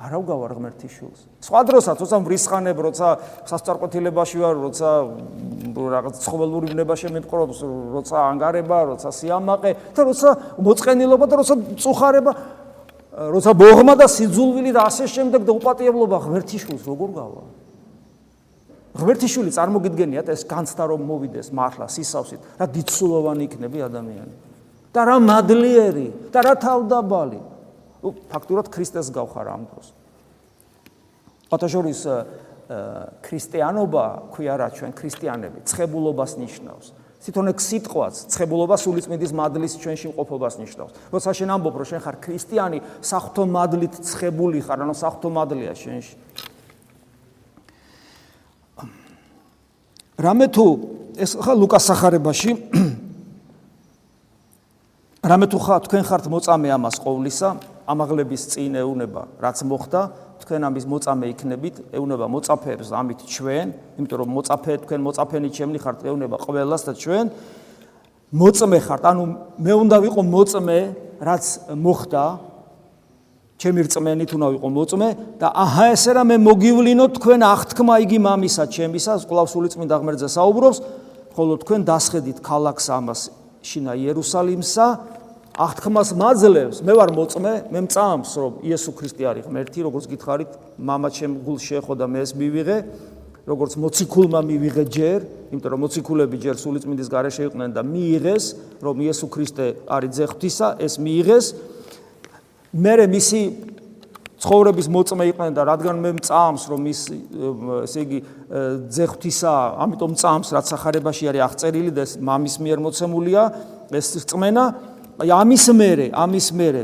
არ 0.00 0.14
ავგავარ 0.16 0.54
ღმერთის 0.56 0.92
შულს. 0.96 1.20
სხვა 1.44 1.60
დროსაც, 1.68 1.96
როცა 2.00 2.16
ვრისხანებ, 2.24 2.78
როცა 2.88 3.08
სასწარკვეთილებაში 3.44 4.38
ვარ, 4.40 4.56
როცა 4.64 4.88
რაღაც 5.76 6.14
ცხოველური 6.24 6.72
ბნება 6.72 6.94
შემეთყრობს, 6.96 7.58
როცა 8.00 8.16
ანგარება, 8.32 8.78
როცა 8.96 9.08
სიამაყე, 9.12 9.70
და 9.92 10.00
როცა 10.08 10.28
მოწყენილობა 10.56 11.24
და 11.28 11.34
როცა 11.36 11.54
წუხარება, 11.76 12.32
როცა 13.10 13.52
ბოღმა 13.58 13.94
და 13.98 14.06
სიძულვილი 14.06 14.70
და 14.70 14.86
ასე 14.86 15.06
შემდეგ 15.10 15.42
და 15.42 15.52
უპატიებლობა 15.58 16.18
ღმერთიშვილს 16.30 16.84
როგორ 16.86 17.10
გავა? 17.18 17.42
ღმერთიშვილი 18.90 19.50
წარმოგიდგენიათ 19.54 20.30
ეს 20.34 20.42
განცდა 20.50 20.84
რომ 20.90 21.02
მოვიდეს 21.06 21.50
მართლა 21.54 21.86
სისავსით, 21.90 22.40
რა 22.58 22.66
დიცულოვანი 22.70 23.42
იქნები 23.46 23.78
ადამიანი. 23.86 24.34
და 24.90 25.00
რა 25.06 25.16
მადლიერი, 25.22 26.08
და 26.34 26.38
რა 26.42 26.54
თავდაბალი. 26.58 27.40
ну 28.02 28.08
ფაქტურად 28.30 28.66
ქრისტეს 28.74 29.10
გავხარ 29.14 29.46
ამ 29.46 29.62
დროს. 29.70 29.86
ოთაშორის 31.50 32.00
ქრისტიანობა 33.22 34.04
ქვია 34.34 34.54
რა 34.58 34.68
ჩვენ 34.74 34.92
ქრისტიანები, 34.94 35.58
ცხებულობას 35.66 36.32
ნიშნავს. 36.38 36.86
თვითონ 37.20 37.52
ეს 37.52 37.64
სიტყვაც 37.68 38.14
ცხებულობა 38.32 38.76
სულიწმიდის 38.80 39.32
მადლის 39.36 39.72
ჩვენში 39.76 40.06
მყოფობას 40.12 40.54
ნიშნავს. 40.56 40.92
როცა 41.12 41.30
შენ 41.36 41.50
ამბობ 41.52 41.74
რომ 41.76 41.86
შენ 41.90 42.00
ხარ 42.00 42.16
ქრისტიანი 42.24 42.78
საფრთხო 43.04 43.44
მადლით 43.44 43.94
ცხებული 44.00 44.58
ხარ 44.64 44.78
ანუ 44.88 44.94
საფრთხო 44.96 45.28
მადლია 45.28 45.74
შენში. 45.76 46.14
რამე 50.20 50.46
თუ 50.48 50.66
ეს 51.20 51.32
ხა 51.36 51.52
ლუკას 51.56 51.84
სახარებაში 51.88 52.50
რამე 55.20 55.46
თუ 55.52 55.58
ხა 55.60 55.76
თქვენ 55.84 56.04
ხართ 56.08 56.24
მოწამე 56.32 56.68
ამას 56.76 56.96
ყოვლისა 57.04 57.48
ამაღლების 57.84 58.42
წინ 58.52 58.80
ეუნება 58.80 59.28
რაც 59.40 59.60
მოხდა 59.68 60.00
თქვენ 60.50 60.66
ამის 60.66 60.84
მოწამე 60.90 61.26
იქნებით 61.30 61.76
ეუნება 61.94 62.26
მოწაფეებს 62.26 62.88
ამით 62.90 63.20
ჩვენ 63.22 63.66
იმიტომ 64.02 64.18
რომ 64.18 64.30
მოწაფე 64.34 64.74
თქვენ 64.82 65.00
მოწაფენი 65.06 65.48
ჩემნი 65.54 65.78
ხართ 65.78 65.98
ეუნება 66.10 66.36
ყველას 66.42 66.82
და 66.90 66.92
ჩვენ 66.98 67.26
მოწმე 68.34 68.78
ხართ. 68.86 69.02
ანუ 69.10 69.22
მე 69.58 69.72
უნდა 69.74 69.96
ვიყო 70.06 70.22
მოწმე 70.22 70.78
რაც 71.22 71.44
მოხდა. 71.74 72.24
ჩემი 73.60 73.80
რწმენით 73.84 74.30
უნდა 74.34 74.46
ვიყო 74.56 74.68
მოწმე 74.72 75.08
და 75.36 75.48
აჰა 75.52 75.86
ესე 75.92 76.10
რა 76.16 76.22
მე 76.24 76.36
მოგივლინო 76.40 77.04
თქვენ 77.12 77.40
აღთქმა 77.44 77.94
იგი 78.08 78.18
მამისა 78.24 78.64
ჩემისა 78.72 79.12
ყლავსული 79.28 79.68
წმინდა 79.68 79.96
ღმერთზე 80.00 80.28
საუბრობს 80.32 80.78
ხოლო 81.36 81.54
თქვენ 81.60 81.80
დასხედით 81.84 82.38
ქალაქს 82.40 82.86
ამას 82.88 83.20
შინა 83.60 83.92
იერუსალიმსა 84.00 84.86
აღთქმას 85.55 86.09
მაძლევს 86.19 86.81
მე 86.83 86.93
ვარ 86.99 87.11
მოწმე 87.15 87.53
მე 87.71 87.79
მწამს 87.87 88.31
რომ 88.35 88.53
იესო 88.67 88.91
ქრისტე 88.91 89.23
არის 89.31 89.45
ღმერთი 89.47 89.85
როგორც 89.87 90.05
გითხარით 90.11 90.51
мама 90.75 91.07
ჩემ 91.15 91.39
გულს 91.47 91.63
შეეხო 91.63 91.95
და 91.95 92.09
მე 92.11 92.19
ეს 92.27 92.33
მივიღე 92.35 92.77
როგორც 93.47 93.77
მოციქულმა 93.79 94.41
მივიღე 94.41 94.83
ჯერ 94.91 95.19
იმიტომ 95.53 95.71
რომ 95.71 95.81
მოციქულები 95.85 96.37
ჯერ 96.43 96.59
სულიწმინდის 96.59 97.07
გარეშე 97.13 97.47
იყვნენ 97.47 97.71
და 97.71 97.81
მიიღეს 97.87 98.45
რომ 98.83 98.95
იესო 99.05 99.27
ქრისტე 99.31 99.65
არის 99.95 100.11
ძე 100.17 100.25
ღვთისა 100.33 100.67
ეს 100.81 100.93
მიიღეს 100.99 101.45
მე 102.75 102.93
მისი 103.15 103.41
ცხოვრების 104.45 104.87
მოწმე 104.91 105.25
იყვნენ 105.31 105.53
და 105.55 105.63
რადგან 105.71 105.95
მე 106.03 106.11
მწამს 106.19 106.63
რომ 106.67 106.81
ის 106.91 106.99
ესე 107.87 107.99
იგი 108.03 108.19
ძე 108.91 109.05
ღვთისა 109.07 109.53
ამიტომ 109.85 110.11
მწამს 110.19 110.51
რაც 110.51 110.67
ახარებაში 110.75 111.31
არის 111.31 111.45
აღწერილი 111.47 111.91
და 111.95 112.03
ეს 112.03 112.13
მამის 112.19 112.55
მიერ 112.59 112.83
მოცემულია 112.83 113.41
ეს 113.95 114.07
რწმენა 114.25 114.65
აი 115.20 115.30
ამის 115.36 115.64
მერე, 115.76 116.06
ამის 116.16 116.48
მერე. 116.56 116.82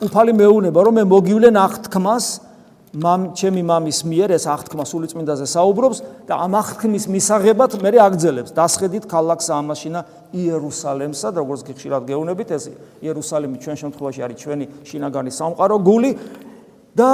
უფალი 0.00 0.32
მეუნება 0.32 0.80
რომ 0.80 0.94
მე 0.96 1.04
მოგივლენ 1.12 1.56
აღთქმას 1.60 2.26
მამ 2.90 3.20
ჩემი 3.38 3.62
მამის 3.62 3.98
მიერ 4.08 4.32
ეს 4.34 4.44
აღთქმა 4.50 4.84
სულიწმინდაზე 4.88 5.46
საუბრობს 5.46 5.98
და 6.26 6.34
ამ 6.40 6.56
აღთქმის 6.56 7.04
მისაღებად 7.06 7.76
მე 7.84 7.90
აგძელებს 8.02 8.50
დასხედით 8.56 9.04
ქალაქს 9.06 9.46
ამაშინა 9.52 10.00
იერუსალემსა 10.34 11.28
და 11.30 11.38
როგორც 11.44 11.60
გიხშირად 11.68 12.02
გეუბნებით 12.08 12.48
ეს 12.56 12.64
იერუსალიმი 13.04 13.56
ჩვენ 13.62 13.76
შემთხვევაში 13.78 14.20
არის 14.24 14.36
ჩვენი 14.42 14.66
შინაგანი 14.88 15.30
სამყარო 15.30 15.76
გული 15.86 16.10
და 16.96 17.10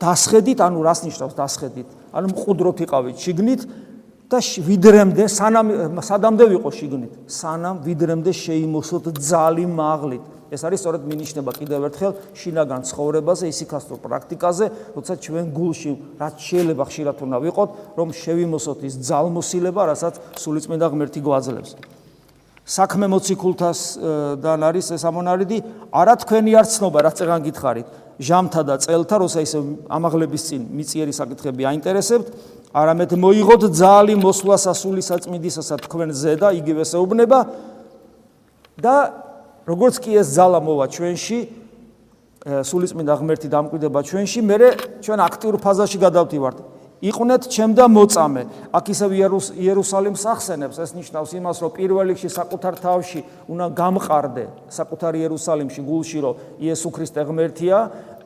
დასხედით 0.00 0.58
ანუ 0.64 0.78
რას 0.86 1.00
ნიშნავს 1.04 1.34
დასხედით? 1.34 1.88
ანუ 2.14 2.26
მყუდროთ 2.32 2.78
იყავით 2.86 3.16
შიგნით 3.20 3.60
და 4.30 4.38
ვიდრემდე 4.40 5.24
სანამ 5.28 5.68
სადამდე 6.00 6.44
ვიყო 6.54 6.70
შიგნით. 6.72 7.12
სანამ 7.28 7.76
ვიდრემდე 7.84 8.32
შეიმოსოთ 8.32 9.04
ძალი 9.20 9.66
მაღლით. 9.68 10.24
ეს 10.54 10.62
არის 10.62 10.80
სწორედ 10.84 11.02
მინიშნება 11.10 11.50
კიდევ 11.56 11.80
ერთხელ 11.88 12.12
შინაგან 12.38 12.80
ცხოვრებაზე 12.86 13.44
ისიქასტურ 13.50 13.98
პრაქტიკაზე 14.06 14.66
როცა 14.94 15.14
ჩვენ 15.24 15.46
გულში 15.56 15.92
რაც 16.20 16.34
შეიძლება 16.48 16.84
ხშირად 16.88 17.16
უნდა 17.26 17.38
ვიყოთ 17.48 17.70
რომ 17.98 18.08
შევიმოსოთ 18.22 18.78
ის 18.86 18.94
ძალმოსილება 19.08 19.82
რასაც 19.90 20.14
სულიწმინდა 20.38 20.86
ღმერთი 20.94 21.20
გვაძლევს. 21.26 21.72
საქმე 22.64 23.06
მოციქულთას 23.12 23.80
და 24.40 24.52
არის 24.56 24.86
ეს 24.96 25.02
ამონარიდი 25.04 25.58
არა 25.92 26.14
თქვენი 26.22 26.50
არცნობა 26.60 26.98
რაც 27.04 27.14
წეგან 27.18 27.40
გითხარით. 27.44 27.88
ჟამთა 28.14 28.62
და 28.62 28.74
წელთა 28.78 29.16
როცა 29.20 29.40
ისე 29.42 29.58
ამაღლების 29.90 30.42
წინ 30.48 30.62
მიწიერი 30.70 31.12
საკითხები 31.12 31.62
აინტერესებთ 31.66 32.26
არამედ 32.74 33.14
მოიღოთ 33.14 33.62
ძალი 33.70 34.18
მოსვლას 34.18 34.66
ასული 34.66 35.02
საწმინდისასა 35.06 35.76
თქვენზე 35.86 36.32
და 36.42 36.48
იგივე 36.58 36.82
საუბნება. 36.82 37.38
და 38.74 38.96
როგორც 39.62 40.02
კი 40.02 40.18
ეს 40.18 40.34
ძალა 40.34 40.58
მოვა 40.58 40.86
ჩვენში 40.90 41.38
სულიწმინდა 42.66 43.14
ღმერთი 43.14 43.48
დამკვიდება 43.48 44.00
ჩვენში 44.02 44.40
მე 44.42 44.56
ჩვენ 45.06 45.18
აქტიურ 45.22 45.56
ფაზაში 45.62 45.98
გადავდივართ. 46.02 46.58
იყვნეთ 47.04 47.42
ჩემ 47.52 47.72
და 47.78 47.84
მოწამე. 47.86 48.42
აქ 48.74 48.84
ისევ 48.90 49.10
იერუსალიმს 49.54 50.24
ახსენებს 50.24 50.76
ეს 50.80 50.90
ნიშნავს 50.98 51.30
იმას 51.36 51.56
რომ 51.62 51.70
პირველ 51.78 52.06
რიგში 52.10 52.28
საკუთარ 52.32 52.74
თავში 52.80 53.20
უნდა 53.52 53.66
გამყარდე 53.76 54.44
საკუთარ 54.72 55.12
იერუსალიმში 55.22 55.80
გულში 55.84 56.18
რომ 56.24 56.34
იესო 56.64 56.88
ქრისტე 56.90 57.22
ღმერთია 57.28 57.78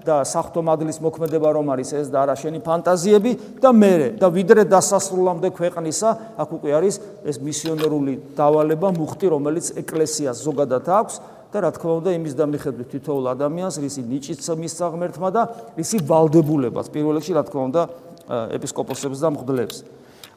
და 0.08 0.16
საფრთხომადლის 0.24 0.98
მოქმედება 1.04 1.48
რომ 1.52 1.72
არის 1.76 1.90
ეს 2.00 2.08
და 2.08 2.24
არა 2.24 2.34
შენი 2.40 2.60
ფანტაზიები 2.64 3.32
და 3.60 3.70
მე 3.76 3.92
და 4.16 4.26
ვიდრე 4.32 4.64
დასასრულამდე 4.72 5.48
ქვეყნისა 5.52 6.08
აქ 6.40 6.48
უკვე 6.56 6.70
არის 6.80 6.94
ეს 7.28 7.36
მისიონერული 7.44 8.14
დავალება 8.40 8.88
მუხტი 8.96 9.26
რომელიც 9.36 9.66
ეკლესიას 9.84 10.40
ზოგადად 10.48 10.88
აქვს 10.88 11.14
და 11.52 11.58
რა 11.64 11.70
თქმა 11.76 11.92
უნდა 12.00 12.10
იმის 12.12 12.34
დამიხედვით 12.36 12.88
თითოეულ 12.92 13.26
ადამიანს 13.32 13.76
რისი 13.80 14.02
ნიჭიც 14.04 14.40
მისაღმერთმა 14.44 15.28
და 15.32 15.42
რისი 15.80 15.98
ვალდებულებას 16.04 16.92
პირველ 16.92 17.16
რიგში 17.20 17.32
რა 17.36 17.42
თქმა 17.48 17.62
უნდა 17.68 17.82
ეპისკოპოსებს 18.28 19.18
და 19.24 19.28
მღვდლებს. 19.32 19.76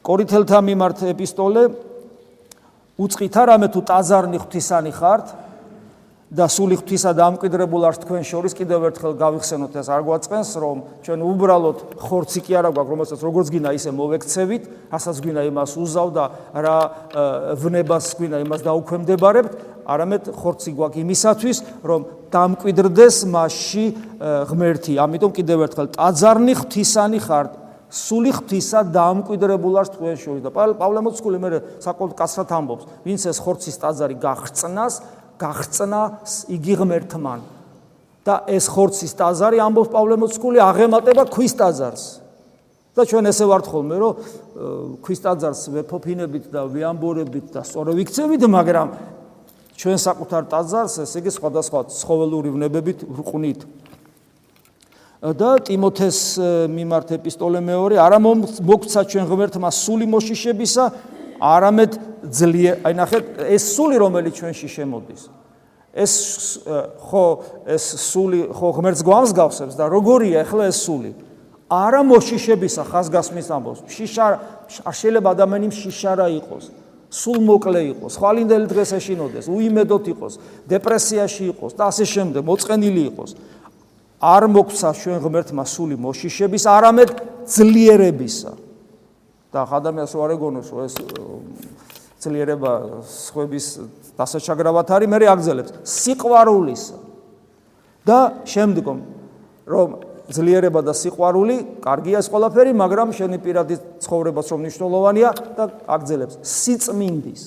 კორინთელთა 0.08 0.60
მიმართ 0.72 0.98
ეპისტოლე 1.12 1.64
უצყით 2.96 3.36
არამე 3.44 3.68
თუ 3.76 3.80
ტაზარნი 3.92 4.38
ღვთისანი 4.40 4.92
ხართ 4.96 5.26
და 6.32 6.48
სული 6.48 6.78
ღვთისა 6.80 7.12
დამკვიდრებულ 7.12 7.82
არს 7.92 7.98
თქვენ 8.08 8.24
შორის 8.24 8.54
კიდევ 8.56 8.88
ერთხელ 8.88 9.14
გავიხსენოთ 9.20 9.74
ეს. 9.76 9.88
არ 9.92 10.02
გვაწყენს 10.08 10.50
რომ 10.64 10.78
ჩვენ 11.04 11.20
უბრალოდ 11.28 11.78
ხორცი 12.00 12.40
კი 12.48 12.52
არა 12.56 12.72
გვაქვს 12.72 12.92
რომელსაც 12.96 13.20
როგორც 13.20 13.48
გინდა 13.52 13.72
ისე 13.76 13.92
მოვექცევით 13.92 14.64
რასაც 14.96 15.18
გინდა 15.28 15.42
იმას 15.52 15.72
უზავ 15.76 16.08
და 16.16 16.24
რა 16.56 16.78
ვნებას 17.60 18.06
გინდა 18.16 18.38
იმას 18.48 18.62
დაუქვემდებარებთ 18.64 19.54
არამედ 19.92 20.24
ხორცი 20.32 20.72
გვაქვს 20.72 21.02
იმისათვის 21.04 21.58
რომ 21.84 22.02
დამკვიდრდეს 22.32 23.18
მასში 23.28 23.86
ღმერთი. 24.48 24.94
ამიტომ 25.04 25.32
კიდევ 25.36 25.58
ერთხელ 25.68 25.88
ტაძარნი 26.00 26.54
ღვთისანი 26.64 27.20
ხართ. 27.28 27.52
სული 27.92 28.32
ღვთისა 28.32 28.88
დამკვიდრებულ 28.88 29.74
არს 29.84 29.92
თქვენ 30.00 30.16
შორის 30.16 30.42
და 30.48 30.52
პავლე 30.56 31.00
მოციქული 31.04 31.38
მე 31.44 31.50
საკოლ 31.84 32.16
კაცრად 32.16 32.48
ამბობს. 32.56 32.88
ვინც 33.04 33.22
ეს 33.28 33.38
ხორცის 33.44 33.76
ტაძარი 33.84 34.16
გახრწნას 34.16 34.94
გაღწნა 35.42 36.02
იგი 36.54 36.74
ღმერთმან. 36.80 37.42
და 38.22 38.46
ეს 38.46 38.70
ხორცის 38.70 39.18
ტაძარი 39.18 39.58
ამბობს 39.66 39.90
პავლე 39.90 40.16
მოციქული 40.22 40.62
აღემატება 40.62 41.26
ქვის 41.34 41.54
ტაძარს. 41.58 42.04
და 42.94 43.02
ჩვენ 43.08 43.26
ესე 43.32 43.46
ვართ 43.50 43.66
ხოლმე 43.72 43.96
რომ 43.98 44.14
ქვის 45.02 45.20
ტაძარს 45.26 45.62
ვეფოფინებით 45.74 46.46
და 46.54 46.68
ვიამბორებით 46.70 47.48
და 47.56 47.62
სწორე 47.66 47.92
ვიქცევით 47.98 48.44
მაგრამ 48.46 48.88
ჩვენ 49.80 49.98
საკუთარ 49.98 50.44
ტაძარს 50.52 50.96
ესე 51.02 51.18
იგი 51.24 51.32
სხვადასხვა 51.34 51.80
ცხოველური 51.90 52.50
ვნებებით 52.52 53.00
ვრყვნით. 53.10 53.62
და 55.22 55.50
ტიმოთეს 55.66 56.20
მიმართ 56.74 57.10
ეპისტოლე 57.18 57.60
მეორე 57.62 57.96
არა 58.02 58.18
მოგცა 58.22 59.02
ჩვენ 59.06 59.26
ღმერთმა 59.30 59.70
სული 59.70 60.06
მოშიშებისა 60.10 60.86
არამედ 61.42 61.92
ძლიერ 62.30 62.76
აი 62.86 62.94
ნახეთ 63.02 63.26
ეს 63.50 63.64
სული 63.74 63.98
რომელიც 63.98 64.38
ჩვენში 64.38 64.68
შემოდის 64.70 65.24
ეს 65.92 66.14
ხო 67.04 67.26
ეს 67.68 67.86
სული 68.00 68.48
ხო 68.56 68.68
ღმერთს 68.80 69.04
გვამსგავსებს 69.04 69.76
და 69.76 69.90
როგორია 69.92 70.46
ახლა 70.48 70.70
ეს 70.72 70.80
სული? 70.88 71.12
არა 71.72 72.04
მოშიშებისა 72.04 72.84
ხაზგასმის 72.88 73.48
ამბობს. 73.52 73.80
შიშა 73.92 74.26
შეიძლება 74.92 75.30
ადამიანი 75.36 75.68
შიშარა 75.72 76.28
იყოს 76.40 76.72
სულ 77.12 77.40
მოკლე 77.44 77.82
იყოს 77.92 78.14
ხვალინდელი 78.16 78.68
დღეს 78.72 78.92
ეშინოდეს 78.96 79.46
უიმედოთ 79.52 80.06
იყოს 80.16 80.34
დეპრესიაში 80.72 81.44
იყოს 81.52 81.72
და 81.76 81.84
ასე 81.92 82.06
შემდეგ 82.08 82.42
მოწყენილი 82.48 83.02
იყოს. 83.12 83.32
არ 84.22 84.44
მოგცა 84.48 84.90
ჩვენ 84.96 85.18
ღმერთმა 85.26 85.64
სული 85.68 85.96
მოშიშების 86.00 86.64
არამედ 86.72 87.10
ძლიერებისა 87.52 88.52
და 89.52 89.68
ადამიანს 89.68 90.12
რო 90.16 90.22
არ 90.26 90.32
ეგონოს 90.38 90.68
რომ 90.72 90.82
ეს 90.88 90.96
ძლიერება 92.22 92.72
სხვების 93.04 93.66
დასაჩაგრავად 94.16 94.88
არის, 94.96 95.10
მე 95.12 95.18
რეაგზელებს 95.26 95.72
სიყვარულის 95.84 96.84
და 98.08 98.20
შემდგომ 98.46 98.98
რომ 99.68 99.90
ძლიერება 100.32 100.82
და 100.86 100.94
სიყვარული 100.96 101.56
კარგია 101.84 102.22
ეს 102.24 102.30
ყველაფერი, 102.32 102.72
მაგრამ 102.78 103.10
შენი 103.12 103.38
პირადი 103.44 103.76
ცხოვრებას 104.06 104.48
რომ 104.54 104.60
მნიშვნელოვანია 104.64 105.30
და 105.58 105.64
აგზელებს 105.92 106.36
სიწმინდის. 106.46 107.42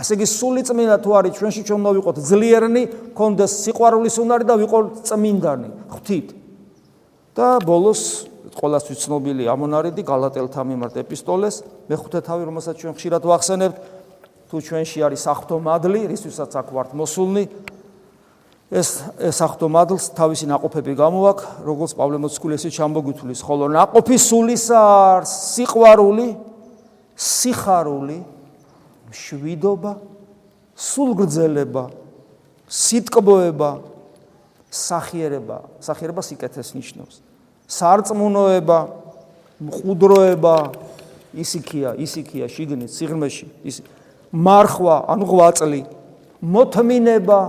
ასე 0.00 0.16
იგი 0.16 0.26
სული 0.26 0.62
წმინდა 0.64 0.96
თუ 1.04 1.10
არის 1.20 1.32
ჩვენში 1.38 1.62
ჩვენ 1.68 1.78
უნდა 1.84 1.92
ვიყოთ 2.00 2.16
ძლიერნი, 2.24 2.82
კონდეს 3.14 3.52
სიყვარულის 3.68 4.16
უნარი 4.22 4.44
და 4.48 4.54
ვიყოთ 4.64 4.86
წმინდანი, 5.06 5.68
ღვთით. 5.92 6.39
და 7.36 7.60
ბოლოს 7.62 8.26
ყოველთვის 8.56 8.98
ცნობილი 9.06 9.46
ამონარიდი 9.46 10.02
გალატელთა 10.02 10.62
მიმართ 10.66 10.94
ეპისტოლეს. 11.04 11.62
მეხუთე 11.86 12.20
თავი, 12.26 12.42
რომელსაც 12.50 12.74
ჩვენ 12.80 12.94
ხშირად 12.98 13.22
ვახსენებთ, 13.30 13.76
თუ 14.50 14.56
ჩვენში 14.58 14.98
არის 15.06 15.20
სახთო 15.22 15.56
მადლი, 15.62 16.00
რისთვისაც 16.10 16.50
აქ 16.58 16.68
ვართ 16.74 16.90
მოსულნი, 16.98 17.44
ეს 18.70 18.88
სახთო 19.34 19.66
მადლს 19.70 20.14
თავისი 20.18 20.46
ناقოფები 20.50 20.92
გამოაქვს, 20.98 21.46
როგორც 21.66 21.92
პავლე 21.94 22.18
მოციქული 22.22 22.54
ესე 22.58 22.70
ჩამბოგითulis, 22.74 23.38
ხოლო 23.46 23.70
ناقოფი 23.70 24.16
სულისა 24.18 24.78
არის 24.78 25.32
სიყვარული, 25.54 26.28
სიხარული, 27.14 28.18
მშვიდობა, 29.10 29.92
სულგრძელება, 30.74 31.84
სიტკბოება, 32.70 33.70
სახიერება 34.70 35.58
სახიერება 35.82 36.22
სიკეთეს 36.22 36.72
ნიშნავს 36.78 37.16
სარწმუნოება, 37.70 38.78
მყუდროება 39.62 40.56
ისიქია, 41.38 41.94
ისიქია 42.02 42.48
შიგნით, 42.50 42.90
სიღრმეში, 42.90 43.46
ის 43.62 43.80
მარხვა, 44.34 44.96
ანუ 45.14 45.24
ღვაწლი, 45.30 45.82
მოთმინება 46.42 47.40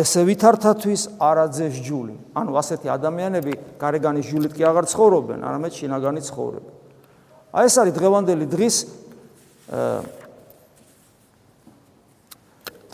ესე 0.00 0.24
ვითართათვის 0.26 1.02
არაძეს 1.22 1.76
ჯული. 1.84 2.16
ანუ 2.34 2.56
ასეთი 2.58 2.88
ადამიანები 2.90 3.52
გარეგანის 3.78 4.26
ჯულით 4.32 4.52
კი 4.56 4.64
აღარ 4.66 4.88
ცხოვრობენ, 4.90 5.44
არამედ 5.44 5.72
შინაგანი 5.76 6.20
ცხოვრობენ. 6.24 6.74
აი 7.54 7.64
ეს 7.68 7.76
არის 7.78 7.94
დღევანდელი 7.94 8.46
დღის 8.50 8.76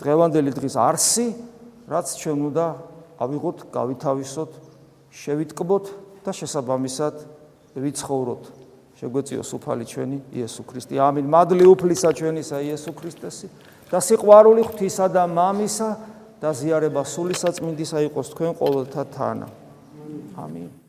დღევანდელი 0.01 0.51
დღის 0.57 0.75
არსი, 0.77 1.25
რაც 1.87 2.07
ჩვენ 2.21 2.37
უნდა 2.51 2.65
ავიღოთ, 3.21 3.57
გავითავისოთ 3.71 4.51
შევითკბოთ 5.11 5.85
და 6.25 6.31
შესაბამისად 6.31 7.15
ვიცხოვროთ. 7.75 8.43
შეგვეციოს 9.01 9.49
უფალი 9.57 9.85
ჩვენი 9.89 10.17
იესო 10.37 10.61
ქრისტე. 10.61 10.93
ამინ. 11.01 11.25
მადლი 11.25 11.65
უფლისა 11.73 12.09
ჩვენისა 12.13 12.57
იესო 12.61 12.91
ქრისტესი 12.93 13.47
და 13.89 13.97
სიყვარული 13.97 14.61
ღვთისა 14.61 15.05
და 15.09 15.25
მამისა 15.25 15.89
და 16.37 16.49
ზიარება 16.53 17.01
სული 17.01 17.33
საწმინდისა 17.33 17.97
იყოს 18.09 18.27
თქვენ 18.33 18.51
ყოველთა 18.61 19.03
თანა. 19.09 19.47
ამინ. 20.37 20.80